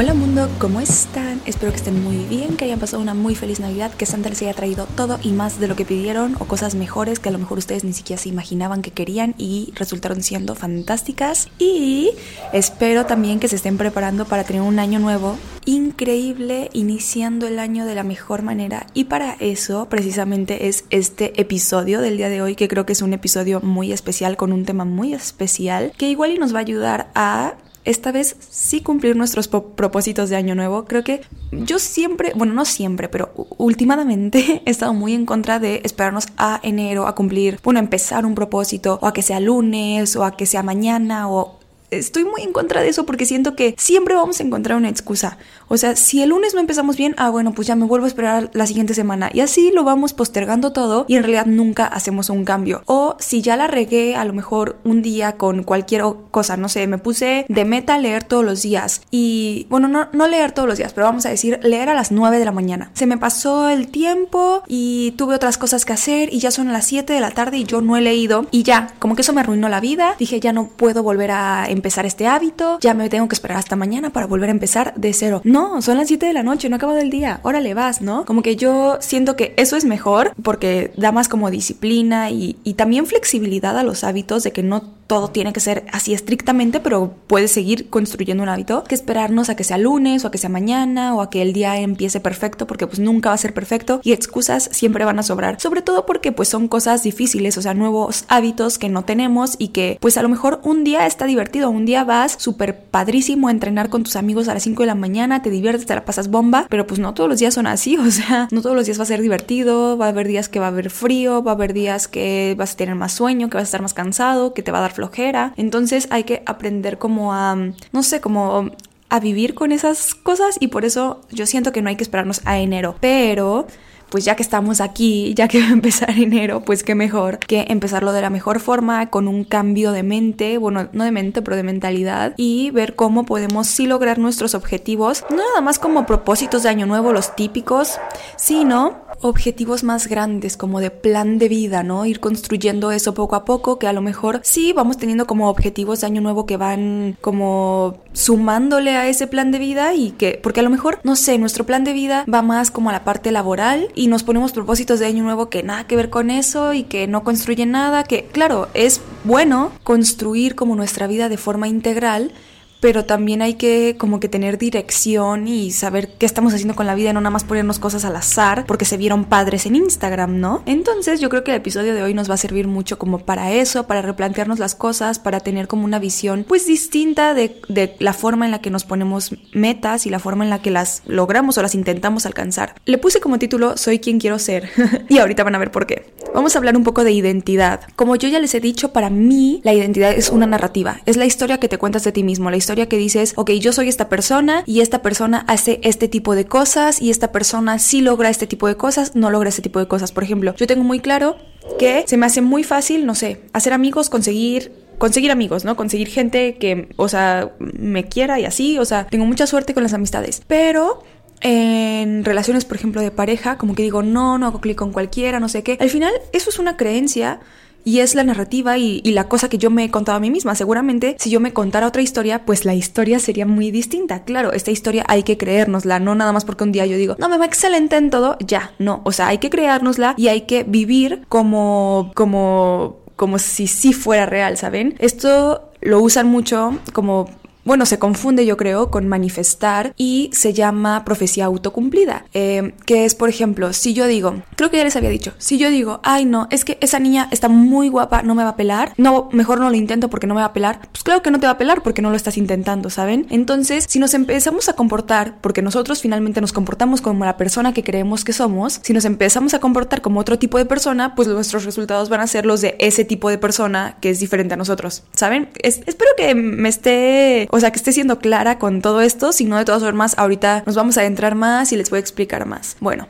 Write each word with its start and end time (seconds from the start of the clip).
Hola 0.00 0.14
mundo, 0.14 0.48
¿cómo 0.58 0.80
están? 0.80 1.42
Espero 1.44 1.72
que 1.72 1.76
estén 1.76 2.02
muy 2.02 2.24
bien, 2.24 2.56
que 2.56 2.64
hayan 2.64 2.80
pasado 2.80 3.02
una 3.02 3.12
muy 3.12 3.34
feliz 3.34 3.60
Navidad, 3.60 3.92
que 3.92 4.06
Santa 4.06 4.30
les 4.30 4.40
haya 4.40 4.54
traído 4.54 4.86
todo 4.86 5.20
y 5.22 5.28
más 5.28 5.60
de 5.60 5.68
lo 5.68 5.76
que 5.76 5.84
pidieron 5.84 6.36
o 6.38 6.46
cosas 6.46 6.74
mejores 6.74 7.18
que 7.18 7.28
a 7.28 7.32
lo 7.32 7.38
mejor 7.38 7.58
ustedes 7.58 7.84
ni 7.84 7.92
siquiera 7.92 8.22
se 8.22 8.30
imaginaban 8.30 8.80
que 8.80 8.92
querían 8.92 9.34
y 9.36 9.74
resultaron 9.76 10.22
siendo 10.22 10.54
fantásticas. 10.54 11.48
Y 11.58 12.12
espero 12.54 13.04
también 13.04 13.40
que 13.40 13.48
se 13.48 13.56
estén 13.56 13.76
preparando 13.76 14.24
para 14.24 14.44
tener 14.44 14.62
un 14.62 14.78
año 14.78 15.00
nuevo 15.00 15.36
increíble, 15.66 16.70
iniciando 16.72 17.46
el 17.46 17.58
año 17.58 17.84
de 17.84 17.94
la 17.94 18.02
mejor 18.02 18.40
manera. 18.40 18.86
Y 18.94 19.04
para 19.04 19.34
eso 19.38 19.86
precisamente 19.90 20.68
es 20.68 20.86
este 20.88 21.38
episodio 21.38 22.00
del 22.00 22.16
día 22.16 22.30
de 22.30 22.40
hoy, 22.40 22.56
que 22.56 22.68
creo 22.68 22.86
que 22.86 22.94
es 22.94 23.02
un 23.02 23.12
episodio 23.12 23.60
muy 23.60 23.92
especial 23.92 24.38
con 24.38 24.54
un 24.54 24.64
tema 24.64 24.86
muy 24.86 25.12
especial, 25.12 25.92
que 25.98 26.08
igual 26.08 26.30
y 26.30 26.38
nos 26.38 26.54
va 26.54 26.60
a 26.60 26.62
ayudar 26.62 27.10
a 27.14 27.56
esta 27.84 28.12
vez 28.12 28.36
sí 28.50 28.82
cumplir 28.82 29.16
nuestros 29.16 29.48
propósitos 29.48 30.28
de 30.30 30.36
año 30.36 30.54
nuevo. 30.54 30.84
Creo 30.84 31.04
que 31.04 31.22
yo 31.52 31.78
siempre, 31.78 32.32
bueno, 32.34 32.52
no 32.52 32.64
siempre, 32.64 33.08
pero 33.08 33.32
últimamente 33.58 34.62
he 34.66 34.70
estado 34.70 34.94
muy 34.94 35.14
en 35.14 35.26
contra 35.26 35.58
de 35.58 35.80
esperarnos 35.84 36.26
a 36.36 36.60
enero 36.62 37.06
a 37.06 37.14
cumplir, 37.14 37.58
bueno, 37.62 37.80
empezar 37.80 38.26
un 38.26 38.34
propósito 38.34 38.98
o 39.02 39.06
a 39.06 39.12
que 39.12 39.22
sea 39.22 39.40
lunes 39.40 40.16
o 40.16 40.24
a 40.24 40.36
que 40.36 40.46
sea 40.46 40.62
mañana 40.62 41.28
o 41.30 41.59
estoy 41.90 42.24
muy 42.24 42.42
en 42.42 42.52
contra 42.52 42.82
de 42.82 42.88
eso 42.88 43.06
porque 43.06 43.26
siento 43.26 43.54
que 43.54 43.74
siempre 43.78 44.14
vamos 44.14 44.40
a 44.40 44.42
encontrar 44.42 44.76
una 44.76 44.88
excusa. 44.88 45.38
O 45.68 45.76
sea, 45.76 45.94
si 45.94 46.22
el 46.22 46.30
lunes 46.30 46.54
no 46.54 46.60
empezamos 46.60 46.96
bien, 46.96 47.14
ah, 47.16 47.30
bueno, 47.30 47.52
pues 47.52 47.68
ya 47.68 47.76
me 47.76 47.86
vuelvo 47.86 48.04
a 48.04 48.08
esperar 48.08 48.50
la 48.54 48.66
siguiente 48.66 48.94
semana. 48.94 49.30
Y 49.32 49.40
así 49.40 49.70
lo 49.72 49.84
vamos 49.84 50.12
postergando 50.12 50.72
todo 50.72 51.04
y 51.08 51.16
en 51.16 51.22
realidad 51.22 51.46
nunca 51.46 51.86
hacemos 51.86 52.30
un 52.30 52.44
cambio. 52.44 52.82
O 52.86 53.16
si 53.20 53.42
ya 53.42 53.56
la 53.56 53.66
regué 53.66 54.16
a 54.16 54.24
lo 54.24 54.32
mejor 54.32 54.78
un 54.84 55.02
día 55.02 55.36
con 55.36 55.62
cualquier 55.62 56.02
cosa, 56.30 56.56
no 56.56 56.68
sé, 56.68 56.86
me 56.86 56.98
puse 56.98 57.44
de 57.48 57.64
meta 57.64 57.98
leer 57.98 58.24
todos 58.24 58.44
los 58.44 58.62
días. 58.62 59.02
Y 59.10 59.66
bueno, 59.70 59.86
no, 59.86 60.08
no 60.12 60.26
leer 60.26 60.52
todos 60.52 60.68
los 60.68 60.78
días, 60.78 60.92
pero 60.92 61.06
vamos 61.06 61.26
a 61.26 61.30
decir 61.30 61.60
leer 61.62 61.88
a 61.88 61.94
las 61.94 62.10
9 62.10 62.38
de 62.38 62.44
la 62.44 62.52
mañana. 62.52 62.90
Se 62.94 63.06
me 63.06 63.18
pasó 63.18 63.68
el 63.68 63.88
tiempo 63.88 64.62
y 64.66 65.12
tuve 65.12 65.36
otras 65.36 65.58
cosas 65.58 65.84
que 65.84 65.92
hacer 65.92 66.32
y 66.32 66.40
ya 66.40 66.50
son 66.50 66.72
las 66.72 66.86
7 66.86 67.12
de 67.12 67.20
la 67.20 67.30
tarde 67.30 67.58
y 67.58 67.64
yo 67.64 67.80
no 67.80 67.96
he 67.96 68.00
leído. 68.00 68.46
Y 68.50 68.64
ya, 68.64 68.92
como 68.98 69.14
que 69.14 69.22
eso 69.22 69.32
me 69.32 69.40
arruinó 69.40 69.68
la 69.68 69.80
vida. 69.80 70.16
Dije, 70.18 70.40
ya 70.40 70.52
no 70.52 70.68
puedo 70.68 71.02
volver 71.02 71.30
a 71.30 71.66
empezar 71.68 71.79
este 71.80 72.26
hábito, 72.26 72.78
ya 72.80 72.94
me 72.94 73.08
tengo 73.08 73.28
que 73.28 73.34
esperar 73.34 73.58
hasta 73.58 73.76
mañana 73.76 74.10
para 74.10 74.26
volver 74.26 74.48
a 74.48 74.52
empezar 74.52 74.94
de 74.96 75.12
cero. 75.12 75.40
No, 75.44 75.82
son 75.82 75.98
las 75.98 76.08
7 76.08 76.26
de 76.26 76.32
la 76.32 76.42
noche, 76.42 76.68
no 76.68 76.76
ha 76.76 76.78
acabado 76.78 76.98
el 76.98 77.10
día, 77.10 77.40
órale 77.42 77.74
vas, 77.74 78.00
¿no? 78.00 78.24
Como 78.24 78.42
que 78.42 78.56
yo 78.56 78.98
siento 79.00 79.36
que 79.36 79.54
eso 79.56 79.76
es 79.76 79.84
mejor 79.84 80.32
porque 80.42 80.92
da 80.96 81.12
más 81.12 81.28
como 81.28 81.50
disciplina 81.50 82.30
y, 82.30 82.56
y 82.64 82.74
también 82.74 83.06
flexibilidad 83.06 83.78
a 83.78 83.82
los 83.82 84.04
hábitos 84.04 84.42
de 84.42 84.52
que 84.52 84.62
no 84.62 84.99
todo 85.10 85.26
tiene 85.26 85.52
que 85.52 85.58
ser 85.58 85.86
así 85.90 86.14
estrictamente, 86.14 86.78
pero 86.78 87.12
puedes 87.26 87.50
seguir 87.50 87.90
construyendo 87.90 88.44
un 88.44 88.48
hábito 88.48 88.84
que 88.84 88.94
esperarnos 88.94 89.50
a 89.50 89.56
que 89.56 89.64
sea 89.64 89.76
lunes 89.76 90.24
o 90.24 90.28
a 90.28 90.30
que 90.30 90.38
sea 90.38 90.48
mañana 90.48 91.16
o 91.16 91.20
a 91.20 91.30
que 91.30 91.42
el 91.42 91.52
día 91.52 91.80
empiece 91.80 92.20
perfecto, 92.20 92.68
porque 92.68 92.86
pues 92.86 93.00
nunca 93.00 93.30
va 93.30 93.34
a 93.34 93.38
ser 93.38 93.52
perfecto 93.52 94.00
y 94.04 94.12
excusas 94.12 94.68
siempre 94.70 95.04
van 95.04 95.18
a 95.18 95.24
sobrar, 95.24 95.60
sobre 95.60 95.82
todo 95.82 96.06
porque 96.06 96.30
pues 96.30 96.48
son 96.48 96.68
cosas 96.68 97.02
difíciles, 97.02 97.58
o 97.58 97.62
sea, 97.62 97.74
nuevos 97.74 98.24
hábitos 98.28 98.78
que 98.78 98.88
no 98.88 99.02
tenemos 99.04 99.56
y 99.58 99.68
que 99.68 99.98
pues 100.00 100.16
a 100.16 100.22
lo 100.22 100.28
mejor 100.28 100.60
un 100.62 100.84
día 100.84 101.04
está 101.08 101.24
divertido, 101.24 101.70
un 101.70 101.86
día 101.86 102.04
vas 102.04 102.36
súper 102.38 102.78
padrísimo 102.80 103.48
a 103.48 103.50
entrenar 103.50 103.88
con 103.88 104.04
tus 104.04 104.14
amigos 104.14 104.46
a 104.46 104.54
las 104.54 104.62
5 104.62 104.84
de 104.84 104.86
la 104.86 104.94
mañana, 104.94 105.42
te 105.42 105.50
diviertes, 105.50 105.86
te 105.86 105.94
la 105.96 106.04
pasas 106.04 106.30
bomba, 106.30 106.68
pero 106.70 106.86
pues 106.86 107.00
no 107.00 107.14
todos 107.14 107.28
los 107.28 107.40
días 107.40 107.54
son 107.54 107.66
así, 107.66 107.96
o 107.96 108.12
sea, 108.12 108.46
no 108.52 108.62
todos 108.62 108.76
los 108.76 108.86
días 108.86 109.00
va 109.00 109.02
a 109.02 109.06
ser 109.06 109.22
divertido, 109.22 109.98
va 109.98 110.06
a 110.06 110.10
haber 110.10 110.28
días 110.28 110.48
que 110.48 110.60
va 110.60 110.66
a 110.66 110.68
haber 110.68 110.88
frío, 110.90 111.42
va 111.42 111.50
a 111.50 111.54
haber 111.56 111.72
días 111.72 112.06
que 112.06 112.54
vas 112.56 112.74
a 112.74 112.76
tener 112.76 112.94
más 112.94 113.10
sueño, 113.10 113.50
que 113.50 113.56
vas 113.56 113.62
a 113.62 113.64
estar 113.64 113.82
más 113.82 113.92
cansado, 113.92 114.54
que 114.54 114.62
te 114.62 114.70
va 114.70 114.78
a 114.78 114.82
dar 114.82 114.99
flojera. 115.00 115.54
Entonces 115.56 116.08
hay 116.10 116.24
que 116.24 116.42
aprender 116.44 116.98
como 116.98 117.32
a, 117.32 117.56
no 117.56 118.02
sé, 118.02 118.20
como 118.20 118.70
a 119.08 119.20
vivir 119.20 119.54
con 119.54 119.72
esas 119.72 120.14
cosas 120.14 120.56
y 120.60 120.68
por 120.68 120.84
eso 120.84 121.22
yo 121.30 121.46
siento 121.46 121.72
que 121.72 121.80
no 121.80 121.88
hay 121.88 121.96
que 121.96 122.04
esperarnos 122.04 122.42
a 122.44 122.58
enero. 122.58 122.96
Pero 123.00 123.66
pues 124.10 124.24
ya 124.24 124.36
que 124.36 124.42
estamos 124.42 124.80
aquí, 124.80 125.34
ya 125.34 125.48
que 125.48 125.60
va 125.62 125.68
a 125.68 125.72
empezar 125.72 126.10
enero, 126.10 126.62
pues 126.62 126.82
qué 126.82 126.94
mejor 126.94 127.38
que 127.38 127.66
empezarlo 127.68 128.12
de 128.12 128.20
la 128.20 128.30
mejor 128.30 128.60
forma, 128.60 129.10
con 129.10 129.28
un 129.28 129.44
cambio 129.44 129.92
de 129.92 130.02
mente, 130.02 130.58
bueno, 130.58 130.88
no 130.92 131.04
de 131.04 131.12
mente, 131.12 131.42
pero 131.42 131.56
de 131.56 131.62
mentalidad, 131.62 132.34
y 132.36 132.70
ver 132.70 132.94
cómo 132.94 133.24
podemos 133.24 133.66
sí 133.66 133.86
lograr 133.86 134.18
nuestros 134.18 134.54
objetivos, 134.54 135.24
no 135.30 135.36
nada 135.36 135.60
más 135.60 135.78
como 135.78 136.06
propósitos 136.06 136.62
de 136.62 136.68
año 136.68 136.86
nuevo, 136.86 137.12
los 137.12 137.34
típicos, 137.36 137.98
sino 138.36 139.08
objetivos 139.22 139.84
más 139.84 140.06
grandes, 140.06 140.56
como 140.56 140.80
de 140.80 140.90
plan 140.90 141.38
de 141.38 141.48
vida, 141.48 141.82
¿no? 141.82 142.06
Ir 142.06 142.20
construyendo 142.20 142.90
eso 142.90 143.14
poco 143.14 143.36
a 143.36 143.44
poco, 143.44 143.78
que 143.78 143.86
a 143.86 143.92
lo 143.92 144.00
mejor 144.00 144.40
sí 144.42 144.72
vamos 144.72 144.96
teniendo 144.96 145.26
como 145.26 145.48
objetivos 145.48 146.00
de 146.00 146.06
año 146.06 146.20
nuevo 146.20 146.46
que 146.46 146.56
van 146.56 147.16
como 147.20 147.98
sumándole 148.12 148.96
a 148.96 149.08
ese 149.08 149.26
plan 149.26 149.50
de 149.50 149.58
vida 149.58 149.94
y 149.94 150.12
que, 150.12 150.40
porque 150.42 150.60
a 150.60 150.62
lo 150.62 150.70
mejor, 150.70 151.00
no 151.04 151.16
sé, 151.16 151.38
nuestro 151.38 151.66
plan 151.66 151.84
de 151.84 151.92
vida 151.92 152.24
va 152.32 152.42
más 152.42 152.70
como 152.70 152.90
a 152.90 152.92
la 152.92 153.04
parte 153.04 153.30
laboral 153.30 153.88
y 154.00 154.06
nos 154.06 154.22
ponemos 154.22 154.52
propósitos 154.52 154.98
de 154.98 155.04
año 155.04 155.22
nuevo 155.22 155.50
que 155.50 155.62
nada 155.62 155.86
que 155.86 155.94
ver 155.94 156.08
con 156.08 156.30
eso 156.30 156.72
y 156.72 156.84
que 156.84 157.06
no 157.06 157.22
construyen 157.22 157.72
nada, 157.72 158.02
que 158.02 158.24
claro, 158.24 158.68
es 158.72 159.02
bueno 159.24 159.72
construir 159.82 160.54
como 160.54 160.74
nuestra 160.74 161.06
vida 161.06 161.28
de 161.28 161.36
forma 161.36 161.68
integral, 161.68 162.32
pero 162.80 163.04
también 163.04 163.42
hay 163.42 163.54
que 163.54 163.96
como 163.98 164.20
que 164.20 164.28
tener 164.28 164.58
dirección 164.58 165.46
y 165.46 165.70
saber 165.70 166.08
qué 166.18 166.26
estamos 166.26 166.54
haciendo 166.54 166.74
con 166.74 166.86
la 166.86 166.94
vida 166.94 167.12
no 167.12 167.20
nada 167.20 167.30
más 167.30 167.44
ponernos 167.44 167.78
cosas 167.78 168.04
al 168.04 168.16
azar 168.16 168.64
porque 168.66 168.84
se 168.84 168.96
vieron 168.96 169.24
padres 169.24 169.66
en 169.66 169.76
Instagram, 169.76 170.40
¿no? 170.40 170.62
Entonces 170.66 171.20
yo 171.20 171.28
creo 171.28 171.44
que 171.44 171.50
el 171.50 171.58
episodio 171.58 171.94
de 171.94 172.02
hoy 172.02 172.14
nos 172.14 172.30
va 172.30 172.34
a 172.34 172.38
servir 172.38 172.66
mucho 172.66 172.98
como 172.98 173.20
para 173.20 173.52
eso, 173.52 173.86
para 173.86 174.02
replantearnos 174.02 174.58
las 174.58 174.74
cosas, 174.74 175.18
para 175.18 175.40
tener 175.40 175.68
como 175.68 175.84
una 175.84 175.98
visión 175.98 176.44
pues 176.48 176.66
distinta 176.66 177.34
de, 177.34 177.60
de 177.68 177.96
la 177.98 178.12
forma 178.12 178.46
en 178.46 178.50
la 178.50 178.60
que 178.60 178.70
nos 178.70 178.84
ponemos 178.84 179.34
metas 179.52 180.06
y 180.06 180.10
la 180.10 180.18
forma 180.18 180.44
en 180.44 180.50
la 180.50 180.62
que 180.62 180.70
las 180.70 181.02
logramos 181.06 181.58
o 181.58 181.62
las 181.62 181.74
intentamos 181.74 182.26
alcanzar. 182.26 182.74
Le 182.86 182.98
puse 182.98 183.20
como 183.20 183.38
título 183.38 183.76
Soy 183.76 183.98
quien 183.98 184.18
quiero 184.18 184.38
ser 184.38 184.70
y 185.08 185.18
ahorita 185.18 185.44
van 185.44 185.54
a 185.54 185.58
ver 185.58 185.70
por 185.70 185.86
qué. 185.86 186.12
Vamos 186.34 186.54
a 186.54 186.58
hablar 186.58 186.76
un 186.76 186.84
poco 186.84 187.04
de 187.04 187.12
identidad. 187.12 187.80
Como 187.96 188.16
yo 188.16 188.28
ya 188.28 188.38
les 188.38 188.54
he 188.54 188.60
dicho, 188.60 188.92
para 188.92 189.10
mí 189.10 189.60
la 189.64 189.74
identidad 189.74 190.12
es 190.12 190.30
una 190.30 190.46
narrativa, 190.46 191.00
es 191.06 191.16
la 191.16 191.26
historia 191.26 191.58
que 191.58 191.68
te 191.68 191.78
cuentas 191.78 192.04
de 192.04 192.12
ti 192.12 192.22
mismo, 192.22 192.50
la 192.50 192.56
historia 192.56 192.69
que 192.74 192.96
dices, 192.96 193.34
ok, 193.36 193.50
yo 193.52 193.72
soy 193.72 193.88
esta 193.88 194.08
persona 194.08 194.62
y 194.66 194.80
esta 194.80 195.02
persona 195.02 195.44
hace 195.48 195.80
este 195.82 196.08
tipo 196.08 196.34
de 196.34 196.46
cosas 196.46 197.00
y 197.00 197.10
esta 197.10 197.32
persona 197.32 197.78
sí 197.78 198.00
logra 198.00 198.30
este 198.30 198.46
tipo 198.46 198.66
de 198.66 198.76
cosas, 198.76 199.14
no 199.14 199.30
logra 199.30 199.48
este 199.48 199.62
tipo 199.62 199.78
de 199.78 199.88
cosas. 199.88 200.12
Por 200.12 200.24
ejemplo, 200.24 200.54
yo 200.56 200.66
tengo 200.66 200.84
muy 200.84 201.00
claro 201.00 201.36
que 201.78 202.04
se 202.06 202.16
me 202.16 202.26
hace 202.26 202.40
muy 202.40 202.64
fácil, 202.64 203.06
no 203.06 203.14
sé, 203.14 203.42
hacer 203.52 203.72
amigos, 203.72 204.10
conseguir 204.10 204.72
conseguir 204.98 205.30
amigos, 205.30 205.64
¿no? 205.64 205.76
Conseguir 205.76 206.08
gente 206.08 206.56
que, 206.58 206.88
o 206.96 207.08
sea, 207.08 207.52
me 207.58 208.04
quiera 208.04 208.38
y 208.38 208.44
así, 208.44 208.78
o 208.78 208.84
sea, 208.84 209.06
tengo 209.06 209.24
mucha 209.24 209.46
suerte 209.46 209.72
con 209.72 209.82
las 209.82 209.94
amistades, 209.94 210.42
pero 210.46 211.02
en 211.40 212.22
relaciones, 212.22 212.66
por 212.66 212.76
ejemplo, 212.76 213.00
de 213.00 213.10
pareja, 213.10 213.56
como 213.56 213.74
que 213.74 213.82
digo, 213.82 214.02
no, 214.02 214.36
no 214.36 214.46
hago 214.46 214.60
clic 214.60 214.76
con 214.76 214.92
cualquiera, 214.92 215.40
no 215.40 215.48
sé 215.48 215.62
qué. 215.62 215.78
Al 215.80 215.88
final, 215.88 216.12
eso 216.32 216.50
es 216.50 216.58
una 216.58 216.76
creencia 216.76 217.40
y 217.84 218.00
es 218.00 218.14
la 218.14 218.24
narrativa 218.24 218.78
y, 218.78 219.00
la 219.10 219.28
cosa 219.28 219.48
que 219.48 219.58
yo 219.58 219.70
me 219.70 219.84
he 219.84 219.90
contado 219.90 220.16
a 220.16 220.20
mí 220.20 220.30
misma. 220.30 220.54
Seguramente 220.54 221.16
si 221.18 221.30
yo 221.30 221.40
me 221.40 221.52
contara 221.52 221.86
otra 221.86 222.02
historia, 222.02 222.44
pues 222.44 222.64
la 222.64 222.74
historia 222.74 223.18
sería 223.18 223.46
muy 223.46 223.70
distinta. 223.70 224.24
Claro, 224.24 224.52
esta 224.52 224.70
historia 224.70 225.04
hay 225.08 225.24
que 225.24 225.36
creérnosla, 225.36 225.98
no 225.98 226.14
nada 226.14 226.32
más 226.32 226.44
porque 226.44 226.64
un 226.64 226.72
día 226.72 226.86
yo 226.86 226.96
digo, 226.96 227.16
no, 227.18 227.28
me 227.28 227.38
va 227.38 227.46
excelente 227.46 227.96
en 227.96 228.10
todo, 228.10 228.36
ya, 228.40 228.72
no. 228.78 229.00
O 229.04 229.12
sea, 229.12 229.28
hay 229.28 229.38
que 229.38 229.50
creárnosla 229.50 230.14
y 230.16 230.28
hay 230.28 230.42
que 230.42 230.62
vivir 230.62 231.24
como, 231.28 232.12
como, 232.14 232.98
como 233.16 233.38
si 233.38 233.66
sí 233.66 233.92
fuera 233.92 234.26
real, 234.26 234.56
¿saben? 234.56 234.94
Esto 234.98 235.70
lo 235.80 236.00
usan 236.00 236.26
mucho 236.26 236.78
como 236.92 237.28
bueno, 237.64 237.86
se 237.86 237.98
confunde 237.98 238.46
yo 238.46 238.56
creo 238.56 238.90
con 238.90 239.08
manifestar 239.08 239.92
y 239.96 240.30
se 240.32 240.52
llama 240.52 241.04
profecía 241.04 241.46
autocumplida, 241.46 242.24
eh, 242.34 242.74
que 242.86 243.04
es 243.04 243.14
por 243.14 243.28
ejemplo, 243.28 243.72
si 243.72 243.94
yo 243.94 244.06
digo, 244.06 244.42
creo 244.56 244.70
que 244.70 244.78
ya 244.78 244.84
les 244.84 244.96
había 244.96 245.10
dicho, 245.10 245.32
si 245.38 245.58
yo 245.58 245.70
digo, 245.70 246.00
ay 246.02 246.24
no, 246.24 246.46
es 246.50 246.64
que 246.64 246.78
esa 246.80 246.98
niña 246.98 247.28
está 247.30 247.48
muy 247.48 247.88
guapa, 247.88 248.22
no 248.22 248.34
me 248.34 248.42
va 248.42 248.50
a 248.50 248.56
pelar, 248.56 248.92
no, 248.96 249.28
mejor 249.32 249.60
no 249.60 249.70
lo 249.70 249.76
intento 249.76 250.10
porque 250.10 250.26
no 250.26 250.34
me 250.34 250.40
va 250.40 250.46
a 250.46 250.52
pelar, 250.52 250.80
pues 250.92 251.02
claro 251.02 251.22
que 251.22 251.30
no 251.30 251.40
te 251.40 251.46
va 251.46 251.52
a 251.52 251.58
pelar 251.58 251.82
porque 251.82 252.02
no 252.02 252.10
lo 252.10 252.16
estás 252.16 252.36
intentando, 252.36 252.90
¿saben? 252.90 253.26
Entonces, 253.30 253.86
si 253.88 253.98
nos 253.98 254.14
empezamos 254.14 254.68
a 254.68 254.74
comportar, 254.74 255.40
porque 255.40 255.62
nosotros 255.62 256.00
finalmente 256.00 256.40
nos 256.40 256.52
comportamos 256.52 257.00
como 257.00 257.24
la 257.24 257.36
persona 257.36 257.72
que 257.72 257.84
creemos 257.84 258.24
que 258.24 258.32
somos, 258.32 258.80
si 258.82 258.92
nos 258.92 259.04
empezamos 259.04 259.54
a 259.54 259.60
comportar 259.60 260.00
como 260.00 260.20
otro 260.20 260.38
tipo 260.38 260.58
de 260.58 260.64
persona, 260.64 261.14
pues 261.14 261.28
nuestros 261.28 261.64
resultados 261.64 262.08
van 262.08 262.20
a 262.20 262.26
ser 262.26 262.46
los 262.46 262.60
de 262.60 262.76
ese 262.78 263.04
tipo 263.04 263.30
de 263.30 263.38
persona 263.38 263.96
que 264.00 264.10
es 264.10 264.20
diferente 264.20 264.54
a 264.54 264.56
nosotros, 264.56 265.04
¿saben? 265.12 265.50
espero 265.62 266.10
que 266.16 266.34
me 266.34 266.68
esté 266.68 267.48
o 267.50 267.60
sea, 267.60 267.70
que 267.70 267.78
esté 267.78 267.92
siendo 267.92 268.18
clara 268.18 268.58
con 268.58 268.80
todo 268.80 269.00
esto, 269.00 269.32
si 269.32 269.44
no, 269.44 269.58
de 269.58 269.64
todas 269.64 269.82
formas, 269.82 270.16
ahorita 270.18 270.62
nos 270.66 270.76
vamos 270.76 270.96
a 270.96 271.00
adentrar 271.00 271.34
más 271.34 271.72
y 271.72 271.76
les 271.76 271.90
voy 271.90 271.98
a 271.98 272.00
explicar 272.00 272.46
más. 272.46 272.76
Bueno. 272.80 273.06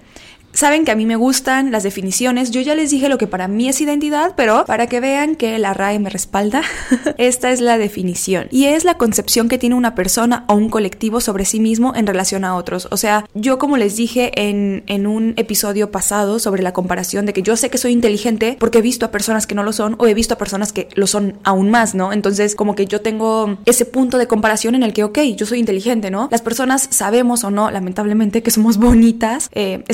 Saben 0.53 0.85
que 0.85 0.91
a 0.91 0.97
mí 0.97 1.07
me 1.07 1.17
gustan 1.17 1.71
las 1.71 1.83
definiciones. 1.83 2.51
Yo 2.51 2.61
ya 2.61 2.75
les 2.75 2.91
dije 2.91 3.09
lo 3.09 3.19
que 3.19 3.27
para 3.27 3.49
mí 3.49 3.69
es 3.69 3.81
identidad, 3.81 4.35
pero 4.37 4.65
para 4.67 4.89
que 4.89 5.01
vean 5.01 5.37
que 5.37 5.59
la 5.59 5.75
RAE 5.75 5.99
me 5.99 6.11
respalda, 6.11 6.63
esta 7.19 7.51
es 7.51 7.61
la 7.61 7.79
definición. 7.79 8.49
Y 8.51 8.67
es 8.67 8.85
la 8.85 8.99
concepción 8.99 9.49
que 9.49 9.59
tiene 9.59 9.75
una 9.75 9.95
persona 9.95 10.45
o 10.49 10.55
un 10.55 10.69
colectivo 10.69 11.21
sobre 11.21 11.45
sí 11.45 11.61
mismo 11.61 11.95
en 11.95 12.07
relación 12.07 12.45
a 12.45 12.57
otros. 12.57 12.89
O 12.91 12.97
sea, 12.97 13.27
yo 13.35 13.59
como 13.59 13.77
les 13.77 13.97
dije 13.97 14.33
en, 14.35 14.83
en 14.87 15.07
un 15.07 15.35
episodio 15.37 15.91
pasado 15.91 16.39
sobre 16.39 16.63
la 16.63 16.73
comparación 16.73 17.27
de 17.27 17.33
que 17.33 17.43
yo 17.43 17.57
sé 17.57 17.71
que 17.71 17.79
soy 17.79 17.93
inteligente 17.93 18.57
porque 18.59 18.79
he 18.79 18.83
visto 18.83 19.07
a 19.07 19.11
personas 19.11 19.47
que 19.47 19.55
no 19.55 19.63
lo 19.63 19.73
son 19.73 19.95
o 19.99 20.07
he 20.07 20.15
visto 20.15 20.35
a 20.35 20.39
personas 20.39 20.73
que 20.73 20.89
lo 20.95 21.07
son 21.07 21.39
aún 21.45 21.71
más, 21.71 21.95
¿no? 21.95 22.13
Entonces 22.13 22.55
como 22.55 22.75
que 22.75 22.87
yo 22.87 23.01
tengo 23.01 23.59
ese 23.67 23.85
punto 23.85 24.19
de 24.19 24.27
comparación 24.27 24.75
en 24.75 24.83
el 24.83 24.93
que, 24.93 25.05
ok, 25.05 25.19
yo 25.37 25.47
soy 25.47 25.59
inteligente, 25.59 26.11
¿no? 26.11 26.29
Las 26.31 26.43
personas 26.43 26.89
sabemos 26.91 27.45
o 27.45 27.51
no, 27.51 27.71
lamentablemente, 27.71 28.43
que 28.43 28.51
somos 28.51 28.77
bonitas, 28.79 29.49
eh, 29.53 29.85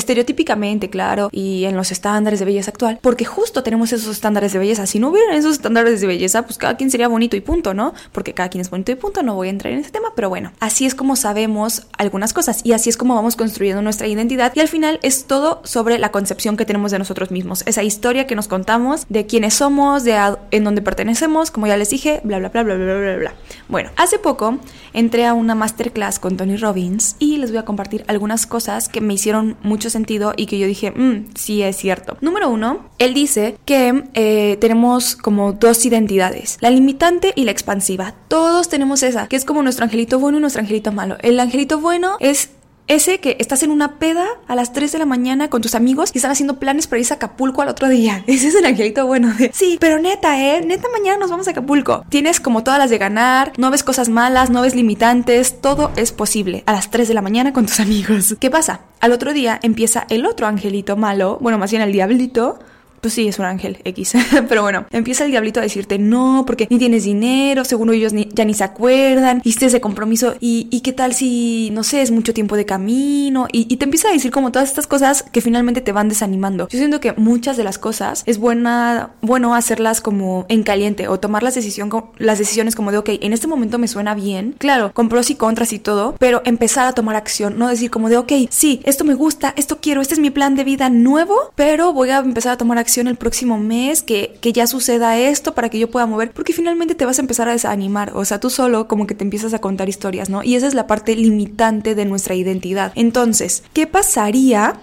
claro, 0.89 1.29
y 1.31 1.65
en 1.65 1.75
los 1.75 1.91
estándares 1.91 2.39
de 2.39 2.45
belleza 2.45 2.71
actual, 2.71 2.99
porque 3.01 3.25
justo 3.25 3.63
tenemos 3.63 3.91
esos 3.93 4.09
estándares 4.09 4.53
de 4.53 4.59
belleza. 4.59 4.85
Si 4.85 4.99
no 4.99 5.09
hubieran 5.09 5.35
esos 5.35 5.53
estándares 5.53 6.01
de 6.01 6.07
belleza, 6.07 6.43
pues 6.43 6.57
cada 6.57 6.77
quien 6.77 6.89
sería 6.89 7.07
bonito 7.07 7.35
y 7.35 7.41
punto, 7.41 7.73
¿no? 7.73 7.93
Porque 8.11 8.33
cada 8.33 8.49
quien 8.49 8.61
es 8.61 8.69
bonito 8.69 8.91
y 8.91 8.95
punto, 8.95 9.23
no 9.23 9.35
voy 9.35 9.47
a 9.47 9.51
entrar 9.51 9.73
en 9.73 9.79
ese 9.79 9.91
tema, 9.91 10.09
pero 10.15 10.29
bueno, 10.29 10.51
así 10.59 10.85
es 10.85 10.95
como 10.95 11.15
sabemos 11.15 11.87
algunas 11.97 12.33
cosas 12.33 12.61
y 12.63 12.73
así 12.73 12.89
es 12.89 12.97
como 12.97 13.15
vamos 13.15 13.35
construyendo 13.35 13.81
nuestra 13.81 14.07
identidad 14.07 14.53
y 14.55 14.59
al 14.59 14.67
final 14.67 14.99
es 15.03 15.25
todo 15.25 15.61
sobre 15.63 15.97
la 15.97 16.11
concepción 16.11 16.57
que 16.57 16.65
tenemos 16.65 16.91
de 16.91 16.99
nosotros 16.99 17.31
mismos, 17.31 17.63
esa 17.65 17.83
historia 17.83 18.27
que 18.27 18.35
nos 18.35 18.47
contamos 18.47 19.05
de 19.09 19.25
quiénes 19.25 19.55
somos, 19.55 20.03
de 20.03 20.17
en 20.51 20.63
dónde 20.63 20.81
pertenecemos, 20.81 21.51
como 21.51 21.67
ya 21.67 21.77
les 21.77 21.89
dije, 21.89 22.21
bla, 22.23 22.39
bla, 22.39 22.49
bla, 22.49 22.63
bla, 22.63 22.75
bla, 22.75 22.93
bla, 22.95 23.15
bla. 23.17 23.33
Bueno, 23.67 23.89
hace 23.97 24.19
poco 24.19 24.59
entré 24.93 25.25
a 25.25 25.33
una 25.33 25.55
masterclass 25.55 26.19
con 26.19 26.37
Tony 26.37 26.57
Robbins 26.57 27.15
y 27.19 27.37
les 27.37 27.51
voy 27.51 27.59
a 27.59 27.65
compartir 27.65 28.03
algunas 28.07 28.45
cosas 28.45 28.89
que 28.89 29.01
me 29.01 29.13
hicieron 29.13 29.57
mucho 29.61 29.89
sentido 29.89 30.33
y 30.37 30.45
que 30.45 30.57
yo 30.57 30.67
dije, 30.67 30.91
mmm, 30.91 31.33
sí 31.35 31.61
es 31.61 31.75
cierto. 31.75 32.17
Número 32.21 32.49
uno, 32.49 32.85
él 32.99 33.13
dice 33.13 33.57
que 33.65 34.03
eh, 34.13 34.57
tenemos 34.61 35.15
como 35.15 35.53
dos 35.53 35.85
identidades, 35.85 36.57
la 36.61 36.69
limitante 36.69 37.33
y 37.35 37.43
la 37.43 37.51
expansiva. 37.51 38.13
Todos 38.27 38.69
tenemos 38.69 39.03
esa, 39.03 39.27
que 39.27 39.35
es 39.35 39.45
como 39.45 39.63
nuestro 39.63 39.83
angelito 39.83 40.19
bueno 40.19 40.37
y 40.37 40.41
nuestro 40.41 40.61
angelito 40.61 40.91
malo. 40.91 41.17
El 41.21 41.39
angelito 41.39 41.79
bueno 41.79 42.17
es 42.19 42.49
ese 42.87 43.19
que 43.19 43.37
estás 43.39 43.63
en 43.63 43.71
una 43.71 43.95
peda 43.99 44.25
a 44.47 44.55
las 44.55 44.73
3 44.73 44.91
de 44.91 44.99
la 44.99 45.05
mañana 45.05 45.49
con 45.49 45.61
tus 45.61 45.75
amigos 45.75 46.11
y 46.13 46.17
están 46.17 46.31
haciendo 46.31 46.59
planes 46.59 46.87
para 46.87 46.99
irse 46.99 47.13
a 47.13 47.17
Acapulco 47.17 47.61
al 47.61 47.69
otro 47.69 47.89
día. 47.89 48.23
Ese 48.27 48.47
es 48.47 48.55
el 48.55 48.65
angelito 48.65 49.05
bueno 49.05 49.33
de, 49.33 49.51
sí, 49.53 49.77
pero 49.79 49.99
neta, 49.99 50.41
¿eh? 50.41 50.65
Neta, 50.65 50.87
mañana 50.91 51.17
nos 51.17 51.29
vamos 51.29 51.47
a 51.47 51.51
Acapulco. 51.51 52.05
Tienes 52.09 52.39
como 52.39 52.63
todas 52.63 52.79
las 52.79 52.89
de 52.89 52.97
ganar, 52.97 53.53
no 53.57 53.71
ves 53.71 53.83
cosas 53.83 54.09
malas, 54.09 54.49
no 54.49 54.61
ves 54.61 54.75
limitantes, 54.75 55.61
todo 55.61 55.91
es 55.95 56.11
posible 56.11 56.63
a 56.65 56.73
las 56.73 56.89
3 56.89 57.07
de 57.07 57.13
la 57.13 57.21
mañana 57.21 57.53
con 57.53 57.65
tus 57.65 57.79
amigos. 57.79 58.35
¿Qué 58.39 58.49
pasa? 58.49 58.81
Al 58.99 59.11
otro 59.11 59.33
día 59.33 59.59
empieza 59.61 60.05
el 60.09 60.25
otro 60.25 60.47
angelito 60.47 60.95
malo, 60.95 61.37
bueno, 61.41 61.57
más 61.57 61.71
bien 61.71 61.83
el 61.83 61.91
diablito, 61.91 62.59
pues 63.01 63.13
sí, 63.13 63.27
es 63.27 63.39
un 63.39 63.45
ángel 63.45 63.77
X. 63.83 64.13
Pero 64.49 64.61
bueno, 64.61 64.85
empieza 64.91 65.25
el 65.25 65.31
diablito 65.31 65.59
a 65.59 65.63
decirte 65.63 65.97
no, 65.99 66.43
porque 66.45 66.67
ni 66.69 66.77
tienes 66.77 67.03
dinero, 67.03 67.63
según 67.65 67.93
ellos 67.93 68.13
ya 68.33 68.45
ni 68.45 68.53
se 68.53 68.63
acuerdan, 68.63 69.41
hiciste 69.43 69.67
ese 69.67 69.81
compromiso 69.81 70.35
y, 70.39 70.81
qué 70.81 70.93
tal 70.93 71.13
si, 71.13 71.69
no 71.73 71.83
sé, 71.83 72.01
es 72.01 72.11
mucho 72.11 72.33
tiempo 72.33 72.55
de 72.55 72.65
camino 72.65 73.47
y, 73.51 73.67
y, 73.71 73.77
te 73.77 73.85
empieza 73.85 74.09
a 74.09 74.11
decir 74.11 74.31
como 74.31 74.51
todas 74.51 74.69
estas 74.69 74.87
cosas 74.87 75.23
que 75.23 75.41
finalmente 75.41 75.81
te 75.81 75.91
van 75.91 76.09
desanimando. 76.09 76.67
Yo 76.69 76.77
siento 76.77 76.99
que 76.99 77.13
muchas 77.13 77.57
de 77.57 77.63
las 77.63 77.77
cosas 77.77 78.23
es 78.25 78.37
buena, 78.37 79.11
bueno 79.21 79.55
hacerlas 79.55 80.01
como 80.01 80.45
en 80.49 80.63
caliente 80.63 81.07
o 81.07 81.19
tomar 81.19 81.43
las, 81.43 81.55
decisión, 81.55 81.89
las 82.17 82.39
decisiones 82.39 82.75
como 82.75 82.91
de, 82.91 82.99
ok, 82.99 83.09
en 83.21 83.33
este 83.33 83.47
momento 83.47 83.77
me 83.77 83.87
suena 83.87 84.15
bien, 84.15 84.55
claro, 84.57 84.93
con 84.93 85.09
pros 85.09 85.29
y 85.29 85.35
contras 85.35 85.73
y 85.73 85.79
todo, 85.79 86.15
pero 86.19 86.41
empezar 86.45 86.87
a 86.87 86.93
tomar 86.93 87.15
acción, 87.15 87.57
no 87.57 87.67
decir 87.67 87.91
como 87.91 88.09
de, 88.09 88.17
ok, 88.17 88.31
sí, 88.49 88.81
esto 88.83 89.03
me 89.03 89.13
gusta, 89.13 89.53
esto 89.57 89.79
quiero, 89.81 90.01
este 90.01 90.13
es 90.13 90.19
mi 90.19 90.29
plan 90.29 90.55
de 90.55 90.63
vida 90.63 90.89
nuevo, 90.89 91.35
pero 91.55 91.93
voy 91.93 92.09
a 92.11 92.19
empezar 92.19 92.53
a 92.53 92.57
tomar 92.57 92.77
acción 92.77 92.86
el 93.07 93.17
próximo 93.17 93.57
mes, 93.57 94.01
que, 94.01 94.37
que 94.41 94.53
ya 94.53 94.67
suceda 94.67 95.17
esto 95.17 95.53
para 95.53 95.69
que 95.69 95.79
yo 95.79 95.89
pueda 95.91 96.05
mover, 96.05 96.31
porque 96.31 96.53
finalmente 96.53 96.95
te 96.95 97.05
vas 97.05 97.19
a 97.19 97.21
empezar 97.21 97.49
a 97.49 97.51
desanimar, 97.51 98.11
o 98.15 98.25
sea, 98.25 98.39
tú 98.39 98.49
solo 98.49 98.87
como 98.87 99.07
que 99.07 99.15
te 99.15 99.23
empiezas 99.23 99.53
a 99.53 99.59
contar 99.59 99.89
historias, 99.89 100.29
¿no? 100.29 100.43
Y 100.43 100.55
esa 100.55 100.67
es 100.67 100.73
la 100.73 100.87
parte 100.87 101.15
limitante 101.15 101.95
de 101.95 102.05
nuestra 102.05 102.35
identidad. 102.35 102.91
Entonces, 102.95 103.63
¿qué 103.73 103.87
pasaría 103.87 104.79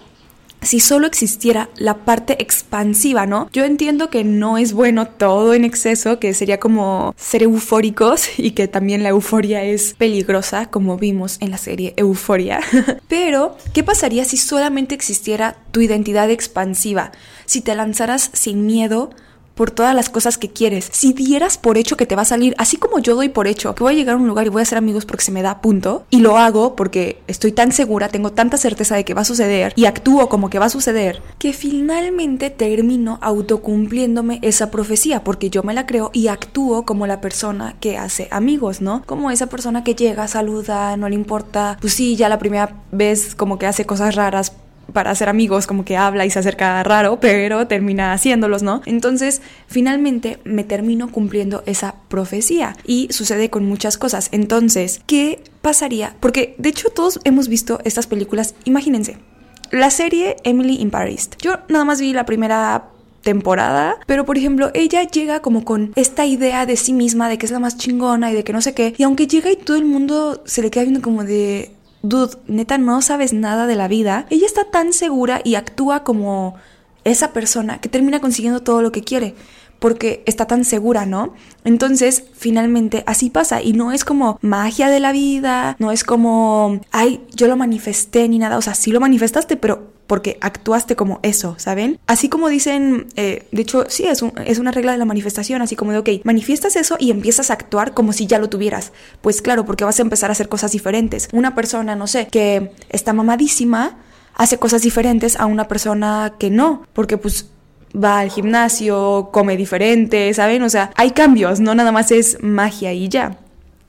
si 0.65 0.79
solo 0.79 1.07
existiera 1.07 1.69
la 1.77 2.05
parte 2.05 2.41
expansiva, 2.41 3.25
¿no? 3.25 3.49
Yo 3.53 3.63
entiendo 3.63 4.09
que 4.09 4.23
no 4.23 4.57
es 4.57 4.73
bueno 4.73 5.07
todo 5.07 5.53
en 5.53 5.63
exceso, 5.63 6.19
que 6.19 6.33
sería 6.33 6.59
como 6.59 7.13
ser 7.17 7.43
eufóricos 7.43 8.27
y 8.37 8.51
que 8.51 8.67
también 8.67 9.03
la 9.03 9.09
euforia 9.09 9.63
es 9.63 9.93
peligrosa, 9.93 10.67
como 10.67 10.97
vimos 10.97 11.37
en 11.39 11.51
la 11.51 11.57
serie 11.57 11.93
Euforia. 11.97 12.59
Pero, 13.07 13.57
¿qué 13.73 13.83
pasaría 13.83 14.25
si 14.25 14.37
solamente 14.37 14.95
existiera 14.95 15.57
tu 15.71 15.81
identidad 15.81 16.29
expansiva? 16.29 17.11
Si 17.45 17.61
te 17.61 17.75
lanzaras 17.75 18.29
sin 18.33 18.65
miedo 18.65 19.11
por 19.55 19.71
todas 19.71 19.95
las 19.95 20.09
cosas 20.09 20.37
que 20.37 20.49
quieres. 20.49 20.89
Si 20.91 21.13
dieras 21.13 21.57
por 21.57 21.77
hecho 21.77 21.97
que 21.97 22.05
te 22.05 22.15
va 22.15 22.21
a 22.21 22.25
salir, 22.25 22.53
así 22.57 22.77
como 22.77 22.99
yo 22.99 23.15
doy 23.15 23.29
por 23.29 23.47
hecho 23.47 23.73
que 23.73 23.83
voy 23.83 23.93
a 23.93 23.95
llegar 23.95 24.15
a 24.15 24.19
un 24.19 24.27
lugar 24.27 24.45
y 24.45 24.49
voy 24.49 24.59
a 24.59 24.63
hacer 24.63 24.77
amigos 24.77 25.05
porque 25.05 25.23
se 25.23 25.31
me 25.31 25.41
da 25.41 25.61
punto, 25.61 26.05
y 26.09 26.19
lo 26.19 26.37
hago 26.37 26.75
porque 26.75 27.21
estoy 27.27 27.51
tan 27.51 27.71
segura, 27.71 28.09
tengo 28.09 28.31
tanta 28.31 28.57
certeza 28.57 28.95
de 28.95 29.05
que 29.05 29.13
va 29.13 29.21
a 29.21 29.25
suceder 29.25 29.73
y 29.75 29.85
actúo 29.85 30.29
como 30.29 30.49
que 30.49 30.59
va 30.59 30.65
a 30.65 30.69
suceder, 30.69 31.21
que 31.39 31.53
finalmente 31.53 32.49
termino 32.49 33.17
autocumpliéndome 33.21 34.39
esa 34.41 34.71
profecía 34.71 35.23
porque 35.23 35.49
yo 35.49 35.63
me 35.63 35.73
la 35.73 35.85
creo 35.85 36.11
y 36.13 36.27
actúo 36.27 36.85
como 36.85 37.07
la 37.07 37.21
persona 37.21 37.75
que 37.79 37.97
hace 37.97 38.27
amigos, 38.31 38.81
¿no? 38.81 39.03
Como 39.05 39.31
esa 39.31 39.47
persona 39.47 39.83
que 39.83 39.95
llega, 39.95 40.27
saluda, 40.27 40.97
no 40.97 41.09
le 41.09 41.15
importa, 41.15 41.77
pues 41.79 41.93
sí, 41.93 42.15
ya 42.15 42.29
la 42.29 42.39
primera 42.39 42.83
vez 42.91 43.35
como 43.35 43.57
que 43.57 43.67
hace 43.67 43.85
cosas 43.85 44.15
raras 44.15 44.53
para 44.95 45.11
hacer 45.11 45.29
amigos, 45.29 45.67
como 45.67 45.85
que 45.85 45.97
habla 45.97 46.25
y 46.25 46.31
se 46.31 46.39
acerca 46.39 46.81
raro, 46.83 47.19
pero 47.19 47.67
termina 47.67 48.13
haciéndolos, 48.13 48.63
¿no? 48.63 48.81
Entonces, 48.85 49.41
finalmente 49.67 50.39
me 50.45 50.63
termino 50.63 51.11
cumpliendo 51.11 51.61
esa 51.67 51.95
profecía 52.07 52.77
y 52.85 53.09
sucede 53.11 53.51
con 53.51 53.65
muchas 53.65 53.97
cosas. 53.99 54.29
Entonces, 54.31 55.01
¿qué 55.05 55.43
pasaría? 55.61 56.15
Porque 56.21 56.55
de 56.57 56.69
hecho 56.69 56.89
todos 56.89 57.19
hemos 57.25 57.49
visto 57.49 57.79
estas 57.83 58.07
películas, 58.07 58.55
imagínense. 58.63 59.17
La 59.71 59.89
serie 59.89 60.37
Emily 60.43 60.77
in 60.77 60.91
Paris. 60.91 61.29
Yo 61.41 61.57
nada 61.67 61.83
más 61.83 61.99
vi 61.99 62.13
la 62.13 62.25
primera 62.25 62.85
temporada, 63.21 63.97
pero 64.05 64.23
por 64.23 64.37
ejemplo, 64.37 64.71
ella 64.73 65.03
llega 65.03 65.41
como 65.41 65.65
con 65.65 65.91
esta 65.95 66.25
idea 66.25 66.65
de 66.65 66.77
sí 66.77 66.93
misma, 66.93 67.27
de 67.27 67.37
que 67.37 67.47
es 67.47 67.51
la 67.51 67.59
más 67.59 67.75
chingona 67.75 68.31
y 68.31 68.35
de 68.35 68.43
que 68.45 68.53
no 68.53 68.61
sé 68.61 68.73
qué, 68.73 68.93
y 68.97 69.03
aunque 69.03 69.27
llega 69.27 69.51
y 69.51 69.57
todo 69.57 69.75
el 69.75 69.83
mundo 69.83 70.43
se 70.45 70.61
le 70.61 70.69
queda 70.69 70.83
viendo 70.83 71.01
como 71.01 71.23
de, 71.25 71.74
dude, 72.09 72.37
neta 72.47 72.77
no 72.77 73.01
sabes 73.01 73.33
nada 73.33 73.67
de 73.67 73.75
la 73.75 73.87
vida, 73.87 74.25
ella 74.29 74.45
está 74.45 74.65
tan 74.65 74.93
segura 74.93 75.41
y 75.43 75.55
actúa 75.55 76.03
como 76.03 76.55
esa 77.03 77.33
persona 77.33 77.79
que 77.79 77.89
termina 77.89 78.19
consiguiendo 78.19 78.61
todo 78.61 78.81
lo 78.81 78.91
que 78.91 79.03
quiere 79.03 79.35
porque 79.79 80.23
está 80.25 80.45
tan 80.45 80.65
segura, 80.65 81.05
¿no? 81.05 81.33
Entonces, 81.63 82.23
finalmente 82.33 83.03
así 83.07 83.29
pasa 83.29 83.61
y 83.61 83.73
no 83.73 83.91
es 83.91 84.05
como 84.05 84.39
magia 84.41 84.89
de 84.89 84.99
la 84.99 85.11
vida, 85.11 85.75
no 85.79 85.91
es 85.91 86.03
como, 86.03 86.79
ay, 86.91 87.21
yo 87.33 87.47
lo 87.47 87.57
manifesté 87.57 88.27
ni 88.27 88.39
nada, 88.39 88.57
o 88.57 88.61
sea, 88.61 88.75
sí 88.75 88.91
lo 88.91 88.99
manifestaste, 88.99 89.57
pero 89.57 89.95
porque 90.07 90.37
actuaste 90.41 90.95
como 90.95 91.19
eso, 91.23 91.55
¿saben? 91.57 91.99
Así 92.07 92.29
como 92.29 92.49
dicen, 92.49 93.07
eh, 93.15 93.47
de 93.51 93.61
hecho, 93.61 93.85
sí, 93.89 94.05
es, 94.05 94.23
es 94.45 94.59
una 94.59 94.71
regla 94.71 94.91
de 94.91 94.97
la 94.97 95.05
manifestación, 95.05 95.61
así 95.61 95.75
como 95.75 95.91
de, 95.91 95.97
ok, 95.97 96.09
manifiestas 96.23 96.75
eso 96.75 96.95
y 96.99 97.11
empiezas 97.11 97.49
a 97.49 97.53
actuar 97.53 97.93
como 97.93 98.13
si 98.13 98.27
ya 98.27 98.37
lo 98.37 98.49
tuvieras. 98.49 98.91
Pues 99.21 99.41
claro, 99.41 99.65
porque 99.65 99.83
vas 99.83 99.99
a 99.99 100.03
empezar 100.03 100.29
a 100.29 100.33
hacer 100.33 100.49
cosas 100.49 100.71
diferentes. 100.71 101.27
Una 101.33 101.55
persona, 101.55 101.95
no 101.95 102.07
sé, 102.07 102.27
que 102.27 102.71
está 102.89 103.13
mamadísima, 103.13 103.97
hace 104.35 104.57
cosas 104.59 104.83
diferentes 104.83 105.39
a 105.39 105.45
una 105.45 105.67
persona 105.67 106.33
que 106.37 106.49
no, 106.49 106.83
porque 106.93 107.17
pues 107.17 107.49
va 107.95 108.19
al 108.19 108.29
gimnasio, 108.29 109.29
come 109.31 109.57
diferente, 109.57 110.33
¿saben? 110.33 110.61
O 110.63 110.69
sea, 110.69 110.91
hay 110.95 111.11
cambios, 111.11 111.59
no 111.59 111.75
nada 111.75 111.91
más 111.91 112.11
es 112.11 112.37
magia 112.41 112.93
y 112.93 113.09
ya. 113.09 113.37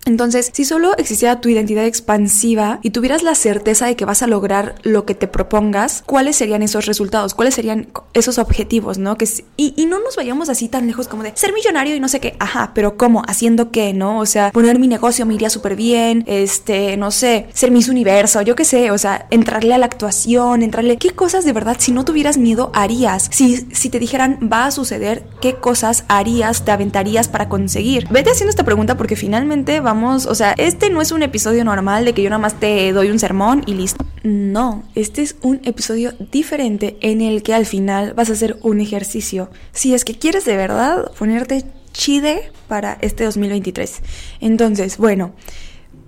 Entonces, 0.06 0.50
si 0.54 0.64
solo 0.64 0.96
existiera 0.96 1.40
tu 1.40 1.48
identidad 1.48 1.84
expansiva 1.84 2.78
y 2.80 2.90
tuvieras 2.90 3.24
la 3.24 3.34
certeza 3.34 3.86
de 3.86 3.96
que 3.96 4.04
vas 4.04 4.22
a 4.22 4.28
lograr 4.28 4.76
lo 4.84 5.04
que 5.04 5.16
te 5.16 5.26
propongas, 5.26 6.04
¿cuáles 6.06 6.36
serían 6.36 6.62
esos 6.62 6.86
resultados? 6.86 7.34
¿Cuáles 7.34 7.54
serían 7.54 7.88
esos 8.14 8.38
objetivos, 8.38 8.98
no? 8.98 9.18
Que 9.18 9.26
y, 9.56 9.74
y 9.76 9.86
no 9.86 9.98
nos 9.98 10.14
vayamos 10.14 10.48
así 10.48 10.68
tan 10.68 10.86
lejos 10.86 11.08
como 11.08 11.24
de 11.24 11.32
ser 11.34 11.52
millonario 11.52 11.96
y 11.96 12.00
no 12.00 12.06
sé 12.06 12.20
qué. 12.20 12.36
Ajá, 12.38 12.70
pero 12.72 12.96
¿cómo? 12.96 13.22
¿Haciendo 13.26 13.72
qué, 13.72 13.92
no? 13.92 14.20
O 14.20 14.26
sea, 14.26 14.52
poner 14.52 14.78
mi 14.78 14.86
negocio 14.86 15.26
me 15.26 15.34
iría 15.34 15.50
súper 15.50 15.74
bien, 15.74 16.22
este, 16.28 16.96
no 16.96 17.10
sé, 17.10 17.48
ser 17.52 17.72
Miss 17.72 17.88
Universo, 17.88 18.42
yo 18.42 18.54
qué 18.54 18.64
sé, 18.64 18.92
o 18.92 18.98
sea, 18.98 19.26
entrarle 19.30 19.74
a 19.74 19.78
la 19.78 19.86
actuación, 19.86 20.62
entrarle... 20.62 20.98
¿Qué 20.98 21.10
cosas 21.10 21.44
de 21.44 21.52
verdad, 21.52 21.78
si 21.80 21.90
no 21.90 22.04
tuvieras 22.04 22.38
miedo, 22.38 22.70
harías? 22.74 23.28
Si, 23.32 23.56
si 23.72 23.90
te 23.90 23.98
dijeran 23.98 24.38
va 24.52 24.66
a 24.66 24.70
suceder, 24.70 25.24
¿qué 25.40 25.56
cosas 25.56 26.04
harías, 26.06 26.64
te 26.64 26.70
aventarías 26.70 27.26
para 27.26 27.48
conseguir? 27.48 28.06
Vete 28.08 28.30
haciendo 28.30 28.50
esta 28.50 28.64
pregunta 28.64 28.96
porque 28.96 29.16
finalmente 29.16 29.80
vamos 29.80 29.95
o 30.04 30.34
sea, 30.34 30.54
este 30.56 30.90
no 30.90 31.00
es 31.00 31.12
un 31.12 31.22
episodio 31.22 31.64
normal 31.64 32.04
de 32.04 32.12
que 32.12 32.22
yo 32.22 32.30
nada 32.30 32.40
más 32.40 32.58
te 32.60 32.92
doy 32.92 33.10
un 33.10 33.18
sermón 33.18 33.62
y 33.66 33.74
listo. 33.74 34.04
No, 34.22 34.82
este 34.94 35.22
es 35.22 35.36
un 35.42 35.60
episodio 35.64 36.12
diferente 36.32 36.96
en 37.00 37.20
el 37.20 37.42
que 37.42 37.54
al 37.54 37.66
final 37.66 38.12
vas 38.14 38.30
a 38.30 38.32
hacer 38.32 38.58
un 38.62 38.80
ejercicio. 38.80 39.50
Si 39.72 39.94
es 39.94 40.04
que 40.04 40.18
quieres 40.18 40.44
de 40.44 40.56
verdad 40.56 41.12
ponerte 41.18 41.64
chide 41.92 42.50
para 42.68 42.98
este 43.00 43.24
2023. 43.24 44.02
Entonces, 44.40 44.98
bueno, 44.98 45.32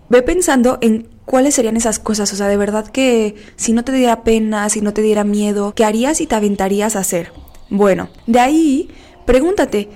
ve 0.08 0.22
pensando 0.22 0.78
en 0.80 1.08
¿cuáles 1.24 1.54
serían 1.54 1.76
esas 1.76 1.98
cosas? 1.98 2.32
O 2.32 2.36
sea, 2.36 2.48
de 2.48 2.56
verdad 2.56 2.88
que 2.88 3.36
si 3.56 3.72
no 3.72 3.84
te 3.84 3.92
diera 3.92 4.22
pena, 4.24 4.68
si 4.68 4.80
no 4.80 4.92
te 4.92 5.02
diera 5.02 5.24
miedo, 5.24 5.74
¿qué 5.74 5.84
harías 5.84 6.20
y 6.20 6.26
te 6.26 6.34
aventarías 6.34 6.96
a 6.96 7.00
hacer? 7.00 7.32
Bueno, 7.70 8.08
de 8.26 8.40
ahí, 8.40 8.88
pregúntate, 9.26 9.88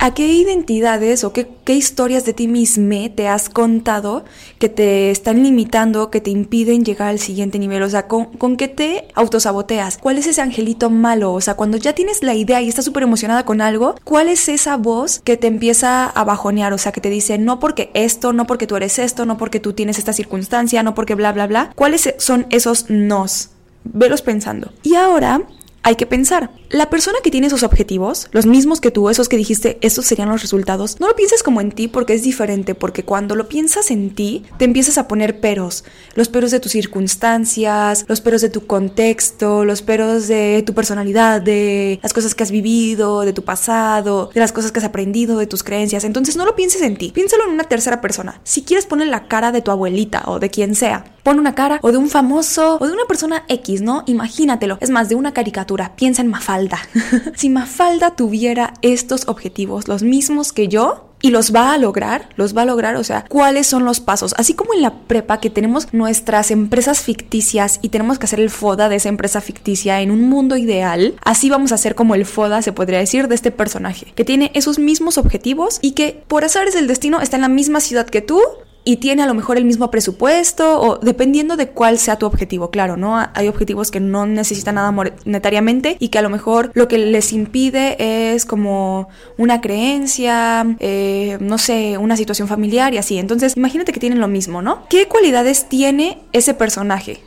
¿A 0.00 0.12
qué 0.12 0.26
identidades 0.26 1.22
o 1.22 1.32
qué, 1.32 1.48
historias 1.66 2.24
de 2.24 2.32
ti 2.32 2.48
mismo 2.48 3.10
te 3.14 3.28
has 3.28 3.48
contado 3.48 4.24
que 4.58 4.68
te 4.68 5.12
están 5.12 5.44
limitando, 5.44 6.10
que 6.10 6.20
te 6.20 6.30
impiden 6.30 6.84
llegar 6.84 7.08
al 7.08 7.20
siguiente 7.20 7.60
nivel? 7.60 7.84
O 7.84 7.88
sea, 7.88 8.08
¿con, 8.08 8.24
¿con 8.24 8.56
qué 8.56 8.66
te 8.66 9.06
autosaboteas? 9.14 9.98
¿Cuál 9.98 10.18
es 10.18 10.26
ese 10.26 10.40
angelito 10.40 10.90
malo? 10.90 11.32
O 11.32 11.40
sea, 11.40 11.54
cuando 11.54 11.76
ya 11.76 11.92
tienes 11.92 12.24
la 12.24 12.34
idea 12.34 12.60
y 12.60 12.68
estás 12.68 12.84
súper 12.84 13.04
emocionada 13.04 13.44
con 13.44 13.60
algo, 13.60 13.94
¿cuál 14.02 14.28
es 14.28 14.48
esa 14.48 14.76
voz 14.76 15.20
que 15.20 15.36
te 15.36 15.46
empieza 15.46 16.06
a 16.06 16.24
bajonear? 16.24 16.72
O 16.72 16.78
sea, 16.78 16.90
que 16.90 17.00
te 17.00 17.10
dice, 17.10 17.38
no 17.38 17.60
porque 17.60 17.90
esto, 17.94 18.32
no 18.32 18.48
porque 18.48 18.66
tú 18.66 18.74
eres 18.74 18.98
esto, 18.98 19.26
no 19.26 19.38
porque 19.38 19.60
tú 19.60 19.74
tienes 19.74 19.98
esta 19.98 20.12
circunstancia, 20.12 20.82
no 20.82 20.96
porque 20.96 21.14
bla, 21.14 21.32
bla, 21.32 21.46
bla. 21.46 21.72
¿Cuáles 21.76 22.14
son 22.18 22.46
esos 22.50 22.90
nos? 22.90 23.50
Velos 23.84 24.22
pensando. 24.22 24.72
Y 24.82 24.96
ahora 24.96 25.42
hay 25.82 25.96
que 25.96 26.06
pensar. 26.06 26.50
La 26.72 26.88
persona 26.88 27.18
que 27.22 27.30
tiene 27.30 27.48
esos 27.48 27.64
objetivos, 27.64 28.28
los 28.32 28.46
mismos 28.46 28.80
que 28.80 28.90
tú, 28.90 29.10
esos 29.10 29.28
que 29.28 29.36
dijiste, 29.36 29.76
estos 29.82 30.06
serían 30.06 30.30
los 30.30 30.40
resultados, 30.40 30.98
no 31.00 31.06
lo 31.06 31.14
pienses 31.14 31.42
como 31.42 31.60
en 31.60 31.70
ti 31.70 31.86
porque 31.86 32.14
es 32.14 32.22
diferente, 32.22 32.74
porque 32.74 33.04
cuando 33.04 33.34
lo 33.34 33.46
piensas 33.46 33.90
en 33.90 34.14
ti, 34.14 34.44
te 34.56 34.64
empiezas 34.64 34.96
a 34.96 35.06
poner 35.06 35.38
peros. 35.38 35.84
Los 36.14 36.30
peros 36.30 36.50
de 36.50 36.60
tus 36.60 36.72
circunstancias, 36.72 38.06
los 38.08 38.22
peros 38.22 38.40
de 38.40 38.48
tu 38.48 38.66
contexto, 38.66 39.66
los 39.66 39.82
peros 39.82 40.28
de 40.28 40.62
tu 40.64 40.72
personalidad, 40.72 41.42
de 41.42 42.00
las 42.02 42.14
cosas 42.14 42.34
que 42.34 42.42
has 42.42 42.50
vivido, 42.50 43.20
de 43.20 43.34
tu 43.34 43.44
pasado, 43.44 44.30
de 44.32 44.40
las 44.40 44.52
cosas 44.52 44.72
que 44.72 44.78
has 44.78 44.86
aprendido, 44.86 45.36
de 45.36 45.46
tus 45.46 45.62
creencias. 45.62 46.04
Entonces 46.04 46.38
no 46.38 46.46
lo 46.46 46.56
pienses 46.56 46.80
en 46.80 46.96
ti, 46.96 47.10
piénsalo 47.10 47.44
en 47.44 47.50
una 47.50 47.64
tercera 47.64 48.00
persona. 48.00 48.40
Si 48.44 48.62
quieres 48.62 48.86
poner 48.86 49.08
la 49.08 49.28
cara 49.28 49.52
de 49.52 49.60
tu 49.60 49.72
abuelita 49.72 50.22
o 50.24 50.38
de 50.38 50.48
quien 50.48 50.74
sea, 50.74 51.04
pon 51.22 51.38
una 51.38 51.54
cara 51.54 51.80
o 51.82 51.92
de 51.92 51.98
un 51.98 52.08
famoso 52.08 52.78
o 52.80 52.86
de 52.86 52.94
una 52.94 53.04
persona 53.04 53.44
X, 53.48 53.82
¿no? 53.82 54.04
Imagínatelo. 54.06 54.78
Es 54.80 54.88
más, 54.88 55.10
de 55.10 55.16
una 55.16 55.34
caricatura. 55.34 55.94
Piensa 55.96 56.22
en 56.22 56.28
Mafalda. 56.28 56.61
si 57.36 57.48
Mafalda 57.48 58.16
tuviera 58.16 58.74
estos 58.82 59.28
objetivos, 59.28 59.88
los 59.88 60.02
mismos 60.02 60.52
que 60.52 60.68
yo, 60.68 61.12
y 61.22 61.30
los 61.30 61.54
va 61.54 61.72
a 61.72 61.78
lograr, 61.78 62.28
los 62.36 62.54
va 62.54 62.62
a 62.62 62.66
lograr, 62.66 62.96
o 62.96 63.04
sea, 63.04 63.24
cuáles 63.28 63.68
son 63.68 63.84
los 63.84 64.00
pasos. 64.00 64.34
Así 64.36 64.54
como 64.54 64.74
en 64.74 64.82
la 64.82 64.92
prepa 65.04 65.38
que 65.38 65.50
tenemos 65.50 65.94
nuestras 65.94 66.50
empresas 66.50 67.00
ficticias 67.00 67.78
y 67.80 67.88
tenemos 67.90 68.18
que 68.18 68.26
hacer 68.26 68.40
el 68.40 68.50
FODA 68.50 68.88
de 68.88 68.96
esa 68.96 69.08
empresa 69.08 69.40
ficticia 69.40 70.00
en 70.00 70.10
un 70.10 70.28
mundo 70.28 70.56
ideal, 70.56 71.14
así 71.24 71.48
vamos 71.48 71.70
a 71.72 71.76
hacer 71.76 71.94
como 71.94 72.16
el 72.16 72.26
FODA, 72.26 72.60
se 72.60 72.72
podría 72.72 72.98
decir, 72.98 73.28
de 73.28 73.36
este 73.36 73.52
personaje, 73.52 74.12
que 74.14 74.24
tiene 74.24 74.50
esos 74.54 74.80
mismos 74.80 75.16
objetivos 75.16 75.78
y 75.80 75.92
que 75.92 76.24
por 76.26 76.44
azares 76.44 76.74
del 76.74 76.88
destino 76.88 77.20
está 77.20 77.36
en 77.36 77.42
la 77.42 77.48
misma 77.48 77.80
ciudad 77.80 78.06
que 78.06 78.20
tú, 78.20 78.40
y 78.84 78.96
tiene 78.96 79.22
a 79.22 79.26
lo 79.26 79.34
mejor 79.34 79.56
el 79.56 79.64
mismo 79.64 79.90
presupuesto 79.90 80.80
o 80.80 80.98
dependiendo 80.98 81.56
de 81.56 81.68
cuál 81.68 81.98
sea 81.98 82.16
tu 82.16 82.26
objetivo, 82.26 82.70
claro, 82.70 82.96
¿no? 82.96 83.18
Hay 83.34 83.48
objetivos 83.48 83.90
que 83.90 84.00
no 84.00 84.26
necesitan 84.26 84.74
nada 84.76 84.90
monetariamente 84.90 85.96
y 85.98 86.08
que 86.08 86.18
a 86.18 86.22
lo 86.22 86.30
mejor 86.30 86.70
lo 86.74 86.88
que 86.88 86.98
les 86.98 87.32
impide 87.32 88.34
es 88.34 88.44
como 88.44 89.08
una 89.38 89.60
creencia, 89.60 90.76
eh, 90.80 91.38
no 91.40 91.58
sé, 91.58 91.98
una 91.98 92.16
situación 92.16 92.48
familiar 92.48 92.94
y 92.94 92.98
así. 92.98 93.18
Entonces, 93.18 93.56
imagínate 93.56 93.92
que 93.92 94.00
tienen 94.00 94.20
lo 94.20 94.28
mismo, 94.28 94.62
¿no? 94.62 94.86
¿Qué 94.88 95.08
cualidades 95.08 95.68
tiene 95.68 96.18
ese 96.32 96.54
personaje? 96.54 97.22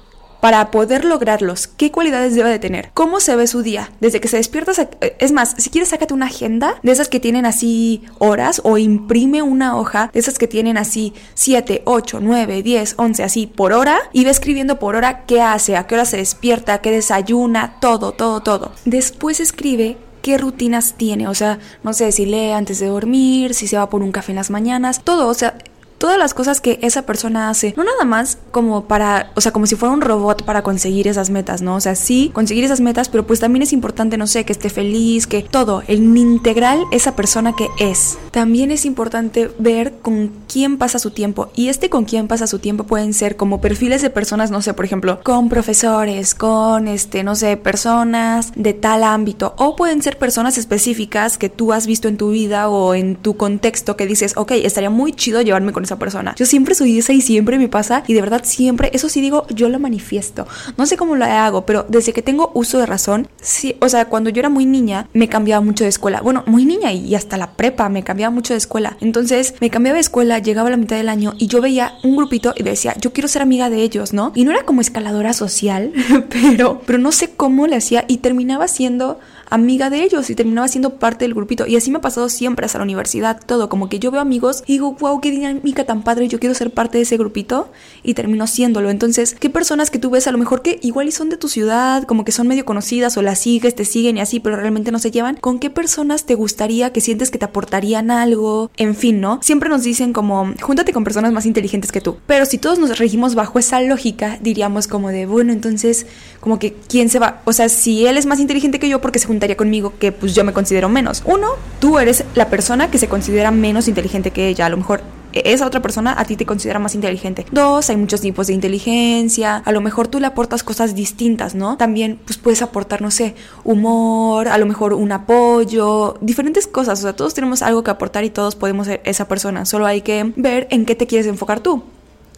Para 0.46 0.70
poder 0.70 1.06
lograrlos, 1.06 1.66
¿qué 1.66 1.92
cualidades 1.92 2.36
debe 2.36 2.52
de 2.52 2.60
tener? 2.60 2.92
¿Cómo 2.94 3.20
se 3.20 3.36
ve 3.36 3.48
su 3.48 3.64
día? 3.64 3.90
Desde 4.00 4.22
que 4.22 4.28
se 4.28 4.38
despierta, 4.38 4.74
eh, 5.02 5.16
es 5.18 5.32
más, 5.32 5.56
si 5.58 5.72
quieres 5.72 5.90
sácate 5.90 6.14
una 6.14 6.28
agenda 6.28 6.76
de 6.84 6.92
esas 6.92 7.10
que 7.10 7.20
tienen 7.20 7.48
así 7.48 8.04
horas 8.20 8.62
o 8.64 8.78
imprime 8.78 9.42
una 9.42 9.76
hoja 9.76 10.12
de 10.14 10.20
esas 10.20 10.38
que 10.38 10.48
tienen 10.48 10.78
así 10.78 11.16
7, 11.34 11.82
8, 11.86 12.20
9, 12.22 12.62
10, 12.62 12.94
11, 12.96 13.24
así 13.24 13.48
por 13.48 13.74
hora 13.74 13.98
y 14.14 14.24
ve 14.24 14.30
escribiendo 14.30 14.78
por 14.78 14.96
hora 14.96 15.26
qué 15.26 15.42
hace, 15.42 15.78
a 15.78 15.88
qué 15.88 15.96
hora 15.96 16.06
se 16.06 16.18
despierta, 16.18 16.78
qué 16.78 16.92
desayuna, 16.92 17.78
todo, 17.80 18.12
todo, 18.12 18.44
todo. 18.44 18.72
Después 18.86 19.40
escribe 19.40 19.98
qué 20.22 20.38
rutinas 20.38 20.94
tiene, 20.94 21.28
o 21.28 21.34
sea, 21.34 21.58
no 21.82 21.94
sé 21.94 22.12
si 22.12 22.28
lee 22.28 22.52
antes 22.52 22.80
de 22.80 22.86
dormir, 22.86 23.56
si 23.56 23.68
se 23.68 23.78
va 23.78 23.90
por 23.90 24.04
un 24.04 24.12
café 24.12 24.32
en 24.32 24.36
las 24.36 24.52
mañanas, 24.52 25.04
todo, 25.04 25.28
o 25.28 25.34
sea, 25.34 25.58
todas 26.06 26.20
las 26.20 26.36
cosas 26.36 26.62
que 26.62 26.78
esa 26.84 27.02
persona 27.02 27.50
hace, 27.50 27.74
no 27.76 27.84
nada 27.84 28.06
más 28.06 28.38
como 28.52 28.86
para, 28.86 29.32
o 29.34 29.42
sea, 29.42 29.52
como 29.52 29.66
si 29.66 29.76
fuera 29.76 29.92
un 29.92 30.02
robot 30.02 30.44
para 30.46 30.62
conseguir 30.62 31.08
esas 31.08 31.32
metas, 31.32 31.64
¿no? 31.64 31.78
O 31.78 31.82
sea, 31.82 31.96
sí, 31.96 32.30
conseguir 32.32 32.64
esas 32.64 32.80
metas, 32.80 33.10
pero 33.10 33.26
pues 33.26 33.40
también 33.40 33.64
es 33.64 33.74
importante, 33.74 34.16
no 34.16 34.28
sé, 34.28 34.46
que 34.46 34.54
esté 34.54 34.70
feliz, 34.70 35.26
que 35.26 35.42
todo, 35.42 35.82
el 35.88 36.16
integral 36.16 36.84
esa 36.92 37.16
persona 37.16 37.56
que 37.56 37.70
es. 37.80 38.20
También 38.30 38.70
es 38.70 38.86
importante 38.86 39.50
ver 39.58 39.94
con 40.04 40.32
quién 40.48 40.78
pasa 40.78 41.00
su 41.00 41.10
tiempo 41.10 41.50
y 41.56 41.70
este 41.70 41.90
con 41.90 42.06
quién 42.06 42.28
pasa 42.28 42.46
su 42.46 42.60
tiempo 42.60 42.84
pueden 42.84 43.16
ser 43.16 43.36
como 43.36 43.60
perfiles 43.60 44.04
de 44.04 44.12
personas, 44.12 44.52
no 44.52 44.62
sé, 44.62 44.76
por 44.76 44.86
ejemplo, 44.86 45.22
con 45.24 45.50
profesores, 45.50 46.36
con 46.36 46.88
este, 46.88 47.24
no 47.24 47.34
sé, 47.34 47.58
personas 47.58 48.52
de 48.56 48.74
tal 48.74 49.04
ámbito 49.04 49.56
o 49.58 49.76
pueden 49.76 50.04
ser 50.04 50.20
personas 50.20 50.60
específicas 50.60 51.40
que 51.40 51.50
tú 51.50 51.74
has 51.74 51.88
visto 51.88 52.08
en 52.08 52.18
tu 52.18 52.30
vida 52.30 52.70
o 52.70 52.94
en 52.94 53.16
tu 53.16 53.38
contexto 53.38 53.98
que 53.98 54.06
dices, 54.06 54.34
ok, 54.38 54.52
estaría 54.52 54.92
muy 54.92 55.12
chido 55.12 55.42
llevarme 55.42 55.74
con 55.74 55.84
esa 55.84 55.95
persona. 55.98 56.34
Yo 56.38 56.46
siempre 56.46 56.76
soy 56.76 56.98
esa 56.98 57.14
y 57.14 57.22
siempre 57.22 57.58
me 57.58 57.70
pasa 57.70 58.04
y 58.08 58.14
de 58.14 58.22
verdad 58.22 58.42
siempre, 58.44 58.90
eso 58.94 59.10
sí 59.10 59.22
digo, 59.22 59.46
yo 59.50 59.70
lo 59.70 59.80
manifiesto. 59.80 60.48
No 60.78 60.86
sé 60.86 60.98
cómo 60.98 61.16
lo 61.16 61.26
hago, 61.26 61.66
pero 61.66 61.86
desde 61.88 62.14
que 62.14 62.22
tengo 62.22 62.52
uso 62.54 62.80
de 62.80 62.86
razón, 62.86 63.28
sí, 63.42 63.76
o 63.82 63.90
sea, 63.90 64.06
cuando 64.06 64.30
yo 64.30 64.40
era 64.40 64.50
muy 64.50 64.66
niña 64.66 65.08
me 65.14 65.30
cambiaba 65.30 65.64
mucho 65.64 65.84
de 65.84 65.90
escuela. 65.90 66.22
Bueno, 66.22 66.44
muy 66.46 66.66
niña 66.66 66.92
y 66.92 67.16
hasta 67.16 67.38
la 67.38 67.52
prepa 67.52 67.90
me 67.90 68.04
cambiaba 68.04 68.34
mucho 68.34 68.54
de 68.54 68.58
escuela. 68.58 68.98
Entonces 69.02 69.56
me 69.62 69.70
cambiaba 69.70 69.96
de 69.96 70.02
escuela, 70.02 70.40
llegaba 70.40 70.68
a 70.68 70.72
la 70.72 70.78
mitad 70.78 70.96
del 70.98 71.10
año 71.10 71.34
y 71.38 71.48
yo 71.48 71.62
veía 71.62 71.94
un 72.04 72.16
grupito 72.16 72.54
y 72.56 72.64
decía, 72.64 72.96
yo 73.00 73.14
quiero 73.14 73.28
ser 73.28 73.42
amiga 73.42 73.70
de 73.70 73.82
ellos, 73.82 74.14
¿no? 74.14 74.32
Y 74.36 74.44
no 74.44 74.52
era 74.52 74.64
como 74.64 74.82
escaladora 74.82 75.34
social, 75.34 75.92
pero, 76.30 76.82
pero 76.86 77.00
no 77.00 77.12
sé 77.12 77.32
cómo 77.36 77.68
le 77.68 77.76
hacía 77.76 78.06
y 78.08 78.18
terminaba 78.18 78.68
siendo 78.68 79.20
amiga 79.50 79.90
de 79.90 80.04
ellos 80.04 80.30
y 80.30 80.36
terminaba 80.36 80.68
siendo 80.68 80.96
parte 80.96 81.26
del 81.26 81.34
grupito. 81.34 81.68
Y 81.68 81.76
así 81.76 81.92
me 81.92 81.98
ha 81.98 82.02
pasado 82.02 82.30
siempre 82.30 82.66
hasta 82.66 82.80
la 82.80 82.84
universidad, 82.84 83.42
todo. 83.46 83.70
Como 83.70 83.90
que 83.90 84.00
yo 84.00 84.12
veo 84.12 84.22
amigos 84.22 84.64
y 84.66 84.74
digo, 84.74 84.94
wow, 85.00 85.22
qué 85.22 85.32
dinámica 85.32 85.86
tan 85.86 86.04
padre, 86.04 86.28
yo 86.28 86.40
quiero 86.40 86.56
ser 86.56 86.72
parte 86.72 86.98
de 86.98 87.04
ese 87.04 87.18
grupito 87.18 87.70
y 88.04 88.14
termino 88.14 88.48
siéndolo. 88.48 88.90
Entonces, 88.90 89.36
¿qué 89.40 89.50
personas 89.50 89.90
que 89.90 90.00
tú 90.00 90.10
ves 90.10 90.28
a 90.28 90.32
lo 90.32 90.38
mejor 90.38 90.62
que 90.62 90.80
igual 90.82 91.08
y 91.08 91.12
son 91.12 91.30
de 91.30 91.38
tu 91.38 91.48
ciudad, 91.48 92.04
como 92.04 92.26
que 92.26 92.32
son 92.32 92.48
medio 92.48 92.66
conocidas 92.66 93.18
o 93.18 93.22
las 93.22 93.40
sigues, 93.40 93.76
te 93.76 93.86
siguen 93.86 94.18
y 94.18 94.22
así, 94.22 94.40
pero 94.40 94.56
realmente 94.56 94.92
no 94.92 95.00
se 95.00 95.12
llevan? 95.12 95.36
¿Con 95.38 95.60
qué 95.60 95.70
personas 95.70 96.26
te 96.26 96.36
gustaría 96.36 96.92
que 96.92 97.02
sientes 97.02 97.32
que 97.32 97.38
te 97.38 97.46
aportarían 97.46 98.12
algo? 98.12 98.72
En 98.78 98.96
fin, 98.96 99.22
¿no? 99.22 99.40
Siempre 99.42 99.70
nos 99.70 99.84
dicen 99.84 100.14
como, 100.14 100.54
júntate 100.62 100.94
con 100.94 101.04
personas 101.04 101.32
más 101.32 101.46
inteligentes 101.46 101.92
que 101.92 102.02
tú. 102.02 102.18
Pero 102.28 102.46
si 102.46 102.58
todos 102.58 102.80
nos 102.80 102.98
regimos 102.98 103.36
bajo 103.36 103.60
esa 103.60 103.82
lógica, 103.82 104.38
diríamos 104.42 104.88
como 104.88 105.10
de, 105.10 105.26
bueno, 105.26 105.54
entonces, 105.54 106.06
como 106.40 106.60
que, 106.60 106.74
¿quién 106.88 107.10
se 107.10 107.20
va? 107.20 107.42
O 107.46 107.54
sea, 107.54 107.70
si 107.70 108.06
él 108.06 108.18
es 108.18 108.26
más 108.26 108.40
inteligente 108.40 108.80
que 108.80 108.90
yo, 108.90 109.02
porque 109.02 109.20
se 109.20 109.28
juntaría 109.36 109.58
conmigo 109.58 109.94
que 110.00 110.12
pues 110.12 110.34
yo 110.34 110.44
me 110.44 110.54
considero 110.54 110.90
menos. 110.90 111.22
Uno, 111.26 111.50
tú 111.80 112.00
eres 112.00 112.24
la 112.36 112.50
persona 112.50 112.90
que 112.90 112.98
se 112.98 113.08
considera 113.08 113.52
menos 113.52 113.88
inteligente 113.88 114.32
que 114.32 114.48
ella. 114.48 114.66
A 114.66 114.70
lo 114.70 114.78
mejor 114.78 115.02
esa 115.34 115.68
otra 115.68 115.82
persona 115.82 116.16
a 116.18 116.24
ti 116.24 116.38
te 116.38 116.46
considera 116.46 116.80
más 116.80 116.96
inteligente. 116.96 117.46
Dos, 117.52 117.90
hay 117.90 117.98
muchos 117.98 118.22
tipos 118.22 118.48
de 118.48 118.54
inteligencia. 118.54 119.58
A 119.58 119.72
lo 119.72 119.82
mejor 119.82 120.08
tú 120.08 120.20
le 120.20 120.28
aportas 120.28 120.64
cosas 120.64 120.96
distintas, 120.96 121.56
¿no? 121.56 121.78
También 121.78 122.20
pues 122.24 122.38
puedes 122.38 122.62
aportar, 122.62 123.02
no 123.02 123.12
sé, 123.12 123.36
humor, 123.64 124.48
a 124.48 124.58
lo 124.58 124.66
mejor 124.66 124.94
un 124.94 125.12
apoyo, 125.12 126.18
diferentes 126.22 126.68
cosas. 126.68 127.00
O 127.00 127.02
sea, 127.02 127.14
todos 127.14 127.34
tenemos 127.34 127.62
algo 127.62 127.84
que 127.84 127.92
aportar 127.92 128.24
y 128.24 128.30
todos 128.30 128.56
podemos 128.56 128.88
ser 128.88 129.02
esa 129.04 129.28
persona. 129.28 129.66
Solo 129.66 129.86
hay 129.86 130.02
que 130.02 130.32
ver 130.38 130.68
en 130.72 130.86
qué 130.86 130.96
te 130.96 131.08
quieres 131.08 131.28
enfocar 131.28 131.60
tú. 131.60 131.84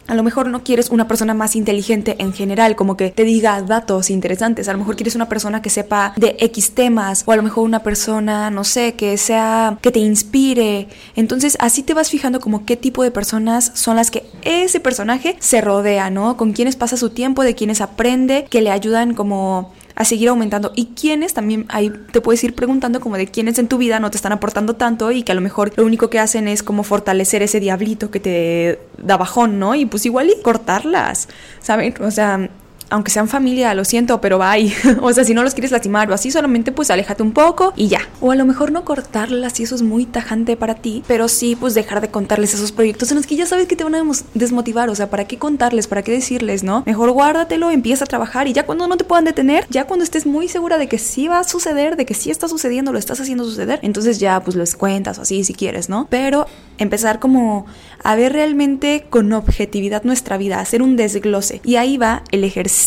A 0.08 0.14
lo 0.14 0.22
mejor 0.22 0.48
no 0.48 0.64
quieres 0.64 0.88
una 0.88 1.06
persona 1.06 1.34
más 1.34 1.54
inteligente 1.54 2.16
en 2.18 2.32
general, 2.32 2.76
como 2.76 2.96
que 2.96 3.10
te 3.10 3.24
diga 3.24 3.60
datos 3.60 4.08
interesantes. 4.08 4.66
A 4.66 4.72
lo 4.72 4.78
mejor 4.78 4.96
quieres 4.96 5.14
una 5.14 5.28
persona 5.28 5.60
que 5.60 5.68
sepa 5.68 6.14
de 6.16 6.34
X 6.40 6.72
temas 6.72 7.24
o 7.26 7.32
a 7.32 7.36
lo 7.36 7.42
mejor 7.42 7.64
una 7.64 7.82
persona, 7.82 8.50
no 8.50 8.64
sé, 8.64 8.94
que 8.94 9.18
sea 9.18 9.78
que 9.82 9.92
te 9.92 10.00
inspire. 10.00 10.88
Entonces, 11.14 11.58
así 11.60 11.82
te 11.82 11.92
vas 11.92 12.08
fijando 12.08 12.40
como 12.40 12.64
qué 12.64 12.76
tipo 12.76 13.02
de 13.02 13.10
personas 13.10 13.70
son 13.74 13.96
las 13.96 14.10
que 14.10 14.24
ese 14.40 14.80
personaje 14.80 15.36
se 15.40 15.60
rodea, 15.60 16.08
¿no? 16.08 16.38
Con 16.38 16.54
quienes 16.54 16.76
pasa 16.76 16.96
su 16.96 17.10
tiempo, 17.10 17.42
de 17.42 17.54
quienes 17.54 17.82
aprende, 17.82 18.46
que 18.48 18.62
le 18.62 18.70
ayudan 18.70 19.12
como 19.12 19.72
a 19.98 20.04
seguir 20.04 20.28
aumentando. 20.28 20.70
Y 20.76 20.86
quiénes 20.94 21.34
también 21.34 21.66
ahí 21.68 21.92
te 22.12 22.20
puedes 22.20 22.42
ir 22.44 22.54
preguntando 22.54 23.00
como 23.00 23.16
de 23.16 23.26
quiénes 23.26 23.58
en 23.58 23.66
tu 23.66 23.78
vida 23.78 23.98
no 23.98 24.12
te 24.12 24.16
están 24.16 24.30
aportando 24.30 24.76
tanto 24.76 25.10
y 25.10 25.24
que 25.24 25.32
a 25.32 25.34
lo 25.34 25.40
mejor 25.40 25.72
lo 25.76 25.84
único 25.84 26.08
que 26.08 26.20
hacen 26.20 26.46
es 26.46 26.62
como 26.62 26.84
fortalecer 26.84 27.42
ese 27.42 27.58
diablito 27.58 28.08
que 28.12 28.20
te 28.20 28.78
da 28.96 29.16
bajón, 29.16 29.58
¿no? 29.58 29.74
Y 29.74 29.86
pues 29.86 30.06
igual 30.06 30.30
y 30.30 30.40
cortarlas, 30.40 31.28
¿saben? 31.60 31.94
O 32.00 32.12
sea, 32.12 32.48
aunque 32.90 33.10
sean 33.10 33.28
familia, 33.28 33.74
lo 33.74 33.84
siento, 33.84 34.20
pero 34.20 34.38
bye. 34.38 34.72
o 35.02 35.12
sea, 35.12 35.24
si 35.24 35.34
no 35.34 35.42
los 35.42 35.54
quieres 35.54 35.70
lastimar 35.70 36.10
o 36.10 36.14
así, 36.14 36.30
solamente 36.30 36.72
pues 36.72 36.90
aléjate 36.90 37.22
un 37.22 37.32
poco 37.32 37.72
y 37.76 37.88
ya. 37.88 38.00
O 38.20 38.30
a 38.30 38.36
lo 38.36 38.44
mejor 38.46 38.72
no 38.72 38.84
cortarlas 38.84 39.54
si 39.54 39.64
eso 39.64 39.74
es 39.74 39.82
muy 39.82 40.06
tajante 40.06 40.56
para 40.56 40.74
ti, 40.74 41.02
pero 41.06 41.28
sí 41.28 41.56
pues 41.56 41.74
dejar 41.74 42.00
de 42.00 42.08
contarles 42.08 42.54
esos 42.54 42.72
proyectos 42.72 43.10
en 43.10 43.16
los 43.16 43.26
que 43.26 43.36
ya 43.36 43.46
sabes 43.46 43.66
que 43.66 43.76
te 43.76 43.84
van 43.84 43.94
a 43.94 44.02
desmotivar. 44.34 44.88
O 44.88 44.94
sea, 44.94 45.10
¿para 45.10 45.26
qué 45.26 45.38
contarles? 45.38 45.86
¿Para 45.86 46.02
qué 46.02 46.12
decirles, 46.12 46.62
no? 46.62 46.82
Mejor 46.86 47.10
guárdatelo, 47.10 47.70
empieza 47.70 48.04
a 48.04 48.06
trabajar 48.06 48.48
y 48.48 48.52
ya 48.52 48.64
cuando 48.64 48.86
no 48.86 48.96
te 48.96 49.04
puedan 49.04 49.24
detener, 49.24 49.66
ya 49.70 49.84
cuando 49.84 50.04
estés 50.04 50.26
muy 50.26 50.48
segura 50.48 50.78
de 50.78 50.88
que 50.88 50.98
sí 50.98 51.28
va 51.28 51.40
a 51.40 51.44
suceder, 51.44 51.96
de 51.96 52.06
que 52.06 52.14
sí 52.14 52.30
está 52.30 52.48
sucediendo, 52.48 52.92
lo 52.92 52.98
estás 52.98 53.20
haciendo 53.20 53.44
suceder, 53.44 53.80
entonces 53.82 54.18
ya 54.18 54.40
pues 54.40 54.56
les 54.56 54.76
cuentas 54.76 55.18
o 55.18 55.22
así 55.22 55.44
si 55.44 55.54
quieres, 55.54 55.88
¿no? 55.88 56.06
Pero 56.10 56.46
empezar 56.78 57.18
como 57.18 57.66
a 58.02 58.14
ver 58.14 58.32
realmente 58.32 59.06
con 59.10 59.32
objetividad 59.32 60.04
nuestra 60.04 60.38
vida, 60.38 60.60
hacer 60.60 60.82
un 60.82 60.96
desglose. 60.96 61.60
Y 61.64 61.76
ahí 61.76 61.96
va 61.96 62.22
el 62.30 62.44
ejercicio 62.44 62.77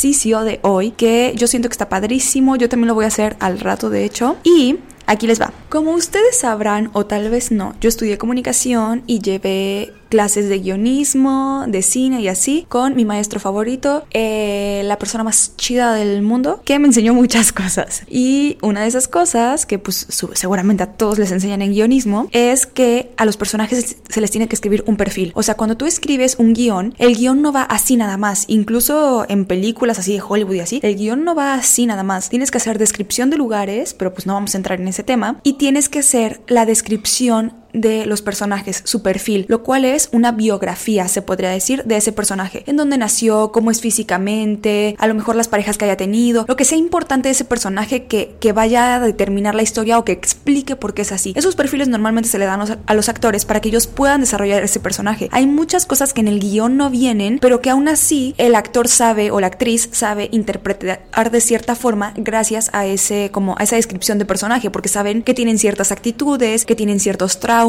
de 0.45 0.59
hoy, 0.63 0.91
que 0.91 1.33
yo 1.35 1.47
siento 1.47 1.69
que 1.69 1.73
está 1.73 1.89
padrísimo, 1.89 2.55
yo 2.55 2.69
también 2.69 2.87
lo 2.87 2.95
voy 2.95 3.05
a 3.05 3.09
hacer 3.09 3.35
al 3.39 3.59
rato 3.59 3.89
de 3.89 4.05
hecho. 4.05 4.37
Y 4.43 4.77
aquí 5.05 5.27
les 5.27 5.41
va. 5.41 5.51
Como 5.69 5.91
ustedes 5.91 6.39
sabrán, 6.39 6.89
o 6.93 7.05
tal 7.05 7.29
vez 7.29 7.51
no, 7.51 7.75
yo 7.81 7.89
estudié 7.89 8.17
comunicación 8.17 9.03
y 9.05 9.19
llevé 9.19 9.93
clases 10.11 10.49
de 10.49 10.59
guionismo, 10.59 11.63
de 11.69 11.81
cine 11.81 12.19
y 12.19 12.27
así, 12.27 12.65
con 12.67 12.97
mi 12.97 13.05
maestro 13.05 13.39
favorito, 13.39 14.03
eh, 14.11 14.81
la 14.83 14.99
persona 14.99 15.23
más 15.23 15.55
chida 15.55 15.93
del 15.93 16.21
mundo, 16.21 16.61
que 16.65 16.77
me 16.79 16.87
enseñó 16.87 17.13
muchas 17.13 17.51
cosas. 17.61 18.03
Y 18.09 18.57
una 18.61 18.81
de 18.81 18.87
esas 18.87 19.07
cosas, 19.07 19.65
que 19.65 19.79
pues 19.79 20.05
seguramente 20.33 20.83
a 20.83 20.87
todos 20.87 21.17
les 21.17 21.31
enseñan 21.31 21.61
en 21.61 21.71
guionismo, 21.71 22.27
es 22.33 22.65
que 22.65 23.13
a 23.15 23.23
los 23.23 23.37
personajes 23.37 23.95
se 24.09 24.21
les 24.21 24.29
tiene 24.29 24.49
que 24.49 24.55
escribir 24.55 24.83
un 24.85 24.97
perfil. 24.97 25.31
O 25.33 25.43
sea, 25.43 25.55
cuando 25.55 25.77
tú 25.77 25.85
escribes 25.85 26.35
un 26.37 26.53
guion, 26.53 26.93
el 26.97 27.15
guion 27.15 27.41
no 27.41 27.53
va 27.53 27.63
así 27.63 27.95
nada 27.95 28.17
más. 28.17 28.43
Incluso 28.47 29.25
en 29.29 29.45
películas 29.45 29.97
así 29.97 30.13
de 30.13 30.21
Hollywood 30.21 30.55
y 30.55 30.59
así, 30.59 30.79
el 30.83 30.97
guion 30.97 31.23
no 31.23 31.35
va 31.35 31.53
así 31.53 31.85
nada 31.85 32.03
más. 32.03 32.29
Tienes 32.29 32.51
que 32.51 32.57
hacer 32.57 32.77
descripción 32.77 33.29
de 33.29 33.37
lugares, 33.37 33.93
pero 33.93 34.13
pues 34.13 34.27
no 34.27 34.33
vamos 34.33 34.55
a 34.55 34.57
entrar 34.57 34.81
en 34.81 34.89
ese 34.89 35.03
tema. 35.03 35.39
Y 35.43 35.53
tienes 35.53 35.87
que 35.87 35.99
hacer 35.99 36.41
la 36.47 36.65
descripción 36.65 37.60
de 37.73 38.05
los 38.05 38.21
personajes, 38.21 38.81
su 38.85 39.01
perfil, 39.01 39.45
lo 39.47 39.63
cual 39.63 39.85
es 39.85 40.09
una 40.11 40.31
biografía, 40.31 41.07
se 41.07 41.21
podría 41.21 41.49
decir, 41.49 41.83
de 41.85 41.97
ese 41.97 42.11
personaje, 42.11 42.63
en 42.67 42.77
dónde 42.77 42.97
nació, 42.97 43.51
cómo 43.51 43.71
es 43.71 43.81
físicamente, 43.81 44.95
a 44.99 45.07
lo 45.07 45.13
mejor 45.13 45.35
las 45.35 45.47
parejas 45.47 45.77
que 45.77 45.85
haya 45.85 45.97
tenido, 45.97 46.45
lo 46.47 46.55
que 46.55 46.65
sea 46.65 46.77
importante 46.77 47.29
de 47.29 47.33
ese 47.33 47.45
personaje 47.45 48.05
que, 48.05 48.35
que 48.39 48.51
vaya 48.51 48.95
a 48.95 48.99
determinar 48.99 49.55
la 49.55 49.61
historia 49.61 49.97
o 49.97 50.05
que 50.05 50.11
explique 50.11 50.75
por 50.75 50.93
qué 50.93 51.03
es 51.03 51.11
así. 51.11 51.33
Esos 51.35 51.55
perfiles 51.55 51.87
normalmente 51.87 52.29
se 52.29 52.37
le 52.37 52.45
dan 52.45 52.81
a 52.85 52.93
los 52.93 53.09
actores 53.09 53.45
para 53.45 53.59
que 53.59 53.69
ellos 53.69 53.87
puedan 53.87 54.21
desarrollar 54.21 54.63
ese 54.63 54.79
personaje. 54.79 55.29
Hay 55.31 55.47
muchas 55.47 55.85
cosas 55.85 56.13
que 56.13 56.21
en 56.21 56.27
el 56.27 56.39
guion 56.39 56.77
no 56.77 56.89
vienen, 56.89 57.39
pero 57.39 57.61
que 57.61 57.69
aún 57.69 57.87
así 57.87 58.35
el 58.37 58.55
actor 58.55 58.87
sabe 58.87 59.31
o 59.31 59.39
la 59.39 59.47
actriz 59.47 59.89
sabe 59.91 60.29
interpretar 60.31 61.31
de 61.31 61.41
cierta 61.41 61.75
forma 61.75 62.13
gracias 62.17 62.69
a 62.73 62.85
ese 62.85 63.29
como 63.31 63.55
a 63.57 63.63
esa 63.63 63.75
descripción 63.75 64.17
de 64.17 64.25
personaje, 64.25 64.69
porque 64.69 64.89
saben 64.89 65.23
que 65.23 65.33
tienen 65.33 65.57
ciertas 65.57 65.91
actitudes, 65.91 66.65
que 66.65 66.75
tienen 66.75 66.99
ciertos 66.99 67.39
traumas 67.39 67.60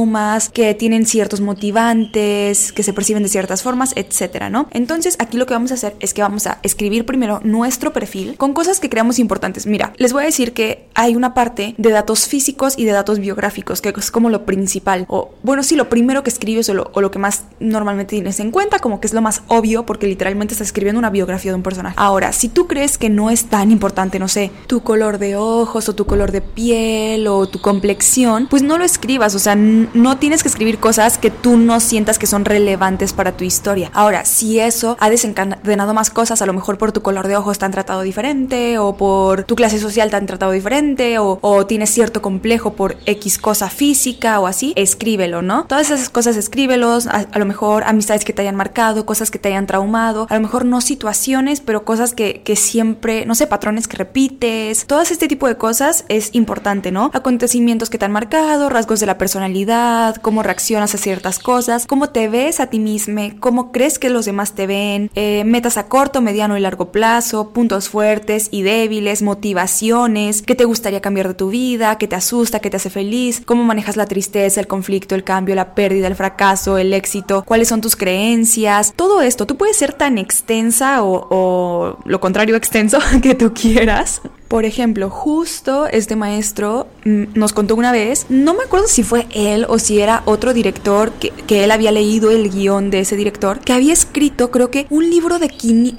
que 0.53 0.75
tienen 0.75 1.07
ciertos 1.07 1.41
motivantes, 1.41 2.73
que 2.73 2.83
se 2.83 2.93
perciben 2.93 3.23
de 3.23 3.29
ciertas 3.29 3.63
formas, 3.63 3.93
etcétera, 3.97 4.51
¿no? 4.51 4.69
Entonces, 4.71 5.17
aquí 5.19 5.37
lo 5.37 5.47
que 5.47 5.55
vamos 5.55 5.71
a 5.71 5.75
hacer 5.75 5.95
es 6.01 6.15
que 6.15 6.23
vamos 6.23 6.47
a 6.47 6.59
escribir 6.63 7.05
primero 7.05 7.41
nuestro 7.45 7.93
perfil 7.93 8.37
con 8.37 8.55
cosas 8.55 8.81
que 8.81 8.89
creamos 8.89 9.19
importantes. 9.19 9.67
Mira, 9.67 9.93
les 9.97 10.13
voy 10.13 10.23
a 10.23 10.27
decir 10.27 10.53
que 10.53 10.87
hay 10.95 11.15
una 11.17 11.35
parte 11.35 11.75
de 11.79 11.91
datos 11.91 12.27
físicos 12.27 12.75
y 12.79 12.85
de 12.85 12.93
datos 12.93 13.19
biográficos, 13.19 13.81
que 13.81 13.93
es 13.97 14.11
como 14.11 14.31
lo 14.31 14.45
principal, 14.45 15.05
o 15.09 15.31
bueno, 15.43 15.63
sí, 15.63 15.77
lo 15.77 15.89
primero 15.89 16.23
que 16.23 16.31
escribes 16.31 16.69
o 16.69 16.75
lo, 16.75 16.91
o 16.95 17.01
lo 17.01 17.11
que 17.11 17.19
más 17.19 17.45
normalmente 17.61 18.17
tienes 18.17 18.41
en 18.41 18.51
cuenta, 18.51 18.79
como 18.79 19.01
que 19.01 19.07
es 19.07 19.13
lo 19.13 19.23
más 19.23 19.43
obvio, 19.49 19.85
porque 19.85 20.07
literalmente 20.07 20.55
estás 20.55 20.69
escribiendo 20.69 20.99
una 20.99 21.11
biografía 21.11 21.53
de 21.53 21.57
un 21.57 21.63
personaje. 21.63 21.97
Ahora, 21.99 22.33
si 22.33 22.49
tú 22.49 22.67
crees 22.67 22.99
que 22.99 23.11
no 23.11 23.31
es 23.31 23.47
tan 23.47 23.71
importante, 23.71 24.19
no 24.19 24.29
sé, 24.29 24.51
tu 24.67 24.83
color 24.83 25.19
de 25.19 25.37
ojos 25.37 25.89
o 25.89 25.95
tu 25.95 26.07
color 26.07 26.33
de 26.33 26.41
piel 26.41 27.27
o 27.29 27.47
tu 27.47 27.61
complexión, 27.61 28.47
pues 28.49 28.63
no 28.63 28.79
lo 28.79 28.85
escribas, 28.85 29.35
o 29.35 29.39
sea, 29.39 29.55
no 29.55 29.82
tienes 30.19 30.43
que 30.43 30.49
escribir 30.49 30.79
cosas 30.79 31.19
que 31.19 31.31
tú 31.31 31.57
no 31.57 31.81
sientas 31.81 32.19
que 32.19 32.27
son 32.27 32.45
relevantes 32.45 33.13
para 33.13 33.33
tu 33.33 33.45
historia. 33.45 33.91
Ahora, 33.95 34.25
si 34.25 34.61
eso 34.61 34.97
ha 35.01 35.11
desencadenado 35.11 35.95
más 35.95 36.11
cosas, 36.11 36.43
a 36.43 36.47
lo 36.47 36.53
mejor 36.53 36.79
por 36.79 36.93
tu 36.93 37.03
color 37.03 37.29
de 37.29 37.37
ojos 37.37 37.59
te 37.59 37.65
han 37.65 37.73
tratado 37.73 38.03
diferente, 38.03 38.79
o 38.79 38.97
por 38.97 39.45
tu 39.45 39.57
clase 39.57 39.79
social 39.79 40.11
te 40.11 40.17
han 40.17 40.27
tratado 40.27 40.53
diferente, 40.53 41.19
o, 41.19 41.67
tienes 41.67 41.91
cierto 41.91 42.23
complejo 42.23 42.75
por 42.75 42.97
X 43.07 43.39
cosa 43.39 43.69
física 43.69 44.41
o 44.41 44.47
así, 44.47 44.73
escríbelo, 44.77 45.43
¿no? 45.43 45.65
Todas 45.65 45.91
esas 45.91 46.09
cosas 46.09 46.37
escríbelos, 46.37 47.07
a, 47.07 47.27
lo 47.39 47.47
mejor 47.47 47.85
amistades 47.85 48.25
que 48.25 48.33
te 48.33 48.43
hayan 48.43 48.57
marcado, 48.57 49.07
cosas 49.07 49.31
que 49.31 49.39
te 49.39 49.49
hayan 49.49 49.67
traumado, 49.67 50.27
a 50.29 50.35
lo 50.35 50.41
mejor 50.41 50.65
no 50.65 50.81
situaciones, 50.81 51.61
pero 51.61 51.85
cosas 51.85 52.15
que, 52.15 52.43
que 52.43 52.57
siempre, 52.57 53.27
no 53.27 53.35
sé, 53.35 53.47
patrones 53.47 53.89
que 53.89 53.97
repites, 53.97 54.87
todo 54.87 55.01
este 55.01 55.29
tipo 55.29 55.47
de 55.47 55.57
cosas 55.57 56.05
es 56.09 56.35
importante, 56.35 56.91
¿no? 56.91 57.11
Acontecimientos 57.13 57.91
que 57.91 57.99
te 57.99 58.05
han 58.05 58.13
marcado, 58.13 58.69
rasgos 58.69 59.01
de 59.01 59.07
la 59.07 59.19
personalidad, 59.19 59.72
cómo 60.21 60.43
reaccionas 60.43 60.95
a 60.95 60.99
ciertas 60.99 61.39
cosas, 61.39 61.87
cómo 61.87 62.11
te 62.11 62.29
ves 62.29 62.61
a 62.61 62.67
ti 62.67 62.79
mismo, 62.79 63.03
cómo 63.41 63.73
crees 63.73 63.99
que 63.99 64.11
los 64.11 64.25
demás 64.25 64.55
te 64.55 64.67
ven, 64.67 65.11
eh, 65.15 65.45
metas 65.45 65.77
a 65.77 65.89
corto, 65.89 66.21
mediano 66.21 66.57
y 66.57 66.61
largo 66.61 66.93
plazo, 66.93 67.51
puntos 67.51 67.89
fuertes 67.89 68.49
y 68.51 68.63
débiles, 68.63 69.23
motivaciones, 69.23 70.43
qué 70.43 70.55
te 70.55 70.65
gustaría 70.65 71.01
cambiar 71.01 71.29
de 71.29 71.35
tu 71.35 71.51
vida, 71.51 71.99
qué 71.99 72.07
te 72.07 72.17
asusta, 72.17 72.61
qué 72.61 72.71
te 72.71 72.77
hace 72.77 72.91
feliz, 72.91 73.43
cómo 73.45 73.65
manejas 73.65 73.97
la 73.97 74.07
tristeza, 74.07 74.61
el 74.61 74.67
conflicto, 74.67 75.15
el 75.15 75.25
cambio, 75.25 75.55
la 75.55 75.75
pérdida, 75.75 76.07
el 76.07 76.17
fracaso, 76.17 76.79
el 76.79 76.93
éxito, 76.93 77.45
cuáles 77.45 77.69
son 77.69 77.81
tus 77.81 77.97
creencias, 77.97 78.93
todo 78.95 79.23
esto, 79.23 79.47
tú 79.47 79.57
puedes 79.57 79.77
ser 79.77 79.93
tan 79.93 80.19
extensa 80.19 81.03
o, 81.03 81.27
o 81.31 81.99
lo 82.05 82.21
contrario 82.21 82.57
extenso 82.57 82.99
que 83.23 83.35
tú 83.35 83.53
quieras. 83.53 84.21
Por 84.53 84.67
ejemplo, 84.67 85.09
justo 85.09 85.87
este 85.87 86.15
maestro 86.15 86.87
mm, 87.07 87.23
nos 87.33 87.55
contó 87.55 87.75
una 87.75 87.91
vez, 87.91 88.27
no 88.29 88.53
me 88.53 88.65
acuerdo 88.65 88.87
si 88.87 89.03
fue 89.03 89.27
él 89.31 89.65
o 89.67 89.79
si 89.79 89.99
era 89.99 90.23
otro 90.27 90.53
director, 90.53 91.11
que, 91.13 91.65
él 91.65 91.71
había 91.71 91.91
leído 91.91 92.31
el 92.31 92.51
guion 92.51 92.91
de 92.91 93.01
ese 93.01 93.17
director, 93.17 93.61
que 93.61 93.73
había 93.73 93.95
escrito 93.95 94.51
creo 94.51 94.71
que 94.71 94.87
un 94.91 95.09
libro 95.09 95.39
de, 95.39 95.51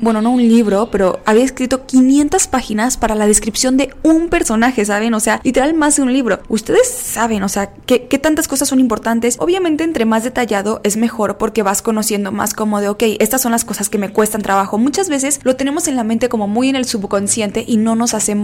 bueno, 0.02 0.22
no 0.22 0.30
un 0.30 0.48
libro, 0.48 0.90
pero 0.92 1.20
había 1.26 1.44
escrito 1.44 1.88
500 1.88 2.46
páginas 2.46 2.98
para 2.98 3.16
la 3.16 3.26
descripción 3.26 3.76
de 3.76 3.92
un 4.04 4.30
personaje, 4.30 4.86
¿saben? 4.86 5.16
O 5.16 5.20
sea, 5.20 5.42
literal 5.44 5.74
más 5.74 5.96
de 5.96 6.04
un 6.04 6.14
libro. 6.14 6.40
Ustedes 6.48 6.88
saben, 6.88 7.42
o 7.42 7.50
sea, 7.50 7.72
qué, 7.88 8.06
qué 8.06 8.20
tantas 8.20 8.48
cosas 8.48 8.68
son 8.68 8.80
importantes. 8.80 9.38
Obviamente 9.40 9.84
entre 9.84 10.06
más 10.06 10.24
detallado 10.24 10.80
es 10.84 10.96
mejor 10.96 11.38
porque 11.38 11.64
vas 11.64 11.82
conociendo 11.82 12.32
más 12.32 12.54
como 12.54 12.82
de, 12.82 12.90
ok, 12.90 13.04
estas 13.20 13.42
son 13.42 13.52
las 13.52 13.66
cosas 13.66 13.90
que 13.90 13.98
me 13.98 14.12
cuestan 14.12 14.44
trabajo. 14.44 14.78
Muchas 14.78 15.10
veces 15.10 15.40
lo 15.42 15.56
tenemos 15.56 15.88
en 15.88 15.96
la 15.96 16.04
mente 16.04 16.30
como 16.30 16.48
muy 16.48 16.70
en 16.70 16.76
el 16.76 16.86
subconsciente 16.86 17.64
y 17.68 17.78
no 17.78 17.96
nos 17.96 18.14
hacemos 18.14 18.43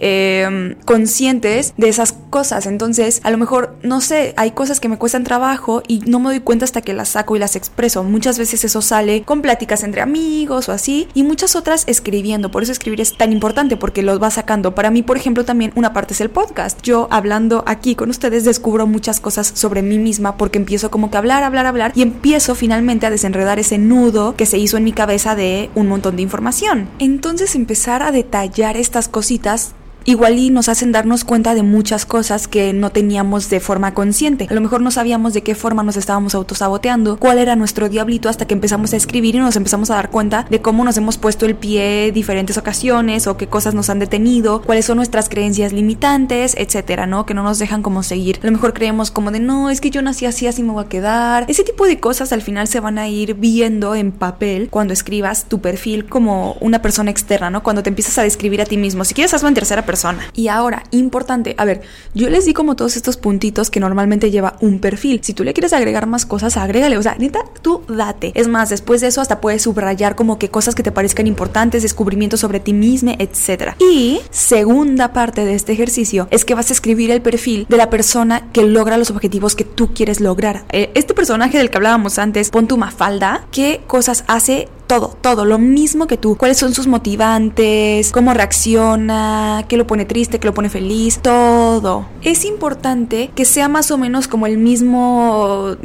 Em, 0.00 0.76
conscientes 0.84 1.74
de 1.76 1.88
esas 1.88 2.14
cosas. 2.30 2.66
Entonces, 2.66 3.20
a 3.22 3.30
lo 3.30 3.38
mejor, 3.38 3.76
no 3.82 4.00
sé, 4.00 4.34
hay 4.36 4.52
cosas 4.52 4.80
que 4.80 4.88
me 4.88 4.98
cuestan 4.98 5.24
trabajo 5.24 5.82
y 5.86 6.00
no 6.06 6.20
me 6.20 6.30
doy 6.30 6.40
cuenta 6.40 6.64
hasta 6.64 6.80
que 6.80 6.94
las 6.94 7.10
saco 7.10 7.36
y 7.36 7.38
las 7.38 7.54
expreso. 7.54 8.02
Muchas 8.02 8.38
veces 8.38 8.64
eso 8.64 8.80
sale 8.80 9.22
con 9.22 9.42
pláticas 9.42 9.82
entre 9.82 10.00
amigos 10.00 10.68
o 10.68 10.72
así, 10.72 11.08
y 11.14 11.22
muchas 11.22 11.54
otras 11.54 11.84
escribiendo. 11.86 12.50
Por 12.50 12.62
eso 12.62 12.72
escribir 12.72 13.00
es 13.00 13.16
tan 13.16 13.32
importante 13.32 13.76
porque 13.76 14.02
los 14.02 14.22
va 14.22 14.30
sacando. 14.30 14.74
Para 14.74 14.90
mí, 14.90 15.02
por 15.02 15.16
ejemplo, 15.16 15.44
también 15.44 15.72
una 15.74 15.92
parte 15.92 16.14
es 16.14 16.20
el 16.20 16.30
podcast. 16.30 16.80
Yo 16.82 17.08
hablando 17.10 17.62
aquí 17.66 17.94
con 17.94 18.10
ustedes 18.10 18.44
descubro 18.44 18.86
muchas 18.86 19.20
cosas 19.20 19.50
sobre 19.54 19.82
mí 19.82 19.98
misma 19.98 20.36
porque 20.36 20.58
empiezo 20.58 20.90
como 20.90 21.10
que 21.10 21.16
a 21.16 21.20
hablar, 21.20 21.42
hablar, 21.42 21.66
hablar 21.66 21.92
y 21.94 22.02
empiezo 22.02 22.54
finalmente 22.54 23.06
a 23.06 23.10
desenredar 23.10 23.58
ese 23.58 23.78
nudo 23.78 24.34
que 24.36 24.46
se 24.46 24.58
hizo 24.58 24.76
en 24.76 24.84
mi 24.84 24.92
cabeza 24.92 25.34
de 25.34 25.70
un 25.74 25.88
montón 25.88 26.16
de 26.16 26.22
información. 26.22 26.88
Entonces 26.98 27.54
empezar 27.54 28.02
a 28.02 28.12
detallar 28.12 28.76
estas 28.76 29.08
cosas 29.08 29.25
cositas 29.26 29.74
igual 30.06 30.38
y 30.38 30.50
nos 30.50 30.68
hacen 30.68 30.92
darnos 30.92 31.24
cuenta 31.24 31.54
de 31.54 31.64
muchas 31.64 32.06
cosas 32.06 32.46
que 32.46 32.72
no 32.72 32.90
teníamos 32.90 33.50
de 33.50 33.58
forma 33.58 33.92
consciente. 33.92 34.46
A 34.48 34.54
lo 34.54 34.60
mejor 34.60 34.80
no 34.80 34.92
sabíamos 34.92 35.34
de 35.34 35.42
qué 35.42 35.54
forma 35.56 35.82
nos 35.82 35.96
estábamos 35.96 36.34
autosaboteando, 36.34 37.18
cuál 37.18 37.38
era 37.38 37.56
nuestro 37.56 37.88
diablito 37.88 38.28
hasta 38.28 38.46
que 38.46 38.54
empezamos 38.54 38.92
a 38.92 38.96
escribir 38.96 39.34
y 39.34 39.38
nos 39.38 39.56
empezamos 39.56 39.90
a 39.90 39.96
dar 39.96 40.10
cuenta 40.10 40.46
de 40.48 40.62
cómo 40.62 40.84
nos 40.84 40.96
hemos 40.96 41.18
puesto 41.18 41.44
el 41.44 41.56
pie 41.56 42.12
diferentes 42.12 42.56
ocasiones 42.56 43.26
o 43.26 43.36
qué 43.36 43.48
cosas 43.48 43.74
nos 43.74 43.90
han 43.90 43.98
detenido, 43.98 44.62
cuáles 44.62 44.84
son 44.84 44.96
nuestras 44.96 45.28
creencias 45.28 45.72
limitantes, 45.72 46.54
etcétera, 46.56 47.06
¿no? 47.06 47.26
Que 47.26 47.34
no 47.34 47.42
nos 47.42 47.58
dejan 47.58 47.82
como 47.82 48.04
seguir. 48.04 48.38
A 48.42 48.46
lo 48.46 48.52
mejor 48.52 48.74
creemos 48.74 49.10
como 49.10 49.32
de 49.32 49.40
no, 49.40 49.70
es 49.70 49.80
que 49.80 49.90
yo 49.90 50.02
nací 50.02 50.24
así, 50.24 50.46
así 50.46 50.62
me 50.62 50.72
voy 50.72 50.84
a 50.84 50.88
quedar. 50.88 51.46
Ese 51.48 51.64
tipo 51.64 51.84
de 51.84 51.98
cosas 51.98 52.32
al 52.32 52.42
final 52.42 52.68
se 52.68 52.78
van 52.78 52.98
a 52.98 53.08
ir 53.08 53.34
viendo 53.34 53.96
en 53.96 54.12
papel 54.12 54.68
cuando 54.70 54.92
escribas 54.92 55.46
tu 55.46 55.60
perfil 55.60 56.06
como 56.06 56.56
una 56.60 56.80
persona 56.80 57.10
externa, 57.10 57.50
¿no? 57.50 57.64
Cuando 57.64 57.82
te 57.82 57.88
empiezas 57.88 58.18
a 58.18 58.22
describir 58.22 58.62
a 58.62 58.66
ti 58.66 58.76
mismo. 58.76 59.04
Si 59.04 59.12
quieres 59.12 59.34
hazlo 59.34 59.48
en 59.48 59.54
tercera 59.54 59.84
persona 59.84 59.95
y 60.34 60.48
ahora, 60.48 60.84
importante, 60.90 61.54
a 61.58 61.64
ver, 61.64 61.82
yo 62.14 62.28
les 62.28 62.44
di 62.44 62.52
como 62.52 62.76
todos 62.76 62.96
estos 62.96 63.16
puntitos 63.16 63.70
que 63.70 63.80
normalmente 63.80 64.30
lleva 64.30 64.56
un 64.60 64.78
perfil. 64.78 65.20
Si 65.22 65.32
tú 65.32 65.44
le 65.44 65.52
quieres 65.52 65.72
agregar 65.72 66.06
más 66.06 66.26
cosas, 66.26 66.56
agrégale. 66.56 66.98
O 66.98 67.02
sea, 67.02 67.16
neta, 67.18 67.40
tú 67.62 67.82
date. 67.88 68.32
Es 68.34 68.48
más, 68.48 68.68
después 68.68 69.00
de 69.00 69.08
eso 69.08 69.20
hasta 69.20 69.40
puedes 69.40 69.62
subrayar 69.62 70.16
como 70.16 70.38
que 70.38 70.50
cosas 70.50 70.74
que 70.74 70.82
te 70.82 70.92
parezcan 70.92 71.26
importantes, 71.26 71.82
descubrimientos 71.82 72.40
sobre 72.40 72.60
ti 72.60 72.72
mismo, 72.72 72.96
etc. 73.18 73.74
Y 73.78 74.20
segunda 74.30 75.12
parte 75.12 75.44
de 75.44 75.54
este 75.54 75.72
ejercicio 75.72 76.28
es 76.30 76.44
que 76.44 76.54
vas 76.54 76.70
a 76.70 76.72
escribir 76.72 77.10
el 77.10 77.22
perfil 77.22 77.66
de 77.68 77.76
la 77.76 77.90
persona 77.90 78.50
que 78.52 78.62
logra 78.62 78.96
los 78.96 79.10
objetivos 79.10 79.54
que 79.54 79.64
tú 79.64 79.92
quieres 79.92 80.20
lograr. 80.20 80.64
Eh, 80.70 80.90
este 80.94 81.14
personaje 81.14 81.58
del 81.58 81.70
que 81.70 81.76
hablábamos 81.76 82.18
antes, 82.18 82.50
pon 82.50 82.66
tu 82.66 82.76
mafalda, 82.76 83.46
¿qué 83.50 83.82
cosas 83.86 84.24
hace 84.28 84.68
todo, 84.86 85.16
todo, 85.20 85.44
lo 85.44 85.58
mismo 85.58 86.06
que 86.06 86.16
tú. 86.16 86.36
¿Cuáles 86.36 86.58
son 86.58 86.74
sus 86.74 86.86
motivantes? 86.86 88.12
¿Cómo 88.12 88.32
reacciona? 88.34 89.64
¿Qué 89.68 89.76
lo 89.76 89.86
pone 89.86 90.04
triste? 90.04 90.38
¿Qué 90.38 90.46
lo 90.46 90.54
pone 90.54 90.68
feliz? 90.68 91.18
Todo. 91.20 92.06
Es 92.22 92.44
importante 92.44 93.30
que 93.34 93.44
sea 93.44 93.68
más 93.68 93.90
o 93.90 93.98
menos 93.98 94.28
como 94.28 94.46
el 94.46 94.58
mismo 94.58 95.76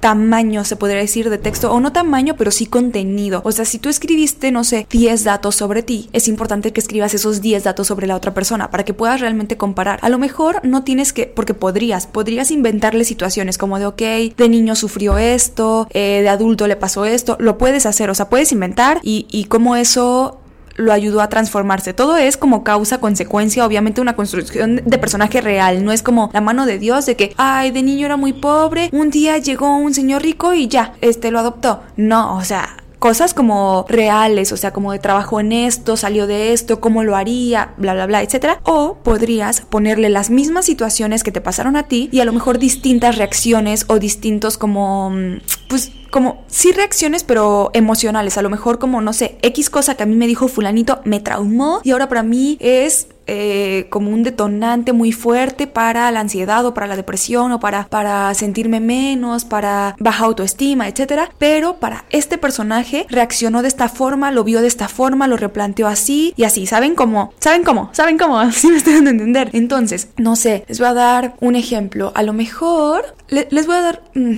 tamaño, 0.00 0.64
se 0.64 0.76
podría 0.76 0.98
decir, 0.98 1.30
de 1.30 1.38
texto, 1.38 1.72
o 1.72 1.80
no 1.80 1.92
tamaño, 1.92 2.34
pero 2.36 2.50
sí 2.50 2.66
contenido. 2.66 3.40
O 3.44 3.52
sea, 3.52 3.64
si 3.64 3.78
tú 3.78 3.88
escribiste, 3.88 4.50
no 4.50 4.64
sé, 4.64 4.86
10 4.90 5.24
datos 5.24 5.56
sobre 5.56 5.82
ti, 5.82 6.08
es 6.12 6.28
importante 6.28 6.72
que 6.72 6.80
escribas 6.80 7.14
esos 7.14 7.40
10 7.40 7.64
datos 7.64 7.86
sobre 7.86 8.06
la 8.06 8.16
otra 8.16 8.34
persona 8.34 8.70
para 8.70 8.84
que 8.84 8.94
puedas 8.94 9.20
realmente 9.20 9.56
comparar. 9.56 9.98
A 10.02 10.08
lo 10.08 10.18
mejor 10.18 10.60
no 10.64 10.84
tienes 10.84 11.12
que, 11.12 11.26
porque 11.26 11.54
podrías, 11.54 12.06
podrías 12.06 12.50
inventarle 12.50 13.04
situaciones 13.04 13.58
como 13.58 13.78
de, 13.78 13.86
ok, 13.86 14.02
de 14.36 14.48
niño 14.48 14.74
sufrió 14.76 15.18
esto, 15.18 15.88
eh, 15.90 16.20
de 16.22 16.28
adulto 16.28 16.66
le 16.66 16.76
pasó 16.76 17.04
esto, 17.04 17.36
lo 17.40 17.58
puedes 17.58 17.86
hacer, 17.86 18.10
o 18.10 18.14
sea, 18.14 18.28
puedes 18.28 18.52
inventar 18.52 19.00
y, 19.02 19.26
y 19.30 19.44
cómo 19.44 19.76
eso 19.76 20.40
lo 20.76 20.92
ayudó 20.92 21.20
a 21.20 21.28
transformarse. 21.28 21.92
Todo 21.92 22.16
es 22.16 22.36
como 22.36 22.64
causa, 22.64 22.98
consecuencia, 22.98 23.66
obviamente 23.66 24.00
una 24.00 24.16
construcción 24.16 24.82
de 24.84 24.98
personaje 24.98 25.40
real. 25.40 25.84
No 25.84 25.92
es 25.92 26.02
como 26.02 26.30
la 26.32 26.40
mano 26.40 26.66
de 26.66 26.78
Dios 26.78 27.06
de 27.06 27.16
que, 27.16 27.34
ay, 27.36 27.70
de 27.70 27.82
niño 27.82 28.06
era 28.06 28.16
muy 28.16 28.32
pobre, 28.32 28.88
un 28.92 29.10
día 29.10 29.38
llegó 29.38 29.76
un 29.76 29.94
señor 29.94 30.22
rico 30.22 30.54
y 30.54 30.68
ya, 30.68 30.94
este 31.00 31.30
lo 31.30 31.38
adoptó. 31.38 31.82
No, 31.96 32.36
o 32.36 32.44
sea, 32.44 32.76
cosas 32.98 33.34
como 33.34 33.86
reales, 33.88 34.52
o 34.52 34.56
sea, 34.56 34.72
como 34.72 34.92
de 34.92 34.98
trabajo 34.98 35.40
en 35.40 35.52
esto, 35.52 35.96
salió 35.96 36.26
de 36.26 36.52
esto, 36.52 36.80
cómo 36.80 37.04
lo 37.04 37.16
haría, 37.16 37.74
bla, 37.76 37.94
bla, 37.94 38.06
bla, 38.06 38.22
etcétera. 38.22 38.60
O 38.64 38.98
podrías 39.02 39.60
ponerle 39.60 40.08
las 40.08 40.30
mismas 40.30 40.64
situaciones 40.64 41.22
que 41.22 41.32
te 41.32 41.40
pasaron 41.40 41.76
a 41.76 41.84
ti 41.84 42.08
y 42.12 42.20
a 42.20 42.24
lo 42.24 42.32
mejor 42.32 42.58
distintas 42.58 43.16
reacciones 43.16 43.84
o 43.88 43.98
distintos 43.98 44.58
como, 44.58 45.10
mm, 45.10 45.38
pues, 45.68 45.92
como 46.16 46.46
sí 46.46 46.72
reacciones, 46.72 47.24
pero 47.24 47.70
emocionales. 47.74 48.38
A 48.38 48.42
lo 48.42 48.48
mejor 48.48 48.78
como, 48.78 49.02
no 49.02 49.12
sé, 49.12 49.36
X 49.42 49.68
cosa 49.68 49.96
que 49.96 50.04
a 50.04 50.06
mí 50.06 50.16
me 50.16 50.26
dijo 50.26 50.48
fulanito 50.48 51.02
me 51.04 51.20
traumó 51.20 51.82
y 51.84 51.90
ahora 51.90 52.08
para 52.08 52.22
mí 52.22 52.56
es 52.58 53.08
eh, 53.26 53.88
como 53.90 54.10
un 54.10 54.22
detonante 54.22 54.94
muy 54.94 55.12
fuerte 55.12 55.66
para 55.66 56.10
la 56.12 56.20
ansiedad 56.20 56.64
o 56.64 56.72
para 56.72 56.86
la 56.86 56.96
depresión 56.96 57.52
o 57.52 57.60
para, 57.60 57.86
para 57.88 58.32
sentirme 58.32 58.80
menos, 58.80 59.44
para 59.44 59.94
baja 59.98 60.24
autoestima, 60.24 60.88
etc. 60.88 61.28
Pero 61.38 61.80
para 61.80 62.06
este 62.08 62.38
personaje 62.38 63.04
reaccionó 63.10 63.60
de 63.60 63.68
esta 63.68 63.90
forma, 63.90 64.30
lo 64.30 64.42
vio 64.42 64.62
de 64.62 64.68
esta 64.68 64.88
forma, 64.88 65.28
lo 65.28 65.36
replanteó 65.36 65.86
así 65.86 66.32
y 66.34 66.44
así. 66.44 66.64
¿Saben 66.64 66.94
cómo? 66.94 67.34
¿Saben 67.40 67.62
cómo? 67.62 67.90
¿Saben 67.92 68.16
cómo? 68.16 68.38
Así 68.40 68.68
me 68.68 68.78
estoy 68.78 68.94
dando 68.94 69.10
a 69.10 69.12
entender. 69.12 69.50
Entonces, 69.52 70.08
no 70.16 70.34
sé, 70.34 70.64
les 70.66 70.78
voy 70.78 70.88
a 70.88 70.94
dar 70.94 71.34
un 71.40 71.56
ejemplo. 71.56 72.12
A 72.14 72.22
lo 72.22 72.32
mejor 72.32 73.16
les 73.28 73.66
voy 73.66 73.76
a 73.76 73.82
dar... 73.82 74.02
Mm, 74.14 74.36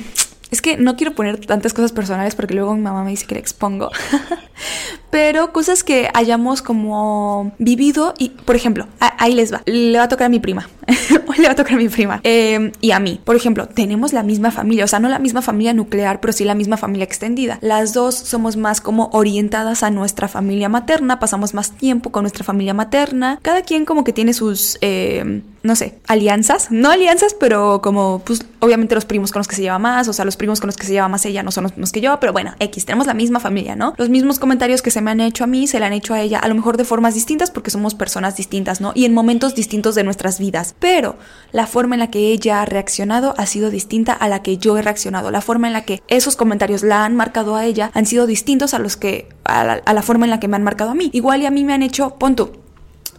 es 0.50 0.62
que 0.62 0.76
no 0.76 0.96
quiero 0.96 1.14
poner 1.14 1.44
tantas 1.44 1.74
cosas 1.74 1.92
personales 1.92 2.34
porque 2.34 2.54
luego 2.54 2.74
mi 2.74 2.82
mamá 2.82 3.04
me 3.04 3.10
dice 3.10 3.26
que 3.26 3.34
le 3.34 3.40
expongo. 3.40 3.90
Pero 5.10 5.52
cosas 5.52 5.84
que 5.84 6.08
hayamos 6.12 6.62
como 6.62 7.52
vivido 7.58 8.14
y, 8.18 8.30
por 8.30 8.56
ejemplo, 8.56 8.86
ahí 9.00 9.34
les 9.34 9.52
va. 9.52 9.62
Le 9.66 9.96
va 9.96 10.04
a 10.04 10.08
tocar 10.08 10.26
a 10.26 10.28
mi 10.28 10.38
prima. 10.38 10.68
le 11.38 11.46
va 11.46 11.52
a 11.52 11.54
tocar 11.54 11.74
a 11.74 11.76
mi 11.76 11.88
prima. 11.88 12.20
Em, 12.24 12.72
y 12.80 12.90
a 12.90 12.98
mí. 12.98 13.20
Por 13.24 13.36
ejemplo, 13.36 13.68
tenemos 13.68 14.12
la 14.12 14.22
misma 14.22 14.50
familia. 14.50 14.84
O 14.84 14.88
sea, 14.88 15.00
no 15.00 15.08
la 15.08 15.18
misma 15.18 15.42
familia 15.42 15.72
nuclear, 15.72 16.20
pero 16.20 16.32
sí 16.32 16.44
la 16.44 16.54
misma 16.54 16.76
familia 16.76 17.04
extendida. 17.04 17.58
Las 17.62 17.94
dos 17.94 18.14
somos 18.14 18.56
más 18.56 18.80
como 18.80 19.10
orientadas 19.12 19.82
a 19.82 19.90
nuestra 19.90 20.28
familia 20.28 20.68
materna. 20.68 21.18
Pasamos 21.18 21.54
más 21.54 21.72
tiempo 21.72 22.10
con 22.10 22.22
nuestra 22.22 22.44
familia 22.44 22.74
materna. 22.74 23.38
Cada 23.42 23.62
quien 23.62 23.84
como 23.84 24.04
que 24.04 24.12
tiene 24.12 24.32
sus... 24.34 24.78
Eh, 24.80 25.42
no 25.62 25.76
sé, 25.76 25.98
alianzas, 26.06 26.70
no 26.70 26.90
alianzas, 26.90 27.34
pero 27.34 27.80
como, 27.82 28.22
pues, 28.24 28.44
obviamente 28.60 28.94
los 28.94 29.04
primos 29.04 29.32
con 29.32 29.40
los 29.40 29.48
que 29.48 29.56
se 29.56 29.62
lleva 29.62 29.78
más, 29.78 30.08
o 30.08 30.12
sea, 30.12 30.24
los 30.24 30.36
primos 30.36 30.60
con 30.60 30.68
los 30.68 30.76
que 30.76 30.86
se 30.86 30.92
lleva 30.92 31.08
más 31.08 31.26
ella 31.26 31.42
no 31.42 31.50
son 31.50 31.64
los 31.64 31.72
mismos 31.72 31.92
que 31.92 32.00
yo, 32.00 32.18
pero 32.20 32.32
bueno, 32.32 32.54
X, 32.60 32.86
tenemos 32.86 33.06
la 33.06 33.14
misma 33.14 33.40
familia, 33.40 33.74
¿no? 33.74 33.94
Los 33.96 34.08
mismos 34.08 34.38
comentarios 34.38 34.82
que 34.82 34.90
se 34.90 34.97
me 35.00 35.10
han 35.10 35.20
hecho 35.20 35.44
a 35.44 35.46
mí, 35.46 35.66
se 35.66 35.78
le 35.78 35.86
han 35.86 35.92
hecho 35.92 36.14
a 36.14 36.20
ella, 36.20 36.38
a 36.38 36.48
lo 36.48 36.54
mejor 36.54 36.76
de 36.76 36.84
formas 36.84 37.14
distintas, 37.14 37.50
porque 37.50 37.70
somos 37.70 37.94
personas 37.94 38.36
distintas, 38.36 38.80
¿no? 38.80 38.92
Y 38.94 39.04
en 39.04 39.14
momentos 39.14 39.54
distintos 39.54 39.94
de 39.94 40.04
nuestras 40.04 40.38
vidas, 40.38 40.74
pero 40.78 41.16
la 41.52 41.66
forma 41.66 41.94
en 41.94 42.00
la 42.00 42.10
que 42.10 42.32
ella 42.32 42.62
ha 42.62 42.64
reaccionado 42.64 43.34
ha 43.38 43.46
sido 43.46 43.70
distinta 43.70 44.12
a 44.12 44.28
la 44.28 44.42
que 44.42 44.58
yo 44.58 44.76
he 44.76 44.82
reaccionado, 44.82 45.30
la 45.30 45.40
forma 45.40 45.66
en 45.66 45.72
la 45.72 45.84
que 45.84 46.02
esos 46.08 46.36
comentarios 46.36 46.82
la 46.82 47.04
han 47.04 47.16
marcado 47.16 47.56
a 47.56 47.64
ella 47.64 47.90
han 47.94 48.06
sido 48.06 48.26
distintos 48.26 48.74
a 48.74 48.78
los 48.78 48.96
que, 48.96 49.28
a 49.44 49.64
la, 49.64 49.72
a 49.84 49.94
la 49.94 50.02
forma 50.02 50.26
en 50.26 50.30
la 50.30 50.40
que 50.40 50.48
me 50.48 50.56
han 50.56 50.64
marcado 50.64 50.90
a 50.90 50.94
mí. 50.94 51.10
Igual 51.12 51.42
y 51.42 51.46
a 51.46 51.50
mí 51.50 51.64
me 51.64 51.72
han 51.72 51.82
hecho, 51.82 52.16
pon 52.18 52.36
tú, 52.36 52.52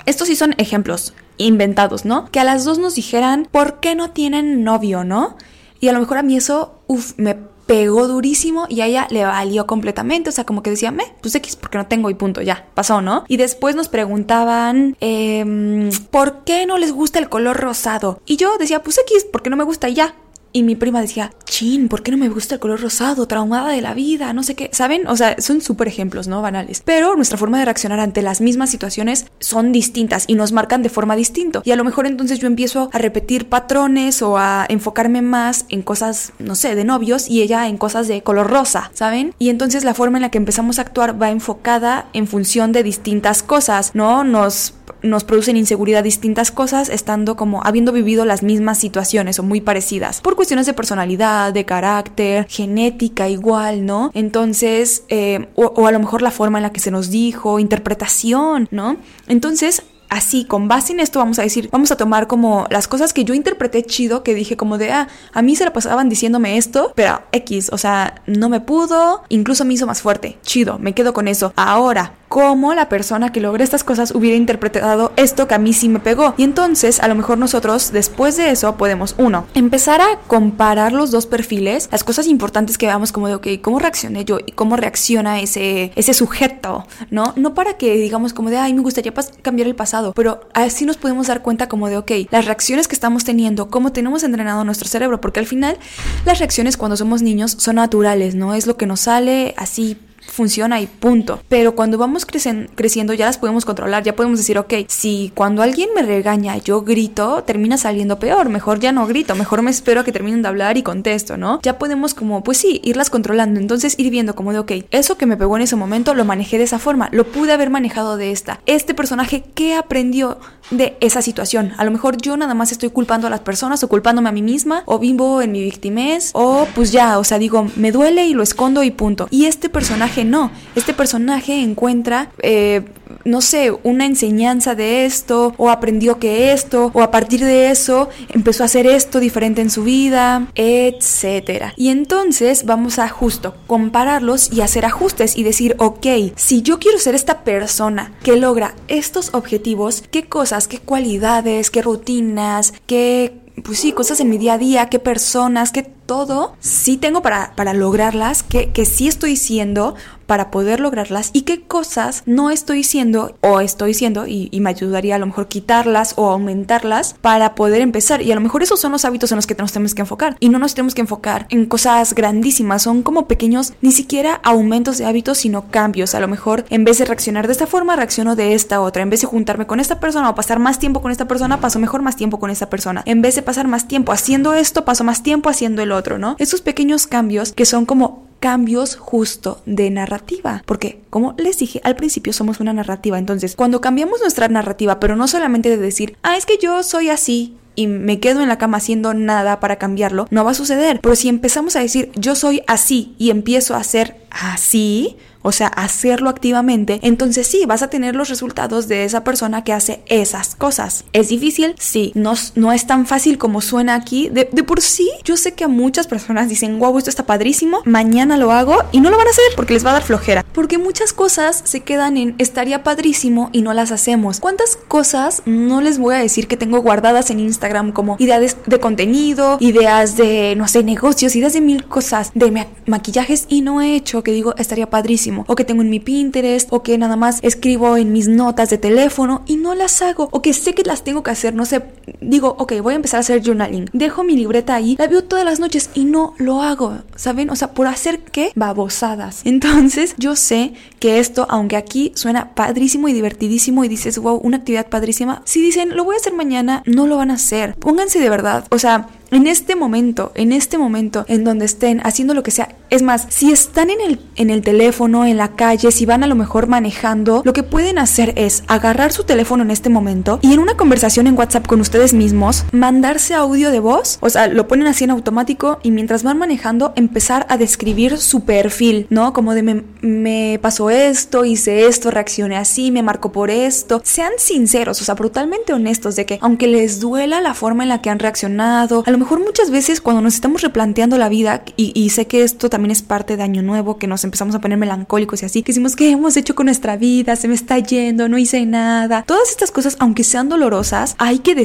estos 0.05 0.27
sí 0.27 0.35
son 0.35 0.55
ejemplos 0.57 1.13
inventados, 1.37 2.05
¿no? 2.05 2.29
Que 2.31 2.39
a 2.39 2.43
las 2.43 2.65
dos 2.65 2.79
nos 2.79 2.95
dijeran, 2.95 3.47
¿por 3.51 3.79
qué 3.79 3.95
no 3.95 4.11
tienen 4.11 4.63
novio, 4.63 5.03
no? 5.03 5.37
Y 5.79 5.87
a 5.87 5.93
lo 5.93 5.99
mejor 5.99 6.17
a 6.17 6.23
mí 6.23 6.35
eso, 6.35 6.81
uff, 6.87 7.13
me 7.17 7.37
pegó 7.69 8.07
durísimo 8.07 8.65
y 8.67 8.81
a 8.81 8.87
ella 8.87 9.05
le 9.11 9.23
valió 9.25 9.67
completamente, 9.67 10.31
o 10.31 10.33
sea, 10.33 10.43
como 10.43 10.63
que 10.63 10.71
decía, 10.71 10.89
me, 10.89 11.03
pues 11.21 11.35
X, 11.35 11.55
porque 11.55 11.77
no 11.77 11.85
tengo 11.85 12.09
y 12.09 12.15
punto, 12.15 12.41
ya, 12.41 12.65
pasó, 12.73 12.99
¿no? 12.99 13.25
Y 13.27 13.37
después 13.37 13.75
nos 13.75 13.89
preguntaban, 13.89 14.97
eh, 15.01 15.91
¿por 16.09 16.43
qué 16.45 16.65
no 16.65 16.79
les 16.79 16.91
gusta 16.91 17.19
el 17.19 17.29
color 17.29 17.57
rosado? 17.57 18.21
Y 18.25 18.37
yo 18.37 18.57
decía, 18.57 18.81
pues 18.81 18.97
X, 18.97 19.27
porque 19.31 19.51
no 19.51 19.55
me 19.55 19.65
gusta 19.65 19.87
y 19.87 19.93
ya. 19.93 20.15
Y 20.51 20.63
mi 20.63 20.75
prima 20.75 21.01
decía, 21.01 21.31
chin, 21.45 21.89
¿por 21.89 22.03
qué 22.03 22.11
no 22.11 22.17
me 22.17 22.29
gusta 22.29 22.55
el 22.55 22.61
color 22.61 22.81
rosado? 22.81 23.27
Traumada 23.27 23.69
de 23.69 23.81
la 23.81 23.93
vida, 23.93 24.33
no 24.33 24.43
sé 24.43 24.55
qué. 24.55 24.69
¿Saben? 24.73 25.07
O 25.07 25.15
sea, 25.15 25.35
son 25.39 25.61
súper 25.61 25.87
ejemplos, 25.87 26.27
¿no? 26.27 26.41
Banales. 26.41 26.81
Pero 26.85 27.15
nuestra 27.15 27.37
forma 27.37 27.59
de 27.59 27.65
reaccionar 27.65 27.99
ante 27.99 28.21
las 28.21 28.41
mismas 28.41 28.69
situaciones 28.69 29.27
son 29.39 29.71
distintas 29.71 30.25
y 30.27 30.35
nos 30.35 30.51
marcan 30.51 30.81
de 30.81 30.89
forma 30.89 31.15
distinta. 31.15 31.61
Y 31.63 31.71
a 31.71 31.75
lo 31.75 31.83
mejor 31.83 32.07
entonces 32.07 32.39
yo 32.39 32.47
empiezo 32.47 32.89
a 32.93 32.97
repetir 32.97 33.47
patrones 33.47 34.21
o 34.21 34.37
a 34.37 34.65
enfocarme 34.69 35.21
más 35.21 35.65
en 35.69 35.81
cosas, 35.81 36.33
no 36.39 36.55
sé, 36.55 36.75
de 36.75 36.83
novios 36.83 37.29
y 37.29 37.41
ella 37.41 37.67
en 37.67 37.77
cosas 37.77 38.07
de 38.07 38.21
color 38.23 38.49
rosa, 38.49 38.91
¿saben? 38.93 39.33
Y 39.39 39.49
entonces 39.49 39.83
la 39.83 39.93
forma 39.93 40.17
en 40.17 40.23
la 40.23 40.31
que 40.31 40.37
empezamos 40.37 40.79
a 40.79 40.83
actuar 40.83 41.21
va 41.21 41.29
enfocada 41.29 42.07
en 42.13 42.27
función 42.27 42.71
de 42.71 42.83
distintas 42.83 43.43
cosas, 43.43 43.91
¿no? 43.93 44.23
Nos 44.23 44.73
nos 45.01 45.23
producen 45.23 45.57
inseguridad 45.57 46.03
distintas 46.03 46.51
cosas 46.51 46.89
estando 46.89 47.35
como 47.35 47.61
habiendo 47.63 47.91
vivido 47.91 48.25
las 48.25 48.43
mismas 48.43 48.77
situaciones 48.77 49.39
o 49.39 49.43
muy 49.43 49.61
parecidas 49.61 50.21
por 50.21 50.35
cuestiones 50.35 50.65
de 50.65 50.73
personalidad, 50.73 51.53
de 51.53 51.65
carácter, 51.65 52.47
genética 52.49 53.29
igual, 53.29 53.85
¿no? 53.85 54.11
Entonces, 54.13 55.03
eh, 55.09 55.47
o, 55.55 55.65
o 55.65 55.87
a 55.87 55.91
lo 55.91 55.99
mejor 55.99 56.21
la 56.21 56.31
forma 56.31 56.59
en 56.59 56.63
la 56.63 56.71
que 56.71 56.79
se 56.79 56.91
nos 56.91 57.09
dijo, 57.09 57.59
interpretación, 57.59 58.67
¿no? 58.71 58.97
Entonces, 59.27 59.83
así, 60.09 60.43
con 60.45 60.67
base 60.67 60.93
en 60.93 60.99
esto, 60.99 61.19
vamos 61.19 61.39
a 61.39 61.43
decir, 61.43 61.69
vamos 61.71 61.91
a 61.91 61.97
tomar 61.97 62.27
como 62.27 62.65
las 62.69 62.87
cosas 62.87 63.13
que 63.13 63.23
yo 63.23 63.33
interpreté 63.33 63.83
chido, 63.83 64.23
que 64.23 64.33
dije 64.33 64.57
como 64.57 64.77
de, 64.77 64.91
ah, 64.91 65.07
a 65.33 65.41
mí 65.41 65.55
se 65.55 65.65
la 65.65 65.73
pasaban 65.73 66.09
diciéndome 66.09 66.57
esto, 66.57 66.91
pero 66.95 67.21
X, 67.31 67.69
o 67.71 67.77
sea, 67.77 68.21
no 68.25 68.49
me 68.49 68.59
pudo, 68.59 69.23
incluso 69.29 69.65
me 69.65 69.75
hizo 69.75 69.87
más 69.87 70.01
fuerte, 70.01 70.37
chido, 70.41 70.79
me 70.79 70.93
quedo 70.93 71.13
con 71.13 71.27
eso. 71.27 71.53
Ahora, 71.55 72.15
cómo 72.29 72.75
la 72.75 72.87
persona 72.87 73.31
que 73.31 73.41
logra 73.41 73.63
estas 73.63 73.83
cosas 73.83 74.11
hubiera 74.11 74.37
interpretado 74.37 75.11
esto 75.17 75.47
que 75.47 75.55
a 75.55 75.57
mí 75.57 75.73
sí 75.73 75.89
me 75.89 75.99
pegó. 75.99 76.35
Y 76.37 76.43
entonces, 76.43 76.99
a 76.99 77.07
lo 77.07 77.15
mejor 77.15 77.37
nosotros, 77.37 77.91
después 77.91 78.37
de 78.37 78.51
eso, 78.51 78.77
podemos, 78.77 79.15
uno, 79.17 79.47
empezar 79.55 79.99
a 79.99 80.19
comparar 80.27 80.93
los 80.93 81.11
dos 81.11 81.25
perfiles, 81.25 81.89
las 81.91 82.03
cosas 82.03 82.27
importantes 82.27 82.77
que 82.77 82.85
veamos 82.85 83.11
como 83.11 83.27
de, 83.27 83.35
ok, 83.35 83.47
¿cómo 83.61 83.79
reaccioné 83.79 84.23
yo 84.25 84.37
y 84.45 84.51
cómo 84.51 84.77
reacciona 84.77 85.41
ese, 85.41 85.91
ese 85.95 86.13
sujeto? 86.13 86.85
¿No? 87.09 87.33
No 87.35 87.55
para 87.55 87.73
que 87.73 87.95
digamos 87.95 88.33
como 88.33 88.51
de, 88.51 88.57
ay, 88.57 88.73
me 88.73 88.81
gustaría 88.81 89.11
cambiar 89.41 89.67
el 89.67 89.75
pasado, 89.75 90.13
pero 90.13 90.41
así 90.53 90.85
nos 90.85 90.97
podemos 90.97 91.27
dar 91.27 91.41
cuenta 91.41 91.67
como 91.67 91.89
de, 91.89 91.97
ok, 91.97 92.11
las 92.29 92.45
reacciones 92.45 92.87
que 92.87 92.93
estamos 92.93 93.23
teniendo, 93.23 93.69
cómo 93.69 93.91
tenemos 93.91 94.23
entrenado 94.23 94.63
nuestro 94.63 94.87
cerebro, 94.87 95.19
porque 95.19 95.39
al 95.39 95.47
final 95.47 95.77
las 96.25 96.37
reacciones 96.37 96.77
cuando 96.77 96.95
somos 96.95 97.23
niños 97.23 97.55
son 97.57 97.77
naturales, 97.77 98.35
¿no? 98.35 98.53
Es 98.53 98.67
lo 98.67 98.77
que 98.77 98.85
nos 98.85 99.01
sale 99.01 99.55
así 99.57 99.97
funciona 100.39 100.79
y 100.79 100.87
punto. 100.87 101.41
Pero 101.49 101.75
cuando 101.75 101.97
vamos 101.97 102.25
creciendo 102.25 103.13
ya 103.13 103.25
las 103.25 103.37
podemos 103.37 103.65
controlar, 103.65 104.03
ya 104.03 104.15
podemos 104.15 104.39
decir, 104.39 104.57
ok, 104.57 104.73
si 104.87 105.33
cuando 105.35 105.61
alguien 105.61 105.89
me 105.93 106.01
regaña 106.01 106.55
yo 106.55 106.83
grito, 106.83 107.43
termina 107.43 107.77
saliendo 107.77 108.19
peor, 108.19 108.47
mejor 108.47 108.79
ya 108.79 108.93
no 108.93 109.05
grito, 109.05 109.35
mejor 109.35 109.63
me 109.63 109.69
espero 109.69 109.99
a 109.99 110.03
que 110.05 110.13
terminen 110.13 110.41
de 110.41 110.47
hablar 110.47 110.77
y 110.77 110.81
contesto, 110.81 111.35
¿no? 111.35 111.59
Ya 111.61 111.77
podemos 111.77 112.13
como, 112.13 112.41
pues 112.41 112.57
sí, 112.57 112.79
irlas 112.85 113.09
controlando, 113.09 113.59
entonces 113.59 113.95
ir 113.99 114.09
viendo 114.11 114.33
como 114.33 114.53
de, 114.53 114.59
ok, 114.59 114.71
eso 114.91 115.17
que 115.17 115.25
me 115.25 115.35
pegó 115.35 115.57
en 115.57 115.63
ese 115.63 115.75
momento 115.75 116.13
lo 116.13 116.23
manejé 116.23 116.57
de 116.57 116.63
esa 116.63 116.79
forma, 116.79 117.09
lo 117.11 117.25
pude 117.25 117.51
haber 117.51 117.69
manejado 117.69 118.15
de 118.15 118.31
esta. 118.31 118.61
Este 118.65 118.93
personaje, 118.93 119.43
¿qué 119.55 119.75
aprendió 119.75 120.37
de 120.71 120.95
esa 121.01 121.21
situación? 121.21 121.73
A 121.75 121.83
lo 121.83 121.91
mejor 121.91 122.15
yo 122.15 122.37
nada 122.37 122.53
más 122.53 122.71
estoy 122.71 122.91
culpando 122.91 123.27
a 123.27 123.29
las 123.29 123.41
personas 123.41 123.83
o 123.83 123.89
culpándome 123.89 124.29
a 124.29 124.31
mí 124.31 124.41
misma 124.41 124.83
o 124.85 124.99
vivo 124.99 125.41
en 125.41 125.51
mi 125.51 125.61
victimez 125.61 126.29
o 126.31 126.65
pues 126.75 126.93
ya, 126.93 127.19
o 127.19 127.25
sea, 127.25 127.39
digo, 127.39 127.67
me 127.75 127.91
duele 127.91 128.25
y 128.25 128.33
lo 128.33 128.41
escondo 128.41 128.83
y 128.83 128.91
punto. 128.91 129.27
Y 129.31 129.45
este 129.45 129.67
personaje 129.67 130.28
no. 130.29 130.51
Este 130.75 130.93
personaje 130.93 131.61
encuentra, 131.61 132.31
eh, 132.41 132.83
no 133.25 133.41
sé, 133.41 133.71
una 133.83 134.05
enseñanza 134.05 134.75
de 134.75 135.05
esto, 135.05 135.53
o 135.57 135.69
aprendió 135.69 136.19
que 136.19 136.53
esto, 136.53 136.91
o 136.93 137.01
a 137.01 137.11
partir 137.11 137.43
de 137.43 137.71
eso 137.71 138.09
empezó 138.29 138.63
a 138.63 138.65
hacer 138.65 138.87
esto 138.87 139.19
diferente 139.19 139.61
en 139.61 139.69
su 139.69 139.83
vida, 139.83 140.47
etcétera. 140.55 141.73
Y 141.75 141.89
entonces 141.89 142.65
vamos 142.65 142.99
a 142.99 143.09
justo 143.09 143.55
compararlos 143.67 144.51
y 144.53 144.61
hacer 144.61 144.85
ajustes 144.85 145.37
y 145.37 145.43
decir, 145.43 145.75
ok, 145.79 146.05
si 146.35 146.61
yo 146.61 146.79
quiero 146.79 146.99
ser 146.99 147.15
esta 147.15 147.43
persona 147.43 148.13
que 148.23 148.37
logra 148.37 148.75
estos 148.87 149.33
objetivos, 149.33 150.03
qué 150.11 150.23
cosas, 150.23 150.67
qué 150.67 150.79
cualidades, 150.79 151.69
qué 151.71 151.81
rutinas, 151.81 152.73
qué 152.85 153.33
pues 153.61 153.79
sí, 153.79 153.91
cosas 153.91 154.19
en 154.19 154.29
mi 154.29 154.37
día 154.37 154.53
a 154.53 154.57
día, 154.57 154.89
qué 154.89 154.99
personas, 154.99 155.71
qué 155.71 155.91
todo 156.09 156.55
sí 156.59 156.97
tengo 156.97 157.21
para, 157.21 157.53
para 157.55 157.75
lograrlas, 157.75 158.41
que, 158.41 158.71
que 158.71 158.85
sí 158.85 159.07
estoy 159.07 159.35
siendo 159.35 159.93
para 160.29 160.51
poder 160.51 160.79
lograrlas 160.79 161.31
y 161.33 161.41
qué 161.41 161.63
cosas 161.63 162.21
no 162.27 162.51
estoy 162.51 162.83
siendo 162.83 163.35
o 163.41 163.61
estoy 163.61 163.95
siendo 163.95 164.27
y, 164.27 164.51
me 164.59 164.69
ayudaría 164.69 165.15
a 165.15 165.17
lo 165.17 165.25
mejor 165.25 165.47
quitarlas 165.47 166.13
o 166.17 166.29
aumentarlas 166.29 167.15
para 167.19 167.55
poder 167.55 167.81
empezar. 167.81 168.21
Y 168.21 168.31
a 168.31 168.35
lo 168.35 168.41
mejor 168.41 168.61
esos 168.61 168.79
son 168.79 168.91
los 168.91 169.05
hábitos 169.05 169.31
en 169.31 169.37
los 169.37 169.47
que 169.47 169.55
nos 169.55 169.71
tenemos 169.71 169.95
que 169.95 170.01
enfocar 170.01 170.37
y 170.39 170.49
no 170.49 170.59
nos 170.59 170.75
tenemos 170.75 170.93
que 170.93 171.01
enfocar 171.01 171.47
en 171.49 171.65
cosas 171.65 172.13
grandísimas, 172.13 172.83
son 172.83 173.01
como 173.01 173.25
pequeños, 173.25 173.73
ni 173.81 173.91
siquiera 173.91 174.39
aumentos 174.43 174.99
de 174.99 175.05
hábitos, 175.07 175.39
sino 175.39 175.71
cambios. 175.71 176.13
A 176.13 176.19
lo 176.19 176.27
mejor 176.27 176.65
en 176.69 176.83
vez 176.83 176.99
de 176.99 177.05
reaccionar 177.05 177.47
de 177.47 177.53
esta 177.53 177.65
forma, 177.65 177.95
reacciono 177.95 178.35
de 178.35 178.53
esta 178.53 178.81
otra. 178.81 179.01
En 179.01 179.09
vez 179.09 179.21
de 179.21 179.27
juntarme 179.27 179.65
con 179.65 179.79
esta 179.79 179.99
persona 179.99 180.29
o 180.29 180.35
pasar 180.35 180.59
más 180.59 180.77
tiempo 180.77 181.01
con 181.01 181.11
esta 181.11 181.27
persona, 181.27 181.59
paso 181.59 181.79
mejor 181.79 182.03
más 182.03 182.17
tiempo 182.17 182.39
con 182.39 182.51
esta 182.51 182.69
persona. 182.69 183.01
En 183.05 183.23
vez 183.23 183.33
de 183.33 183.41
pasar 183.41 183.67
más 183.67 183.87
tiempo 183.87 184.11
haciendo 184.11 184.53
esto, 184.53 184.85
paso 184.85 185.03
más 185.03 185.23
tiempo 185.23 185.49
haciendo 185.49 185.81
el 185.81 185.91
otro, 185.91 185.98
¿no? 186.17 186.35
Esos 186.39 186.61
pequeños 186.61 187.07
cambios 187.07 187.53
que 187.53 187.65
son 187.65 187.85
como 187.85 188.27
cambios 188.39 188.95
justo 188.95 189.61
de 189.65 189.89
narrativa. 189.89 190.63
Porque, 190.65 191.01
como 191.09 191.35
les 191.37 191.57
dije 191.57 191.81
al 191.83 191.95
principio, 191.95 192.33
somos 192.33 192.59
una 192.59 192.73
narrativa. 192.73 193.19
Entonces, 193.19 193.55
cuando 193.55 193.81
cambiamos 193.81 194.21
nuestra 194.21 194.47
narrativa, 194.47 194.99
pero 194.99 195.15
no 195.15 195.27
solamente 195.27 195.69
de 195.69 195.77
decir, 195.77 196.17
ah, 196.23 196.37
es 196.37 196.45
que 196.45 196.57
yo 196.57 196.83
soy 196.83 197.09
así, 197.09 197.57
y 197.75 197.87
me 197.87 198.19
quedo 198.19 198.41
en 198.41 198.49
la 198.49 198.57
cama 198.57 198.77
haciendo 198.77 199.13
nada 199.13 199.61
para 199.61 199.77
cambiarlo, 199.77 200.27
no 200.31 200.43
va 200.43 200.51
a 200.51 200.53
suceder. 200.55 200.99
Pero 201.01 201.15
si 201.15 201.29
empezamos 201.29 201.77
a 201.77 201.79
decir 201.79 202.11
yo 202.15 202.35
soy 202.35 202.61
así 202.67 203.15
y 203.17 203.29
empiezo 203.29 203.73
a 203.73 203.83
ser 203.85 204.17
así, 204.29 205.15
o 205.41 205.51
sea, 205.51 205.67
hacerlo 205.67 206.29
activamente, 206.29 206.99
entonces 207.01 207.47
sí, 207.47 207.65
vas 207.65 207.81
a 207.81 207.89
tener 207.89 208.15
los 208.15 208.29
resultados 208.29 208.87
de 208.87 209.05
esa 209.05 209.23
persona 209.23 209.63
que 209.63 209.73
hace 209.73 210.01
esas 210.07 210.55
cosas. 210.55 211.05
¿Es 211.13 211.29
difícil? 211.29 211.75
Sí, 211.79 212.11
no, 212.15 212.33
no 212.55 212.71
es 212.71 212.87
tan 212.87 213.05
fácil 213.05 213.37
como 213.37 213.61
suena 213.61 213.95
aquí. 213.95 214.29
De, 214.29 214.45
por 214.45 214.81
sí, 214.81 215.09
yo 215.23 215.37
sé 215.37 215.53
que 215.53 215.63
a 215.63 215.67
muchas 215.67 216.07
personas 216.07 216.49
dicen, 216.49 216.79
wow, 216.79 216.97
esto 216.97 217.09
está 217.09 217.25
padrísimo, 217.25 217.81
mañana 217.85 218.37
lo 218.37 218.51
hago 218.51 218.77
y 218.91 218.99
no 218.99 219.09
lo 219.09 219.17
van 219.17 219.27
a 219.27 219.31
hacer 219.31 219.45
porque 219.55 219.73
les 219.73 219.85
va 219.85 219.91
a 219.91 219.93
dar 219.93 220.03
flojera. 220.03 220.45
Porque 220.53 220.77
muchas 220.77 221.13
cosas 221.13 221.61
se 221.63 221.81
quedan 221.81 222.17
en 222.17 222.35
estaría 222.37 222.83
padrísimo 222.83 223.49
y 223.51 223.61
no 223.61 223.73
las 223.73 223.91
hacemos. 223.91 224.39
¿Cuántas 224.39 224.75
cosas 224.75 225.43
no 225.45 225.81
les 225.81 225.99
voy 225.99 226.15
a 226.15 226.19
decir 226.19 226.47
que 226.47 226.57
tengo 226.57 226.81
guardadas 226.81 227.29
en 227.29 227.39
Instagram 227.39 227.91
como 227.91 228.15
ideas 228.19 228.57
de 228.65 228.79
contenido, 228.79 229.57
ideas 229.59 230.17
de, 230.17 230.55
no 230.57 230.67
sé, 230.67 230.83
negocios, 230.83 231.35
ideas 231.35 231.53
de 231.53 231.61
mil 231.61 231.85
cosas, 231.85 232.31
de 232.33 232.67
maquillajes 232.85 233.45
y 233.47 233.61
no 233.61 233.81
he 233.81 233.95
hecho 233.95 234.23
que 234.23 234.31
digo 234.31 234.53
estaría 234.57 234.89
padrísimo? 234.89 235.28
O 235.47 235.55
que 235.55 235.63
tengo 235.63 235.81
en 235.81 235.89
mi 235.89 235.99
Pinterest, 235.99 236.71
o 236.71 236.83
que 236.83 236.97
nada 236.97 237.15
más 237.15 237.39
escribo 237.41 237.97
en 237.97 238.11
mis 238.11 238.27
notas 238.27 238.69
de 238.69 238.77
teléfono 238.77 239.43
y 239.45 239.57
no 239.57 239.75
las 239.75 240.01
hago, 240.01 240.29
o 240.31 240.41
que 240.41 240.53
sé 240.53 240.73
que 240.73 240.83
las 240.83 241.03
tengo 241.03 241.23
que 241.23 241.31
hacer, 241.31 241.53
no 241.53 241.65
sé, 241.65 241.81
digo, 242.21 242.55
ok, 242.57 242.73
voy 242.81 242.93
a 242.93 242.95
empezar 242.95 243.19
a 243.19 243.21
hacer 243.21 243.43
journaling, 243.43 243.89
dejo 243.93 244.23
mi 244.23 244.35
libreta 244.35 244.75
ahí, 244.75 244.95
la 244.97 245.07
veo 245.07 245.23
todas 245.23 245.45
las 245.45 245.59
noches 245.59 245.89
y 245.93 246.05
no 246.05 246.33
lo 246.37 246.61
hago, 246.61 246.99
¿saben? 247.15 247.49
O 247.49 247.55
sea, 247.55 247.73
por 247.73 247.87
hacer 247.87 248.19
qué? 248.19 248.51
Babosadas. 248.55 249.41
Entonces, 249.45 250.15
yo 250.17 250.35
sé 250.35 250.73
que 250.99 251.19
esto, 251.19 251.47
aunque 251.49 251.77
aquí 251.77 252.11
suena 252.15 252.53
padrísimo 252.55 253.07
y 253.07 253.13
divertidísimo 253.13 253.83
y 253.83 253.87
dices, 253.87 254.17
wow, 254.17 254.39
una 254.43 254.57
actividad 254.57 254.87
padrísima, 254.87 255.41
si 255.45 255.61
dicen, 255.61 255.95
lo 255.95 256.03
voy 256.03 256.15
a 256.15 256.19
hacer 256.19 256.33
mañana, 256.33 256.83
no 256.85 257.07
lo 257.07 257.17
van 257.17 257.31
a 257.31 257.35
hacer. 257.35 257.75
Pónganse 257.75 258.19
de 258.19 258.29
verdad, 258.29 258.65
o 258.69 258.79
sea, 258.79 259.07
en 259.31 259.45
este 259.45 259.75
momento, 259.75 260.31
en 260.35 260.51
este 260.51 260.77
momento 260.77 261.25
en 261.27 261.43
donde 261.43 261.65
estén 261.65 262.01
haciendo 262.03 262.33
lo 262.33 262.41
que 262.41 262.51
sea, 262.51 262.75
es 262.89 263.03
más, 263.03 263.27
si 263.29 263.51
están 263.51 263.91
en 263.91 264.01
el, 264.01 264.19
en 264.35 264.49
el 264.49 264.61
teléfono, 264.61 265.25
en 265.25 265.37
la 265.37 265.49
calle, 265.49 265.91
si 265.91 266.05
van 266.07 266.23
a 266.23 266.27
lo 266.27 266.35
mejor 266.35 266.67
manejando, 266.67 267.43
lo 267.45 267.53
que 267.53 267.61
pueden 267.61 267.99
hacer 267.99 268.33
es 268.35 268.63
agarrar 268.67 269.11
su 269.11 269.23
teléfono 269.23 269.61
en 269.61 269.69
este 269.69 269.89
momento 269.89 270.39
y 270.41 270.53
en 270.53 270.59
una 270.59 270.75
conversación 270.75 271.27
en 271.27 271.37
WhatsApp 271.37 271.67
con 271.67 271.81
ustedes 271.81 271.98
mismos, 272.13 272.65
mandarse 272.71 273.33
audio 273.33 273.71
de 273.71 273.79
voz, 273.79 274.17
o 274.21 274.29
sea, 274.29 274.47
lo 274.47 274.67
ponen 274.67 274.87
así 274.87 275.03
en 275.03 275.11
automático 275.11 275.79
y 275.83 275.91
mientras 275.91 276.23
van 276.23 276.37
manejando, 276.37 276.93
empezar 276.95 277.45
a 277.49 277.57
describir 277.57 278.17
su 278.17 278.41
perfil, 278.41 279.07
¿no? 279.09 279.33
Como 279.33 279.53
de 279.53 279.83
me, 280.01 280.59
pasó 280.61 280.89
esto, 280.89 281.45
hice 281.45 281.87
esto, 281.87 282.11
reaccioné 282.11 282.57
así, 282.57 282.91
me 282.91 283.03
marcó 283.03 283.31
por 283.31 283.49
esto. 283.49 284.01
Sean 284.03 284.31
sinceros, 284.37 285.01
o 285.01 285.05
sea, 285.05 285.15
brutalmente 285.15 285.73
honestos 285.73 286.15
de 286.15 286.25
que 286.25 286.39
aunque 286.41 286.67
les 286.67 286.99
duela 286.99 287.41
la 287.41 287.53
forma 287.53 287.83
en 287.83 287.89
la 287.89 288.01
que 288.01 288.09
han 288.09 288.19
reaccionado, 288.19 289.03
a 289.05 289.11
lo 289.11 289.17
mejor 289.17 289.39
muchas 289.39 289.71
veces 289.71 290.01
cuando 290.01 290.21
nos 290.21 290.35
estamos 290.35 290.61
replanteando 290.61 291.17
la 291.17 291.29
vida, 291.29 291.63
y, 291.75 292.09
sé 292.09 292.27
que 292.27 292.43
esto 292.43 292.69
también 292.69 292.91
es 292.91 293.01
parte 293.01 293.37
de 293.37 293.43
Año 293.43 293.61
Nuevo, 293.61 293.97
que 293.97 294.07
nos 294.07 294.23
empezamos 294.23 294.55
a 294.55 294.61
poner 294.61 294.77
melancólicos 294.77 295.41
y 295.41 295.45
así, 295.45 295.63
que 295.63 295.71
decimos, 295.71 295.95
¿qué 295.95 296.09
hemos 296.09 296.37
hecho 296.37 296.55
con 296.55 296.65
nuestra 296.65 296.97
vida? 296.97 297.35
Se 297.35 297.47
me 297.47 297.53
está 297.53 297.77
yendo, 297.79 298.29
no 298.29 298.37
hice 298.37 298.65
nada. 298.65 299.23
Todas 299.23 299.49
estas 299.49 299.71
cosas, 299.71 299.95
aunque 299.99 300.23
sean 300.23 300.49
dolorosas, 300.49 301.15
hay 301.17 301.39
que 301.39 301.55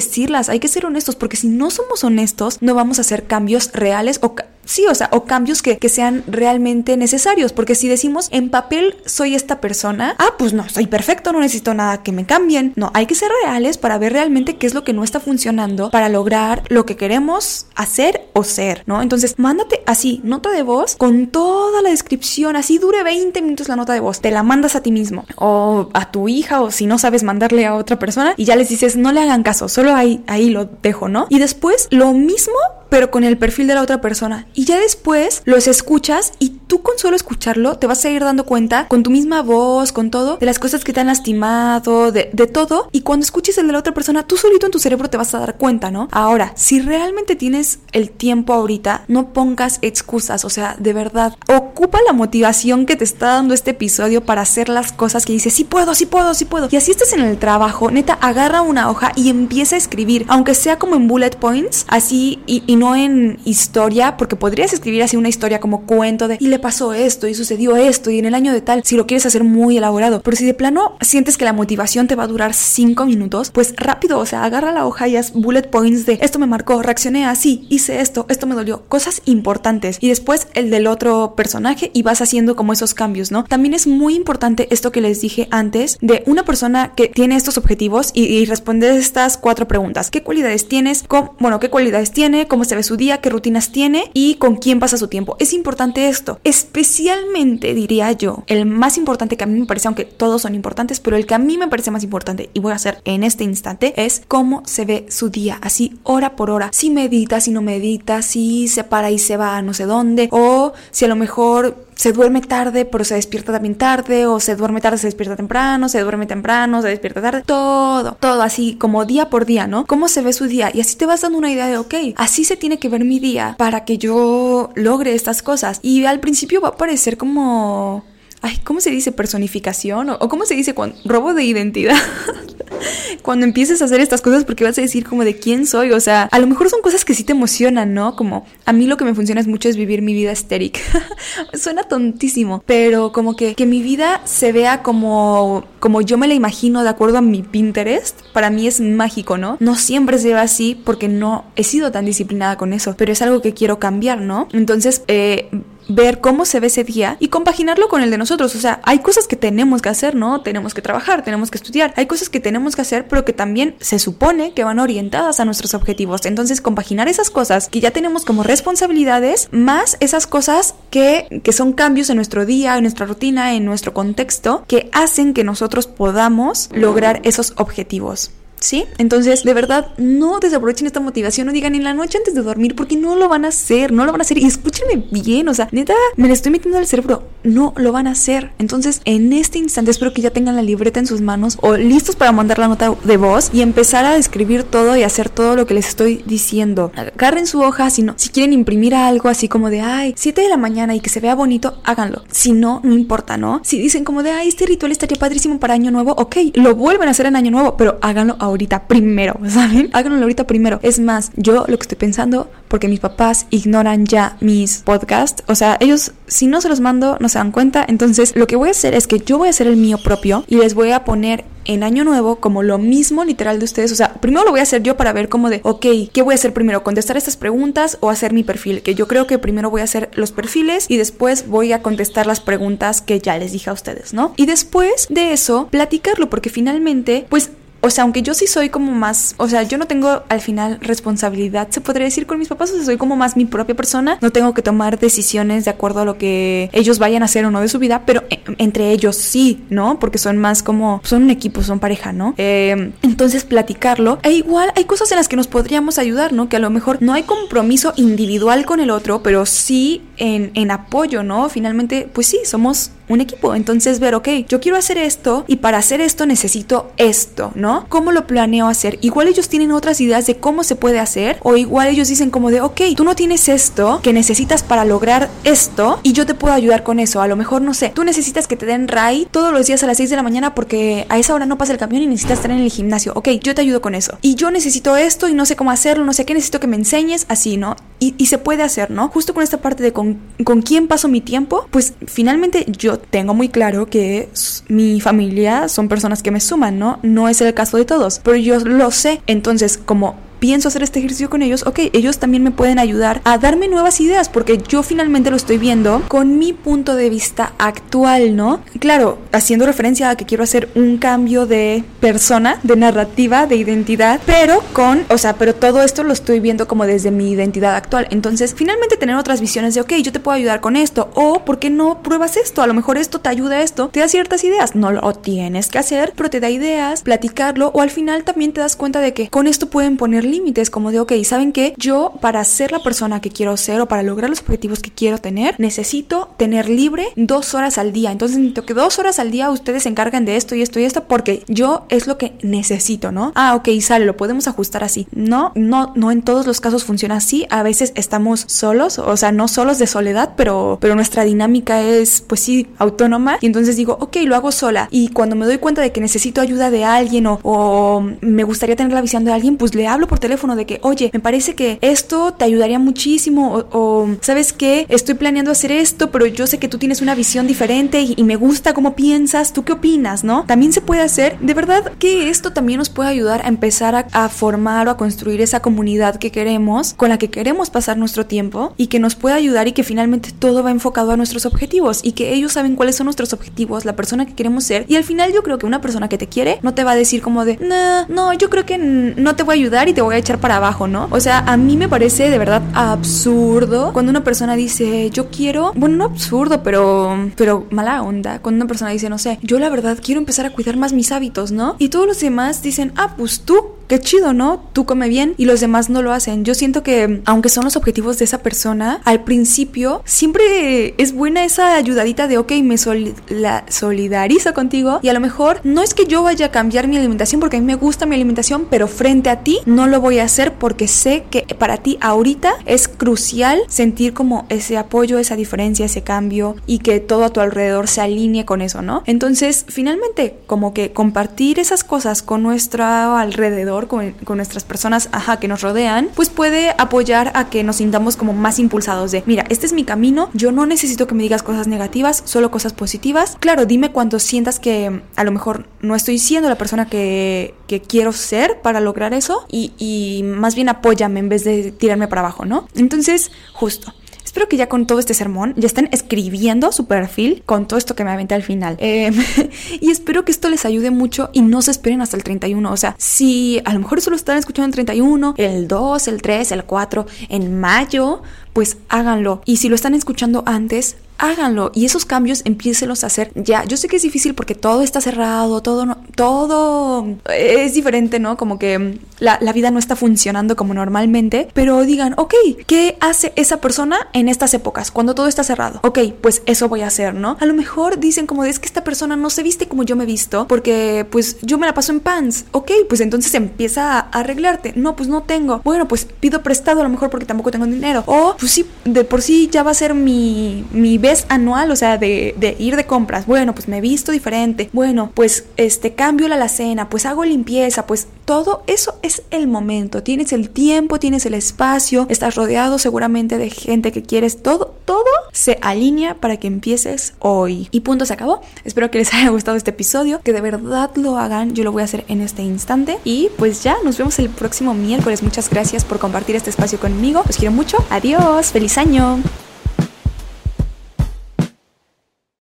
hay 0.48 0.60
que 0.60 0.68
ser 0.68 0.86
honestos, 0.86 1.16
porque 1.16 1.36
si 1.36 1.48
no 1.48 1.70
somos 1.70 2.04
honestos, 2.04 2.58
no 2.60 2.74
vamos 2.74 2.98
a 2.98 3.02
hacer 3.02 3.26
cambios 3.26 3.72
reales 3.72 4.18
o 4.22 4.34
sí, 4.64 4.86
o 4.88 4.94
sea, 4.94 5.08
o 5.12 5.24
cambios 5.24 5.62
que, 5.62 5.78
que, 5.78 5.88
sean 5.88 6.24
realmente 6.26 6.96
necesarios, 6.96 7.52
porque 7.52 7.74
si 7.74 7.88
decimos 7.88 8.28
en 8.30 8.50
papel 8.50 8.96
soy 9.06 9.34
esta 9.34 9.60
persona, 9.60 10.16
ah, 10.18 10.34
pues 10.38 10.52
no, 10.52 10.68
soy 10.68 10.86
perfecto, 10.86 11.32
no 11.32 11.40
necesito 11.40 11.74
nada 11.74 12.02
que 12.02 12.12
me 12.12 12.26
cambien. 12.26 12.72
No, 12.76 12.90
hay 12.94 13.06
que 13.06 13.14
ser 13.14 13.30
reales 13.42 13.78
para 13.78 13.98
ver 13.98 14.12
realmente 14.12 14.56
qué 14.56 14.66
es 14.66 14.74
lo 14.74 14.84
que 14.84 14.92
no 14.92 15.04
está 15.04 15.20
funcionando 15.20 15.90
para 15.90 16.08
lograr 16.08 16.62
lo 16.68 16.86
que 16.86 16.96
queremos 16.96 17.66
hacer 17.74 18.28
o 18.32 18.44
ser, 18.44 18.82
¿no? 18.86 19.02
Entonces, 19.02 19.34
mándate 19.38 19.82
así, 19.86 20.20
nota 20.24 20.50
de 20.50 20.62
voz 20.62 20.96
con 20.96 21.28
toda 21.28 21.82
la 21.82 21.90
descripción, 21.90 22.56
así 22.56 22.78
dure 22.78 23.02
20 23.02 23.40
minutos 23.42 23.68
la 23.68 23.76
nota 23.76 23.92
de 23.92 24.00
voz, 24.00 24.20
te 24.20 24.30
la 24.30 24.42
mandas 24.42 24.76
a 24.76 24.82
ti 24.82 24.90
mismo 24.90 25.24
o 25.36 25.88
a 25.92 26.10
tu 26.10 26.28
hija 26.28 26.62
o 26.62 26.70
si 26.70 26.86
no 26.86 26.98
sabes 26.98 27.22
mandarle 27.22 27.66
a 27.66 27.74
otra 27.74 27.98
persona 27.98 28.34
y 28.36 28.44
ya 28.44 28.56
les 28.56 28.68
dices, 28.68 28.96
no 28.96 29.12
le 29.12 29.20
hagan 29.20 29.42
caso, 29.42 29.68
solo 29.68 29.94
ahí, 29.94 30.22
ahí 30.26 30.50
lo 30.50 30.64
dejo, 30.64 31.08
¿no? 31.08 31.26
Y 31.28 31.38
después 31.38 31.88
lo 31.90 32.12
mismo 32.12 32.54
pero 32.94 33.10
con 33.10 33.24
el 33.24 33.36
perfil 33.36 33.66
de 33.66 33.74
la 33.74 33.82
otra 33.82 34.00
persona. 34.00 34.46
Y 34.54 34.66
ya 34.66 34.78
después 34.78 35.42
los 35.46 35.66
escuchas 35.66 36.32
y 36.38 36.50
tú 36.68 36.82
con 36.82 36.96
solo 36.96 37.16
escucharlo 37.16 37.76
te 37.76 37.88
vas 37.88 38.04
a 38.04 38.10
ir 38.10 38.22
dando 38.22 38.46
cuenta 38.46 38.86
con 38.86 39.02
tu 39.02 39.10
misma 39.10 39.42
voz, 39.42 39.90
con 39.90 40.12
todo, 40.12 40.36
de 40.36 40.46
las 40.46 40.60
cosas 40.60 40.84
que 40.84 40.92
te 40.92 41.00
han 41.00 41.08
lastimado, 41.08 42.12
de, 42.12 42.30
de 42.32 42.46
todo. 42.46 42.88
Y 42.92 43.00
cuando 43.00 43.24
escuches 43.24 43.58
el 43.58 43.66
de 43.66 43.72
la 43.72 43.80
otra 43.80 43.94
persona, 43.94 44.22
tú 44.28 44.36
solito 44.36 44.66
en 44.66 44.70
tu 44.70 44.78
cerebro 44.78 45.10
te 45.10 45.16
vas 45.16 45.34
a 45.34 45.40
dar 45.40 45.56
cuenta, 45.56 45.90
¿no? 45.90 46.06
Ahora, 46.12 46.52
si 46.54 46.80
realmente 46.80 47.34
tienes 47.34 47.80
el 47.90 48.12
tiempo 48.12 48.52
ahorita, 48.52 49.06
no 49.08 49.32
pongas 49.32 49.80
excusas, 49.82 50.44
o 50.44 50.48
sea, 50.48 50.76
de 50.78 50.92
verdad, 50.92 51.34
ocupa 51.48 51.98
la 52.06 52.12
motivación 52.12 52.86
que 52.86 52.94
te 52.94 53.02
está 53.02 53.26
dando 53.26 53.54
este 53.54 53.72
episodio 53.72 54.24
para 54.24 54.42
hacer 54.42 54.68
las 54.68 54.92
cosas 54.92 55.26
que 55.26 55.32
dices, 55.32 55.52
sí 55.52 55.64
puedo, 55.64 55.96
sí 55.96 56.06
puedo, 56.06 56.32
sí 56.32 56.44
puedo. 56.44 56.68
Y 56.70 56.76
así 56.76 56.92
estés 56.92 57.12
en 57.12 57.22
el 57.22 57.38
trabajo, 57.38 57.90
neta, 57.90 58.14
agarra 58.20 58.62
una 58.62 58.88
hoja 58.88 59.10
y 59.16 59.30
empieza 59.30 59.74
a 59.74 59.78
escribir, 59.78 60.24
aunque 60.28 60.54
sea 60.54 60.78
como 60.78 60.94
en 60.94 61.08
bullet 61.08 61.36
points, 61.40 61.86
así 61.88 62.40
y, 62.46 62.62
y 62.68 62.76
no 62.76 62.83
no 62.84 62.96
en 62.96 63.38
historia, 63.44 64.16
porque 64.16 64.36
podrías 64.36 64.72
escribir 64.72 65.02
así 65.02 65.16
una 65.16 65.28
historia 65.28 65.58
como 65.58 65.86
cuento 65.86 66.28
de 66.28 66.36
y 66.38 66.48
le 66.48 66.58
pasó 66.58 66.92
esto 66.92 67.26
y 67.26 67.34
sucedió 67.34 67.76
esto 67.76 68.10
y 68.10 68.18
en 68.18 68.26
el 68.26 68.34
año 68.34 68.52
de 68.52 68.60
tal, 68.60 68.82
si 68.84 68.96
lo 68.96 69.06
quieres 69.06 69.24
hacer 69.24 69.42
muy 69.42 69.78
elaborado. 69.78 70.20
Pero 70.22 70.36
si 70.36 70.44
de 70.44 70.54
plano 70.54 70.96
sientes 71.00 71.38
que 71.38 71.44
la 71.44 71.52
motivación 71.52 72.06
te 72.06 72.14
va 72.14 72.24
a 72.24 72.26
durar 72.26 72.52
cinco 72.52 73.06
minutos, 73.06 73.50
pues 73.50 73.74
rápido, 73.76 74.18
o 74.18 74.26
sea, 74.26 74.44
agarra 74.44 74.72
la 74.72 74.86
hoja 74.86 75.08
y 75.08 75.16
haz 75.16 75.32
bullet 75.32 75.70
points 75.70 76.04
de 76.04 76.18
esto 76.20 76.38
me 76.38 76.46
marcó, 76.46 76.82
reaccioné 76.82 77.24
así, 77.24 77.66
hice 77.70 78.00
esto, 78.00 78.26
esto 78.28 78.46
me 78.46 78.54
dolió, 78.54 78.82
cosas 78.88 79.22
importantes. 79.24 79.98
Y 80.00 80.08
después 80.08 80.48
el 80.54 80.70
del 80.70 80.86
otro 80.86 81.34
personaje 81.36 81.90
y 81.94 82.02
vas 82.02 82.20
haciendo 82.20 82.56
como 82.56 82.72
esos 82.72 82.92
cambios, 82.92 83.30
¿no? 83.30 83.44
También 83.44 83.74
es 83.74 83.86
muy 83.86 84.14
importante 84.14 84.68
esto 84.70 84.92
que 84.92 85.00
les 85.00 85.20
dije 85.20 85.48
antes 85.50 85.96
de 86.00 86.22
una 86.26 86.44
persona 86.44 86.92
que 86.94 87.08
tiene 87.08 87.36
estos 87.36 87.56
objetivos 87.56 88.10
y, 88.12 88.44
responder 88.44 88.92
estas 88.92 89.38
cuatro 89.38 89.66
preguntas. 89.66 90.10
¿Qué 90.10 90.22
cualidades 90.22 90.68
tienes? 90.68 91.04
bueno, 91.38 91.60
¿qué 91.60 91.70
cualidades 91.70 92.10
tiene? 92.10 92.46
¿Cómo 92.46 92.64
se 92.64 92.73
su 92.82 92.96
día, 92.96 93.20
qué 93.20 93.30
rutinas 93.30 93.72
tiene 93.72 94.10
y 94.14 94.34
con 94.36 94.56
quién 94.56 94.80
pasa 94.80 94.96
su 94.96 95.08
tiempo. 95.08 95.36
Es 95.38 95.52
importante 95.52 96.08
esto. 96.08 96.40
Especialmente 96.44 97.74
diría 97.74 98.12
yo, 98.12 98.44
el 98.46 98.66
más 98.66 98.96
importante 98.96 99.36
que 99.36 99.44
a 99.44 99.46
mí 99.46 99.58
me 99.58 99.66
parece, 99.66 99.88
aunque 99.88 100.04
todos 100.04 100.42
son 100.42 100.54
importantes, 100.54 101.00
pero 101.00 101.16
el 101.16 101.26
que 101.26 101.34
a 101.34 101.38
mí 101.38 101.58
me 101.58 101.68
parece 101.68 101.90
más 101.90 102.04
importante 102.04 102.50
y 102.52 102.60
voy 102.60 102.72
a 102.72 102.76
hacer 102.76 103.00
en 103.04 103.22
este 103.24 103.44
instante 103.44 103.94
es 103.96 104.22
cómo 104.28 104.62
se 104.66 104.84
ve 104.84 105.06
su 105.08 105.30
día, 105.30 105.58
así 105.62 105.98
hora 106.02 106.36
por 106.36 106.50
hora. 106.50 106.70
Si 106.72 106.90
medita, 106.90 107.40
si 107.40 107.50
no 107.50 107.62
medita, 107.62 108.22
si 108.22 108.68
se 108.68 108.84
para 108.84 109.10
y 109.10 109.18
se 109.18 109.36
va 109.36 109.56
a 109.56 109.62
no 109.62 109.74
sé 109.74 109.84
dónde, 109.84 110.28
o 110.30 110.72
si 110.90 111.04
a 111.04 111.08
lo 111.08 111.16
mejor 111.16 111.86
se 111.94 112.12
duerme 112.12 112.40
tarde, 112.40 112.84
pero 112.84 113.04
se 113.04 113.14
despierta 113.14 113.52
también 113.52 113.76
tarde, 113.76 114.26
o 114.26 114.40
se 114.40 114.56
duerme 114.56 114.80
tarde, 114.80 114.98
se 114.98 115.06
despierta 115.06 115.36
temprano, 115.36 115.88
se 115.88 116.00
duerme 116.00 116.26
temprano, 116.26 116.82
se 116.82 116.88
despierta 116.88 117.22
tarde, 117.22 117.42
todo, 117.44 118.14
todo 118.14 118.42
así 118.42 118.76
como 118.76 119.04
día 119.04 119.30
por 119.30 119.46
día, 119.46 119.66
¿no? 119.66 119.86
¿Cómo 119.86 120.08
se 120.08 120.22
ve 120.22 120.32
su 120.32 120.46
día? 120.46 120.70
Y 120.72 120.80
así 120.80 120.96
te 120.96 121.06
vas 121.06 121.22
dando 121.22 121.38
una 121.38 121.50
idea 121.50 121.66
de, 121.66 121.78
ok, 121.78 121.94
así 122.16 122.44
se 122.44 122.56
tiene 122.56 122.78
que 122.78 122.88
ver 122.88 123.04
mi 123.04 123.18
día 123.18 123.54
para 123.58 123.84
que 123.84 123.98
yo 123.98 124.70
logre 124.74 125.14
estas 125.14 125.42
cosas. 125.42 125.78
Y 125.82 126.04
al 126.04 126.20
principio 126.20 126.60
va 126.60 126.68
a 126.70 126.76
parecer 126.76 127.16
como 127.16 128.04
ay, 128.44 128.58
¿cómo 128.62 128.80
se 128.80 128.90
dice? 128.90 129.10
Personificación 129.10 130.10
o, 130.10 130.18
cómo 130.28 130.44
se 130.44 130.54
dice 130.54 130.74
robo 131.04 131.32
de 131.32 131.44
identidad. 131.44 131.96
cuando 133.22 133.46
empieces 133.46 133.80
a 133.80 133.86
hacer 133.86 134.00
estas 134.00 134.20
cosas 134.20 134.44
porque 134.44 134.64
vas 134.64 134.76
a 134.76 134.82
decir 134.82 135.04
como 135.04 135.24
de 135.24 135.36
quién 135.36 135.66
soy, 135.66 135.92
o 135.92 136.00
sea, 136.00 136.24
a 136.30 136.38
lo 136.38 136.46
mejor 136.46 136.68
son 136.68 136.82
cosas 136.82 137.04
que 137.04 137.14
sí 137.14 137.24
te 137.24 137.32
emocionan, 137.32 137.94
¿no? 137.94 138.16
Como 138.16 138.46
a 138.66 138.72
mí 138.72 138.86
lo 138.86 138.98
que 138.98 139.04
me 139.04 139.14
funciona 139.14 139.40
es 139.40 139.46
mucho 139.46 139.68
es 139.68 139.76
vivir 139.76 140.02
mi 140.02 140.12
vida 140.12 140.30
estérica. 140.30 140.80
Suena 141.54 141.84
tontísimo, 141.84 142.62
pero 142.66 143.12
como 143.12 143.34
que, 143.34 143.54
que 143.54 143.64
mi 143.64 143.82
vida 143.82 144.20
se 144.24 144.52
vea 144.52 144.82
como, 144.82 145.64
como 145.80 146.02
yo 146.02 146.18
me 146.18 146.28
la 146.28 146.34
imagino 146.34 146.82
de 146.82 146.90
acuerdo 146.90 147.18
a 147.18 147.22
mi 147.22 147.42
Pinterest, 147.42 148.20
para 148.32 148.50
mí 148.50 148.66
es 148.66 148.80
mágico, 148.80 149.38
¿no? 149.38 149.56
No 149.60 149.74
siempre 149.74 150.18
se 150.18 150.28
ve 150.28 150.40
así 150.40 150.80
porque 150.84 151.08
no 151.08 151.46
he 151.56 151.64
sido 151.64 151.90
tan 151.92 152.04
disciplinada 152.04 152.58
con 152.58 152.74
eso, 152.74 152.94
pero 152.98 153.12
es 153.12 153.22
algo 153.22 153.40
que 153.40 153.54
quiero 153.54 153.78
cambiar, 153.78 154.20
¿no? 154.20 154.48
Entonces, 154.52 155.02
eh, 155.08 155.48
ver 155.88 156.20
cómo 156.20 156.44
se 156.44 156.60
ve 156.60 156.68
ese 156.68 156.84
día 156.84 157.16
y 157.20 157.28
compaginarlo 157.28 157.88
con 157.88 158.02
el 158.02 158.10
de 158.10 158.18
nosotros. 158.18 158.54
O 158.54 158.60
sea, 158.60 158.80
hay 158.84 159.00
cosas 159.00 159.26
que 159.26 159.36
tenemos 159.36 159.82
que 159.82 159.88
hacer, 159.88 160.14
¿no? 160.14 160.40
Tenemos 160.40 160.74
que 160.74 160.82
trabajar, 160.82 161.22
tenemos 161.22 161.50
que 161.50 161.58
estudiar. 161.58 161.92
Hay 161.96 162.06
cosas 162.06 162.28
que 162.28 162.40
tenemos 162.40 162.76
que 162.76 162.82
hacer, 162.82 163.06
pero 163.08 163.24
que 163.24 163.32
también 163.32 163.76
se 163.80 163.98
supone 163.98 164.52
que 164.52 164.64
van 164.64 164.78
orientadas 164.78 165.40
a 165.40 165.44
nuestros 165.44 165.74
objetivos. 165.74 166.26
Entonces, 166.26 166.60
compaginar 166.60 167.08
esas 167.08 167.30
cosas 167.30 167.68
que 167.68 167.80
ya 167.80 167.90
tenemos 167.90 168.24
como 168.24 168.42
responsabilidades, 168.42 169.48
más 169.50 169.96
esas 170.00 170.26
cosas 170.26 170.74
que, 170.90 171.40
que 171.42 171.52
son 171.52 171.72
cambios 171.72 172.10
en 172.10 172.16
nuestro 172.16 172.46
día, 172.46 172.76
en 172.76 172.82
nuestra 172.82 173.06
rutina, 173.06 173.54
en 173.54 173.64
nuestro 173.64 173.92
contexto, 173.94 174.64
que 174.66 174.88
hacen 174.92 175.34
que 175.34 175.44
nosotros 175.44 175.86
podamos 175.86 176.70
lograr 176.72 177.20
esos 177.24 177.54
objetivos. 177.56 178.30
¿Sí? 178.64 178.86
Entonces, 178.96 179.44
de 179.44 179.52
verdad, 179.52 179.88
no 179.98 180.40
desaprovechen 180.40 180.86
esta 180.86 180.98
motivación, 180.98 181.46
no 181.46 181.52
digan 181.52 181.74
en 181.74 181.84
la 181.84 181.92
noche 181.92 182.16
antes 182.16 182.34
de 182.34 182.40
dormir, 182.40 182.74
porque 182.74 182.96
no 182.96 183.14
lo 183.14 183.28
van 183.28 183.44
a 183.44 183.48
hacer, 183.48 183.92
no 183.92 184.06
lo 184.06 184.12
van 184.12 184.22
a 184.22 184.24
hacer. 184.24 184.38
Y 184.38 184.46
escúchenme 184.46 185.04
bien, 185.10 185.46
o 185.48 185.52
sea, 185.52 185.68
neta, 185.70 185.92
me 186.16 186.28
la 186.28 186.32
estoy 186.32 186.50
metiendo 186.50 186.78
al 186.78 186.86
cerebro, 186.86 187.24
no 187.42 187.74
lo 187.76 187.92
van 187.92 188.06
a 188.06 188.12
hacer. 188.12 188.52
Entonces, 188.58 189.02
en 189.04 189.34
este 189.34 189.58
instante, 189.58 189.90
espero 189.90 190.14
que 190.14 190.22
ya 190.22 190.30
tengan 190.30 190.56
la 190.56 190.62
libreta 190.62 190.98
en 190.98 191.06
sus 191.06 191.20
manos 191.20 191.58
o 191.60 191.76
listos 191.76 192.16
para 192.16 192.32
mandar 192.32 192.58
la 192.58 192.68
nota 192.68 192.96
de 193.04 193.16
voz 193.18 193.50
y 193.52 193.60
empezar 193.60 194.06
a 194.06 194.14
describir 194.14 194.62
todo 194.62 194.96
y 194.96 195.02
hacer 195.02 195.28
todo 195.28 195.56
lo 195.56 195.66
que 195.66 195.74
les 195.74 195.86
estoy 195.86 196.24
diciendo. 196.24 196.90
Agarren 196.96 197.46
su 197.46 197.60
hoja, 197.60 197.90
si 197.90 198.00
no, 198.00 198.14
si 198.16 198.30
quieren 198.30 198.54
imprimir 198.54 198.94
algo 198.94 199.28
así 199.28 199.46
como 199.46 199.68
de, 199.68 199.82
ay, 199.82 200.14
7 200.16 200.40
de 200.40 200.48
la 200.48 200.56
mañana 200.56 200.94
y 200.94 201.00
que 201.00 201.10
se 201.10 201.20
vea 201.20 201.34
bonito, 201.34 201.82
háganlo. 201.84 202.24
Si 202.30 202.52
no, 202.52 202.80
no 202.82 202.94
importa, 202.94 203.36
¿no? 203.36 203.60
Si 203.62 203.78
dicen 203.78 204.04
como 204.04 204.22
de, 204.22 204.30
ay, 204.30 204.48
este 204.48 204.64
ritual 204.64 204.90
estaría 204.90 205.18
padrísimo 205.18 205.60
para 205.60 205.74
Año 205.74 205.90
Nuevo, 205.90 206.12
ok, 206.12 206.36
lo 206.54 206.74
vuelven 206.74 207.08
a 207.08 207.10
hacer 207.10 207.26
en 207.26 207.36
Año 207.36 207.50
Nuevo, 207.50 207.76
pero 207.76 207.98
háganlo 208.00 208.36
ahora 208.38 208.53
ahorita 208.54 208.88
primero, 208.88 209.38
¿saben? 209.48 209.90
Háganlo 209.92 210.22
ahorita 210.22 210.46
primero. 210.46 210.80
Es 210.82 210.98
más, 210.98 211.30
yo 211.36 211.64
lo 211.68 211.76
que 211.76 211.82
estoy 211.82 211.98
pensando, 211.98 212.50
porque 212.68 212.88
mis 212.88 213.00
papás 213.00 213.46
ignoran 213.50 214.06
ya 214.06 214.36
mis 214.40 214.78
podcasts, 214.78 215.44
o 215.46 215.54
sea, 215.54 215.76
ellos 215.80 216.12
si 216.26 216.46
no 216.46 216.60
se 216.60 216.68
los 216.68 216.80
mando 216.80 217.16
no 217.20 217.28
se 217.28 217.38
dan 217.38 217.52
cuenta, 217.52 217.84
entonces 217.86 218.34
lo 218.34 218.46
que 218.46 218.56
voy 218.56 218.68
a 218.68 218.72
hacer 218.72 218.94
es 218.94 219.06
que 219.06 219.20
yo 219.20 219.38
voy 219.38 219.48
a 219.48 219.50
hacer 219.50 219.66
el 219.66 219.76
mío 219.76 219.98
propio 220.02 220.44
y 220.48 220.56
les 220.56 220.74
voy 220.74 220.90
a 220.90 221.04
poner 221.04 221.44
en 221.64 221.82
año 221.82 222.04
nuevo 222.04 222.36
como 222.36 222.62
lo 222.62 222.78
mismo 222.78 223.24
literal 223.24 223.58
de 223.58 223.64
ustedes. 223.64 223.92
O 223.92 223.94
sea, 223.94 224.14
primero 224.14 224.44
lo 224.44 224.50
voy 224.50 224.60
a 224.60 224.64
hacer 224.64 224.82
yo 224.82 224.96
para 224.96 225.12
ver 225.12 225.28
cómo 225.28 225.50
de, 225.50 225.60
ok, 225.62 225.86
¿qué 226.12 226.22
voy 226.22 226.32
a 226.32 226.34
hacer 226.34 226.52
primero? 226.52 226.82
¿Contestar 226.82 227.16
estas 227.16 227.36
preguntas 227.36 227.98
o 228.00 228.10
hacer 228.10 228.32
mi 228.32 228.42
perfil? 228.42 228.82
Que 228.82 228.94
yo 228.94 229.08
creo 229.08 229.26
que 229.26 229.38
primero 229.38 229.70
voy 229.70 229.80
a 229.80 229.84
hacer 229.84 230.10
los 230.14 230.32
perfiles 230.32 230.86
y 230.88 230.96
después 230.96 231.48
voy 231.48 231.72
a 231.72 231.82
contestar 231.82 232.26
las 232.26 232.40
preguntas 232.40 233.00
que 233.00 233.18
ya 233.20 233.38
les 233.38 233.52
dije 233.52 233.70
a 233.70 233.72
ustedes, 233.72 234.12
¿no? 234.12 234.34
Y 234.36 234.46
después 234.46 235.06
de 235.08 235.32
eso, 235.32 235.68
platicarlo, 235.70 236.28
porque 236.28 236.50
finalmente, 236.50 237.26
pues 237.28 237.50
o 237.84 237.90
sea, 237.90 238.04
aunque 238.04 238.22
yo 238.22 238.32
sí 238.32 238.46
soy 238.46 238.70
como 238.70 238.92
más, 238.92 239.34
o 239.36 239.46
sea, 239.46 239.62
yo 239.62 239.76
no 239.76 239.86
tengo 239.86 240.22
al 240.30 240.40
final 240.40 240.78
responsabilidad, 240.80 241.68
se 241.70 241.82
podría 241.82 242.06
decir 242.06 242.26
con 242.26 242.38
mis 242.38 242.48
papás, 242.48 242.70
o 242.70 242.76
sea, 242.76 242.84
soy 242.84 242.96
como 242.96 243.14
más 243.14 243.36
mi 243.36 243.44
propia 243.44 243.74
persona, 243.74 244.16
no 244.22 244.32
tengo 244.32 244.54
que 244.54 244.62
tomar 244.62 244.98
decisiones 244.98 245.66
de 245.66 245.70
acuerdo 245.70 246.00
a 246.00 246.04
lo 246.06 246.16
que 246.16 246.70
ellos 246.72 246.98
vayan 246.98 247.20
a 247.20 247.26
hacer 247.26 247.44
o 247.44 247.50
no 247.50 247.60
de 247.60 247.68
su 247.68 247.78
vida, 247.78 248.02
pero 248.06 248.24
e, 248.30 248.40
entre 248.56 248.90
ellos 248.90 249.16
sí, 249.16 249.64
¿no? 249.68 249.98
Porque 249.98 250.16
son 250.16 250.38
más 250.38 250.62
como, 250.62 251.02
son 251.04 251.24
un 251.24 251.30
equipo, 251.30 251.62
son 251.62 251.78
pareja, 251.78 252.12
¿no? 252.12 252.34
Em, 252.38 252.92
entonces 253.02 253.44
platicarlo, 253.44 254.18
e 254.22 254.32
igual 254.32 254.72
hay 254.76 254.84
cosas 254.84 255.10
en 255.12 255.18
las 255.18 255.28
que 255.28 255.36
nos 255.36 255.46
podríamos 255.46 255.98
ayudar, 255.98 256.32
¿no? 256.32 256.48
Que 256.48 256.56
a 256.56 256.60
lo 256.60 256.70
mejor 256.70 257.02
no 257.02 257.12
hay 257.12 257.24
compromiso 257.24 257.92
individual 257.96 258.64
con 258.64 258.80
el 258.80 258.90
otro, 258.90 259.22
pero 259.22 259.44
sí 259.44 260.02
en, 260.16 260.52
en 260.54 260.70
apoyo, 260.70 261.22
¿no? 261.22 261.50
Finalmente, 261.50 262.08
pues 262.10 262.28
sí, 262.28 262.38
somos 262.46 262.92
un 263.08 263.20
equipo. 263.20 263.54
Entonces 263.54 264.00
ver, 264.00 264.14
ok, 264.14 264.28
yo 264.48 264.60
quiero 264.60 264.78
hacer 264.78 264.98
esto 264.98 265.44
y 265.46 265.56
para 265.56 265.78
hacer 265.78 266.00
esto 266.00 266.26
necesito 266.26 266.92
esto, 266.96 267.52
¿no? 267.54 267.86
¿Cómo 267.88 268.12
lo 268.12 268.26
planeo 268.26 268.66
hacer? 268.66 268.98
Igual 269.00 269.28
ellos 269.28 269.48
tienen 269.48 269.72
otras 269.72 270.00
ideas 270.00 270.26
de 270.26 270.36
cómo 270.36 270.64
se 270.64 270.76
puede 270.76 270.98
hacer 270.98 271.38
o 271.42 271.56
igual 271.56 271.88
ellos 271.88 272.08
dicen 272.08 272.30
como 272.30 272.50
de, 272.50 272.60
ok, 272.60 272.80
tú 272.96 273.04
no 273.04 273.14
tienes 273.14 273.48
esto 273.48 274.00
que 274.02 274.12
necesitas 274.12 274.62
para 274.62 274.84
lograr 274.84 275.30
esto 275.44 276.00
y 276.02 276.12
yo 276.12 276.26
te 276.26 276.34
puedo 276.34 276.54
ayudar 276.54 276.82
con 276.82 276.98
eso. 276.98 277.20
A 277.20 277.28
lo 277.28 277.36
mejor, 277.36 277.62
no 277.62 277.74
sé, 277.74 277.90
tú 277.94 278.04
necesitas 278.04 278.46
que 278.46 278.56
te 278.56 278.66
den 278.66 278.88
RAI 278.88 279.28
todos 279.30 279.52
los 279.52 279.66
días 279.66 279.82
a 279.82 279.86
las 279.86 279.96
6 279.96 280.10
de 280.10 280.16
la 280.16 280.22
mañana 280.22 280.54
porque 280.54 281.06
a 281.08 281.18
esa 281.18 281.34
hora 281.34 281.46
no 281.46 281.58
pasa 281.58 281.72
el 281.72 281.78
camión 281.78 282.02
y 282.02 282.06
necesitas 282.06 282.38
estar 282.38 282.50
en 282.50 282.58
el 282.58 282.70
gimnasio. 282.70 283.12
Ok, 283.14 283.28
yo 283.42 283.54
te 283.54 283.62
ayudo 283.62 283.80
con 283.80 283.94
eso. 283.94 284.18
Y 284.22 284.34
yo 284.34 284.50
necesito 284.50 284.96
esto 284.96 285.28
y 285.28 285.34
no 285.34 285.46
sé 285.46 285.56
cómo 285.56 285.70
hacerlo, 285.70 286.04
no 286.04 286.12
sé 286.12 286.24
qué, 286.24 286.34
necesito 286.34 286.60
que 286.60 286.66
me 286.66 286.76
enseñes 286.76 287.26
así, 287.28 287.56
¿no? 287.56 287.76
Y, 288.18 288.26
se 288.26 288.38
puede 288.38 288.62
hacer, 288.62 288.90
¿no? 288.90 289.08
Justo 289.08 289.32
con 289.32 289.42
esta 289.42 289.58
parte 289.58 289.82
de 289.82 289.92
con, 289.92 290.18
con 290.44 290.62
quién 290.62 290.88
paso 290.88 291.08
mi 291.08 291.20
tiempo, 291.20 291.66
pues 291.70 291.94
finalmente 292.06 292.66
yo 292.66 292.98
tengo 292.98 293.34
muy 293.34 293.48
claro 293.48 293.86
que 293.86 294.28
mi 294.68 295.00
familia 295.00 295.68
son 295.68 295.88
personas 295.88 296.22
que 296.22 296.30
me 296.30 296.40
suman, 296.40 296.78
¿no? 296.78 296.98
No 297.02 297.28
es 297.28 297.40
el 297.40 297.54
caso 297.54 297.76
de 297.76 297.84
todos, 297.84 298.20
pero 298.22 298.36
yo 298.36 298.58
lo 298.60 298.90
sé. 298.90 299.22
Entonces, 299.26 299.78
como 299.78 300.16
pienso 300.44 300.68
hacer 300.68 300.82
este 300.82 300.98
ejercicio 300.98 301.30
con 301.30 301.40
ellos, 301.40 301.64
ok, 301.66 301.78
ellos 301.94 302.18
también 302.18 302.42
me 302.42 302.50
pueden 302.50 302.78
ayudar 302.78 303.22
a 303.24 303.38
darme 303.38 303.66
nuevas 303.66 303.98
ideas 304.02 304.28
porque 304.28 304.58
yo 304.58 304.82
finalmente 304.82 305.30
lo 305.30 305.36
estoy 305.36 305.56
viendo 305.56 306.02
con 306.06 306.38
mi 306.38 306.52
punto 306.52 306.96
de 306.96 307.08
vista 307.08 307.54
actual, 307.56 308.36
¿no? 308.36 308.60
Claro, 308.78 309.16
haciendo 309.32 309.64
referencia 309.64 310.10
a 310.10 310.16
que 310.16 310.26
quiero 310.26 310.44
hacer 310.44 310.68
un 310.74 310.98
cambio 310.98 311.46
de 311.46 311.82
persona, 311.98 312.60
de 312.62 312.76
narrativa, 312.76 313.46
de 313.46 313.56
identidad, 313.56 314.20
pero 314.26 314.62
con, 314.74 315.06
o 315.08 315.16
sea, 315.16 315.32
pero 315.36 315.54
todo 315.54 315.82
esto 315.82 316.02
lo 316.02 316.12
estoy 316.12 316.40
viendo 316.40 316.68
como 316.68 316.84
desde 316.84 317.10
mi 317.10 317.30
identidad 317.30 317.74
actual. 317.74 318.06
Entonces, 318.10 318.54
finalmente 318.54 318.98
tener 318.98 319.16
otras 319.16 319.40
visiones 319.40 319.74
de, 319.74 319.80
ok, 319.80 319.94
yo 320.02 320.12
te 320.12 320.20
puedo 320.20 320.36
ayudar 320.36 320.60
con 320.60 320.76
esto, 320.76 321.08
o 321.14 321.46
¿por 321.46 321.58
qué 321.58 321.70
no 321.70 322.02
pruebas 322.02 322.36
esto? 322.36 322.60
A 322.60 322.66
lo 322.66 322.74
mejor 322.74 322.98
esto 322.98 323.18
te 323.18 323.30
ayuda 323.30 323.56
a 323.56 323.62
esto, 323.62 323.88
te 323.88 324.00
da 324.00 324.08
ciertas 324.08 324.44
ideas, 324.44 324.74
no 324.74 324.92
lo 324.92 325.14
tienes 325.14 325.70
que 325.70 325.78
hacer, 325.78 326.12
pero 326.14 326.28
te 326.28 326.40
da 326.40 326.50
ideas, 326.50 327.00
platicarlo, 327.00 327.70
o 327.72 327.80
al 327.80 327.88
final 327.88 328.24
también 328.24 328.52
te 328.52 328.60
das 328.60 328.76
cuenta 328.76 329.00
de 329.00 329.14
que 329.14 329.30
con 329.30 329.46
esto 329.46 329.70
pueden 329.70 329.96
poner 329.96 330.33
límites, 330.34 330.70
como 330.70 330.90
de, 330.90 331.00
ok, 331.00 331.12
¿saben 331.24 331.52
qué? 331.52 331.74
Yo 331.76 332.12
para 332.20 332.42
ser 332.44 332.72
la 332.72 332.82
persona 332.82 333.20
que 333.20 333.30
quiero 333.30 333.56
ser 333.56 333.80
o 333.80 333.86
para 333.86 334.02
lograr 334.02 334.30
los 334.30 334.40
objetivos 334.40 334.80
que 334.80 334.90
quiero 334.90 335.18
tener, 335.18 335.54
necesito 335.58 336.30
tener 336.36 336.68
libre 336.68 337.06
dos 337.16 337.54
horas 337.54 337.78
al 337.78 337.92
día. 337.92 338.12
Entonces 338.12 338.38
necesito 338.38 338.66
que 338.66 338.74
dos 338.74 338.98
horas 338.98 339.18
al 339.18 339.30
día 339.30 339.50
ustedes 339.50 339.84
se 339.84 339.88
encarguen 339.88 340.24
de 340.24 340.36
esto 340.36 340.54
y 340.54 340.62
esto 340.62 340.80
y 340.80 340.84
esto 340.84 341.04
porque 341.04 341.44
yo 341.48 341.86
es 341.88 342.06
lo 342.06 342.18
que 342.18 342.34
necesito, 342.42 343.12
¿no? 343.12 343.32
Ah, 343.34 343.54
ok, 343.54 343.68
sale, 343.80 344.04
lo 344.04 344.16
podemos 344.16 344.48
ajustar 344.48 344.84
así. 344.84 345.06
No, 345.12 345.52
no, 345.54 345.92
no 345.94 346.10
en 346.10 346.22
todos 346.22 346.46
los 346.46 346.60
casos 346.60 346.84
funciona 346.84 347.16
así. 347.16 347.46
A 347.50 347.62
veces 347.62 347.92
estamos 347.94 348.44
solos, 348.48 348.98
o 348.98 349.16
sea, 349.16 349.32
no 349.32 349.48
solos 349.48 349.78
de 349.78 349.86
soledad, 349.86 350.34
pero, 350.36 350.78
pero 350.80 350.94
nuestra 350.94 351.24
dinámica 351.24 351.82
es, 351.82 352.20
pues 352.20 352.40
sí, 352.40 352.68
autónoma. 352.78 353.38
Y 353.40 353.46
entonces 353.46 353.76
digo, 353.76 353.96
ok, 354.00 354.16
lo 354.24 354.36
hago 354.36 354.52
sola. 354.52 354.88
Y 354.90 355.08
cuando 355.08 355.36
me 355.36 355.46
doy 355.46 355.58
cuenta 355.58 355.82
de 355.82 355.92
que 355.92 356.00
necesito 356.00 356.40
ayuda 356.40 356.70
de 356.70 356.84
alguien 356.84 357.26
o, 357.26 357.38
o 357.42 358.04
me 358.20 358.44
gustaría 358.44 358.76
tener 358.76 358.92
la 358.92 359.00
visión 359.00 359.24
de 359.24 359.32
alguien, 359.32 359.56
pues 359.56 359.74
le 359.74 359.86
hablo 359.86 360.06
por 360.14 360.20
teléfono 360.20 360.54
de 360.54 360.64
que, 360.64 360.78
oye, 360.82 361.10
me 361.12 361.18
parece 361.18 361.56
que 361.56 361.78
esto 361.80 362.34
te 362.34 362.44
ayudaría 362.44 362.78
muchísimo 362.78 363.64
o, 363.72 364.08
¿sabes 364.20 364.52
qué? 364.52 364.86
Estoy 364.88 365.16
planeando 365.16 365.50
hacer 365.50 365.72
esto, 365.72 366.12
pero 366.12 366.24
yo 366.26 366.46
sé 366.46 366.58
que 366.58 366.68
tú 366.68 366.78
tienes 366.78 367.02
una 367.02 367.16
visión 367.16 367.48
diferente 367.48 368.00
y, 368.00 368.22
me 368.22 368.36
gusta 368.36 368.74
cómo 368.74 368.94
piensas, 368.94 369.52
¿tú 369.52 369.64
qué 369.64 369.72
opinas, 369.72 370.22
no? 370.22 370.44
También 370.46 370.72
se 370.72 370.80
puede 370.80 371.02
hacer, 371.02 371.36
de 371.40 371.52
verdad 371.52 371.92
que 371.98 372.30
esto 372.30 372.52
también 372.52 372.78
nos 372.78 372.90
puede 372.90 373.10
ayudar 373.10 373.44
a 373.44 373.48
empezar 373.48 374.06
a, 374.12 374.28
formar 374.28 374.86
o 374.86 374.92
a 374.92 374.96
construir 374.96 375.40
esa 375.40 375.60
comunidad 375.60 376.16
que 376.16 376.30
queremos, 376.30 376.94
con 376.94 377.08
la 377.08 377.18
que 377.18 377.28
queremos 377.28 377.70
pasar 377.70 377.98
nuestro 377.98 378.24
tiempo 378.24 378.72
y 378.76 378.86
que 378.86 379.00
nos 379.00 379.16
puede 379.16 379.34
ayudar 379.34 379.66
y 379.66 379.72
que 379.72 379.82
finalmente 379.82 380.30
todo 380.30 380.62
va 380.62 380.70
enfocado 380.70 381.10
a 381.10 381.16
nuestros 381.16 381.44
objetivos 381.44 382.00
y 382.04 382.12
que 382.12 382.32
ellos 382.32 382.52
saben 382.52 382.76
cuáles 382.76 382.94
son 382.94 383.06
nuestros 383.06 383.32
objetivos, 383.32 383.84
la 383.84 383.96
persona 383.96 384.26
que 384.26 384.34
queremos 384.34 384.62
ser 384.62 384.86
y 384.88 384.94
al 384.94 385.04
final 385.04 385.32
yo 385.32 385.42
creo 385.42 385.58
que 385.58 385.66
una 385.66 385.80
persona 385.80 386.08
que 386.08 386.18
te 386.18 386.28
quiere 386.28 386.60
no 386.62 386.72
te 386.72 386.84
va 386.84 386.92
a 386.92 386.96
decir 386.96 387.20
como 387.20 387.44
de, 387.44 387.58
no, 387.58 388.06
no, 388.06 388.32
yo 388.32 388.48
creo 388.48 388.64
que 388.64 388.78
no 388.78 389.34
te 389.34 389.42
voy 389.42 389.56
a 389.56 389.58
ayudar 389.58 389.88
y 389.88 389.92
te 389.92 390.03
voy 390.04 390.16
a 390.16 390.18
echar 390.18 390.38
para 390.38 390.56
abajo, 390.56 390.86
¿no? 390.86 391.08
O 391.10 391.20
sea, 391.20 391.40
a 391.40 391.56
mí 391.56 391.76
me 391.76 391.88
parece 391.88 392.30
de 392.30 392.38
verdad 392.38 392.62
absurdo 392.74 393.92
cuando 393.92 394.10
una 394.10 394.24
persona 394.24 394.56
dice, 394.56 395.10
yo 395.10 395.30
quiero, 395.30 395.72
bueno, 395.74 395.96
no 395.96 396.04
absurdo, 396.04 396.62
pero, 396.62 397.30
pero 397.36 397.66
mala 397.70 398.02
onda, 398.02 398.40
cuando 398.40 398.64
una 398.64 398.68
persona 398.68 398.90
dice, 398.90 399.08
no 399.08 399.18
sé, 399.18 399.38
yo 399.42 399.58
la 399.58 399.68
verdad 399.68 399.98
quiero 400.02 400.20
empezar 400.20 400.46
a 400.46 400.50
cuidar 400.50 400.76
más 400.76 400.92
mis 400.92 401.12
hábitos, 401.12 401.52
¿no? 401.52 401.76
Y 401.78 401.88
todos 401.88 402.06
los 402.06 402.20
demás 402.20 402.62
dicen, 402.62 402.92
ah, 402.96 403.14
pues 403.16 403.40
tú, 403.40 403.56
qué 403.88 403.98
chido, 404.00 404.32
¿no? 404.32 404.62
Tú 404.72 404.84
come 404.86 405.08
bien 405.08 405.34
y 405.36 405.44
los 405.44 405.60
demás 405.60 405.90
no 405.90 406.02
lo 406.02 406.12
hacen. 406.12 406.44
Yo 406.44 406.54
siento 406.54 406.82
que, 406.82 407.22
aunque 407.24 407.48
son 407.48 407.64
los 407.64 407.76
objetivos 407.76 408.18
de 408.18 408.24
esa 408.24 408.38
persona, 408.38 409.00
al 409.04 409.24
principio 409.24 410.02
siempre 410.04 410.94
es 410.98 411.12
buena 411.12 411.44
esa 411.44 411.74
ayudadita 411.76 412.28
de, 412.28 412.38
ok, 412.38 412.52
me 412.62 412.76
solidarizo 412.78 414.54
contigo 414.54 415.00
y 415.02 415.08
a 415.08 415.12
lo 415.12 415.20
mejor 415.20 415.60
no 415.64 415.82
es 415.82 415.94
que 415.94 416.06
yo 416.06 416.22
vaya 416.22 416.46
a 416.46 416.50
cambiar 416.50 416.88
mi 416.88 416.96
alimentación 416.96 417.40
porque 417.40 417.56
a 417.56 417.60
mí 417.60 417.66
me 417.66 417.74
gusta 417.74 418.06
mi 418.06 418.14
alimentación, 418.14 418.66
pero 418.70 418.88
frente 418.88 419.30
a 419.30 419.40
ti 419.40 419.60
no 419.66 419.86
lo 419.86 420.00
voy 420.00 420.18
a 420.18 420.24
hacer 420.24 420.54
porque 420.54 420.88
sé 420.88 421.24
que 421.30 421.42
para 421.58 421.78
ti 421.78 421.98
ahorita 422.00 422.54
es 422.66 422.88
crucial 422.88 423.60
sentir 423.68 424.14
como 424.14 424.46
ese 424.48 424.76
apoyo, 424.76 425.18
esa 425.18 425.36
diferencia, 425.36 425.86
ese 425.86 426.02
cambio 426.02 426.56
y 426.66 426.78
que 426.78 427.00
todo 427.00 427.24
a 427.24 427.30
tu 427.30 427.40
alrededor 427.40 427.88
se 427.88 428.00
alinee 428.00 428.44
con 428.44 428.62
eso, 428.62 428.82
¿no? 428.82 429.02
Entonces, 429.06 429.64
finalmente, 429.68 430.36
como 430.46 430.74
que 430.74 430.92
compartir 430.92 431.58
esas 431.58 431.84
cosas 431.84 432.22
con 432.22 432.42
nuestro 432.42 432.84
alrededor, 432.84 433.73
con, 433.88 434.14
nuestras 434.36 434.64
personas, 434.64 435.08
ajá, 435.12 435.38
que 435.38 435.48
nos 435.48 435.62
rodean, 435.62 436.08
pues 436.14 436.30
puede 436.30 436.74
apoyar 436.78 437.30
a 437.34 437.48
que 437.50 437.62
nos 437.62 437.76
sintamos 437.76 438.16
como 438.16 438.32
más 438.32 438.58
impulsados 438.58 439.10
de, 439.12 439.22
mira, 439.26 439.44
este 439.48 439.66
es 439.66 439.72
mi 439.72 439.84
camino, 439.84 440.30
yo 440.32 440.52
no 440.52 440.66
necesito 440.66 441.06
que 441.06 441.14
me 441.14 441.22
digas 441.22 441.42
cosas 441.42 441.66
negativas, 441.66 442.22
solo 442.24 442.50
cosas 442.50 442.72
positivas. 442.72 443.36
Claro, 443.40 443.66
dime 443.66 443.92
cuando 443.92 444.18
sientas 444.18 444.58
que 444.58 445.02
a 445.16 445.24
lo 445.24 445.32
mejor 445.32 445.66
no 445.80 445.94
estoy 445.94 446.18
siendo 446.18 446.48
la 446.48 446.56
persona 446.56 446.86
que, 446.86 447.54
que 447.66 447.80
quiero 447.80 448.12
ser 448.12 448.60
para 448.60 448.80
lograr 448.80 449.14
eso 449.14 449.46
y, 449.50 449.72
y 449.78 450.22
más 450.24 450.54
bien 450.54 450.68
apóyame 450.68 451.20
en 451.20 451.28
vez 451.28 451.44
de 451.44 451.72
tirarme 451.72 452.08
para 452.08 452.22
abajo, 452.22 452.44
¿no? 452.44 452.68
Entonces, 452.74 453.30
justo. 453.52 453.92
Espero 454.34 454.48
que 454.48 454.56
ya 454.56 454.68
con 454.68 454.84
todo 454.88 454.98
este 454.98 455.14
sermón 455.14 455.54
ya 455.56 455.68
estén 455.68 455.88
escribiendo 455.92 456.72
su 456.72 456.86
perfil 456.86 457.44
con 457.46 457.68
todo 457.68 457.78
esto 457.78 457.94
que 457.94 458.02
me 458.02 458.10
aventé 458.10 458.34
al 458.34 458.42
final. 458.42 458.74
Em, 458.80 459.14
y 459.80 459.92
espero 459.92 460.24
que 460.24 460.32
esto 460.32 460.50
les 460.50 460.64
ayude 460.64 460.90
mucho 460.90 461.30
y 461.32 461.40
no 461.40 461.62
se 461.62 461.70
esperen 461.70 462.02
hasta 462.02 462.16
el 462.16 462.24
31. 462.24 462.72
O 462.72 462.76
sea, 462.76 462.96
si 462.98 463.62
a 463.64 463.72
lo 463.72 463.78
mejor 463.78 464.00
solo 464.00 464.16
están 464.16 464.36
escuchando 464.36 464.66
el 464.66 464.72
31, 464.72 465.34
el 465.36 465.68
2, 465.68 466.08
el 466.08 466.20
3, 466.20 466.50
el 466.50 466.64
4, 466.64 467.06
en 467.28 467.60
mayo, 467.60 468.22
pues 468.52 468.78
háganlo. 468.88 469.40
Y 469.44 469.58
si 469.58 469.68
lo 469.68 469.76
están 469.76 469.94
escuchando 469.94 470.42
antes, 470.46 470.96
háganlo 471.18 471.70
y 471.74 471.84
esos 471.84 472.04
cambios 472.04 472.42
empiécelos 472.44 473.04
a 473.04 473.08
hacer 473.08 473.32
ya. 473.34 473.64
Yo 473.64 473.76
sé 473.76 473.88
que 473.88 473.96
es 473.96 474.02
difícil 474.02 474.34
porque 474.34 474.54
todo 474.54 474.82
está 474.82 475.00
cerrado, 475.00 475.60
todo, 475.62 475.86
no, 475.86 475.98
todo 476.14 477.06
es 477.32 477.74
diferente, 477.74 478.18
¿no? 478.18 478.36
Como 478.36 478.58
que 478.58 478.98
la, 479.18 479.38
la, 479.40 479.52
vida 479.52 479.70
no 479.70 479.78
está 479.78 479.96
funcionando 479.96 480.56
como 480.56 480.74
normalmente, 480.74 481.48
pero 481.54 481.82
digan, 481.82 482.14
ok, 482.16 482.34
¿qué 482.66 482.96
hace 483.00 483.32
esa 483.36 483.60
persona 483.60 484.08
en 484.12 484.28
estas 484.28 484.52
épocas 484.54 484.90
cuando 484.90 485.14
todo 485.14 485.28
está 485.28 485.44
cerrado? 485.44 485.80
Ok, 485.82 486.00
pues 486.20 486.42
eso 486.46 486.68
voy 486.68 486.82
a 486.82 486.88
hacer, 486.88 487.14
¿no? 487.14 487.36
A 487.40 487.46
lo 487.46 487.54
mejor 487.54 488.00
dicen 488.00 488.26
como 488.26 488.44
es 488.44 488.58
que 488.58 488.66
esta 488.66 488.84
persona 488.84 489.16
no 489.16 489.30
se 489.30 489.42
viste 489.42 489.68
como 489.68 489.84
yo 489.84 489.96
me 489.96 490.06
visto 490.06 490.46
porque 490.48 491.06
pues 491.10 491.38
yo 491.42 491.58
me 491.58 491.66
la 491.66 491.74
paso 491.74 491.92
en 491.92 492.00
pants. 492.00 492.46
Ok, 492.52 492.70
pues 492.88 493.00
entonces 493.00 493.34
empieza 493.34 493.98
a 493.98 494.00
arreglarte. 494.00 494.72
No, 494.76 494.96
pues 494.96 495.08
no 495.08 495.22
tengo. 495.22 495.60
Bueno, 495.64 495.88
pues 495.88 496.06
pido 496.20 496.42
prestado 496.42 496.80
a 496.80 496.84
lo 496.84 496.90
mejor 496.90 497.10
porque 497.10 497.26
tampoco 497.26 497.50
tengo 497.50 497.66
dinero. 497.66 498.02
O 498.06 498.36
pues 498.38 498.52
sí, 498.52 498.66
de 498.84 499.04
por 499.04 499.22
sí 499.22 499.48
ya 499.50 499.62
va 499.62 499.70
a 499.70 499.74
ser 499.74 499.94
mi, 499.94 500.64
mi 500.72 500.98
vez 501.04 501.26
anual, 501.28 501.70
o 501.70 501.76
sea, 501.76 501.98
de, 501.98 502.34
de, 502.38 502.56
ir 502.58 502.76
de 502.76 502.86
compras. 502.86 503.26
Bueno, 503.26 503.54
pues 503.54 503.68
me 503.68 503.82
visto 503.82 504.10
diferente. 504.10 504.70
Bueno, 504.72 505.10
pues 505.12 505.44
este 505.58 505.94
cambio 505.94 506.28
la 506.28 506.36
alacena, 506.36 506.88
pues 506.88 507.04
hago 507.04 507.26
limpieza, 507.26 507.86
pues 507.86 508.08
todo 508.24 508.62
eso 508.66 508.98
es 509.02 509.22
el 509.30 509.46
momento. 509.46 510.02
Tienes 510.02 510.32
el 510.32 510.48
tiempo, 510.48 510.98
tienes 510.98 511.26
el 511.26 511.34
espacio, 511.34 512.06
estás 512.08 512.36
rodeado 512.36 512.78
seguramente 512.78 513.36
de 513.36 513.50
gente 513.50 513.92
que 513.92 514.02
quieres. 514.02 514.42
Todo, 514.42 514.74
todo 514.86 515.04
se 515.32 515.58
alinea 515.60 516.14
para 516.14 516.38
que 516.38 516.46
empieces 516.46 517.12
hoy. 517.18 517.68
Y 517.70 517.80
punto, 517.80 518.06
se 518.06 518.14
acabó. 518.14 518.40
Espero 518.64 518.90
que 518.90 518.98
les 518.98 519.12
haya 519.14 519.28
gustado 519.28 519.58
este 519.58 519.70
episodio, 519.70 520.22
que 520.24 520.32
de 520.32 520.40
verdad 520.40 520.90
lo 520.94 521.18
hagan. 521.18 521.54
Yo 521.54 521.64
lo 521.64 521.72
voy 521.72 521.82
a 521.82 521.84
hacer 521.84 522.06
en 522.08 522.22
este 522.22 522.42
instante. 522.42 522.98
Y 523.04 523.28
pues 523.36 523.62
ya, 523.62 523.76
nos 523.84 523.98
vemos 523.98 524.18
el 524.18 524.30
próximo 524.30 524.72
miércoles. 524.72 525.22
Muchas 525.22 525.50
gracias 525.50 525.84
por 525.84 525.98
compartir 525.98 526.34
este 526.34 526.48
espacio 526.48 526.80
conmigo. 526.80 527.22
Los 527.26 527.36
quiero 527.36 527.52
mucho. 527.52 527.76
Adiós. 527.90 528.52
Feliz 528.52 528.78
año. 528.78 529.22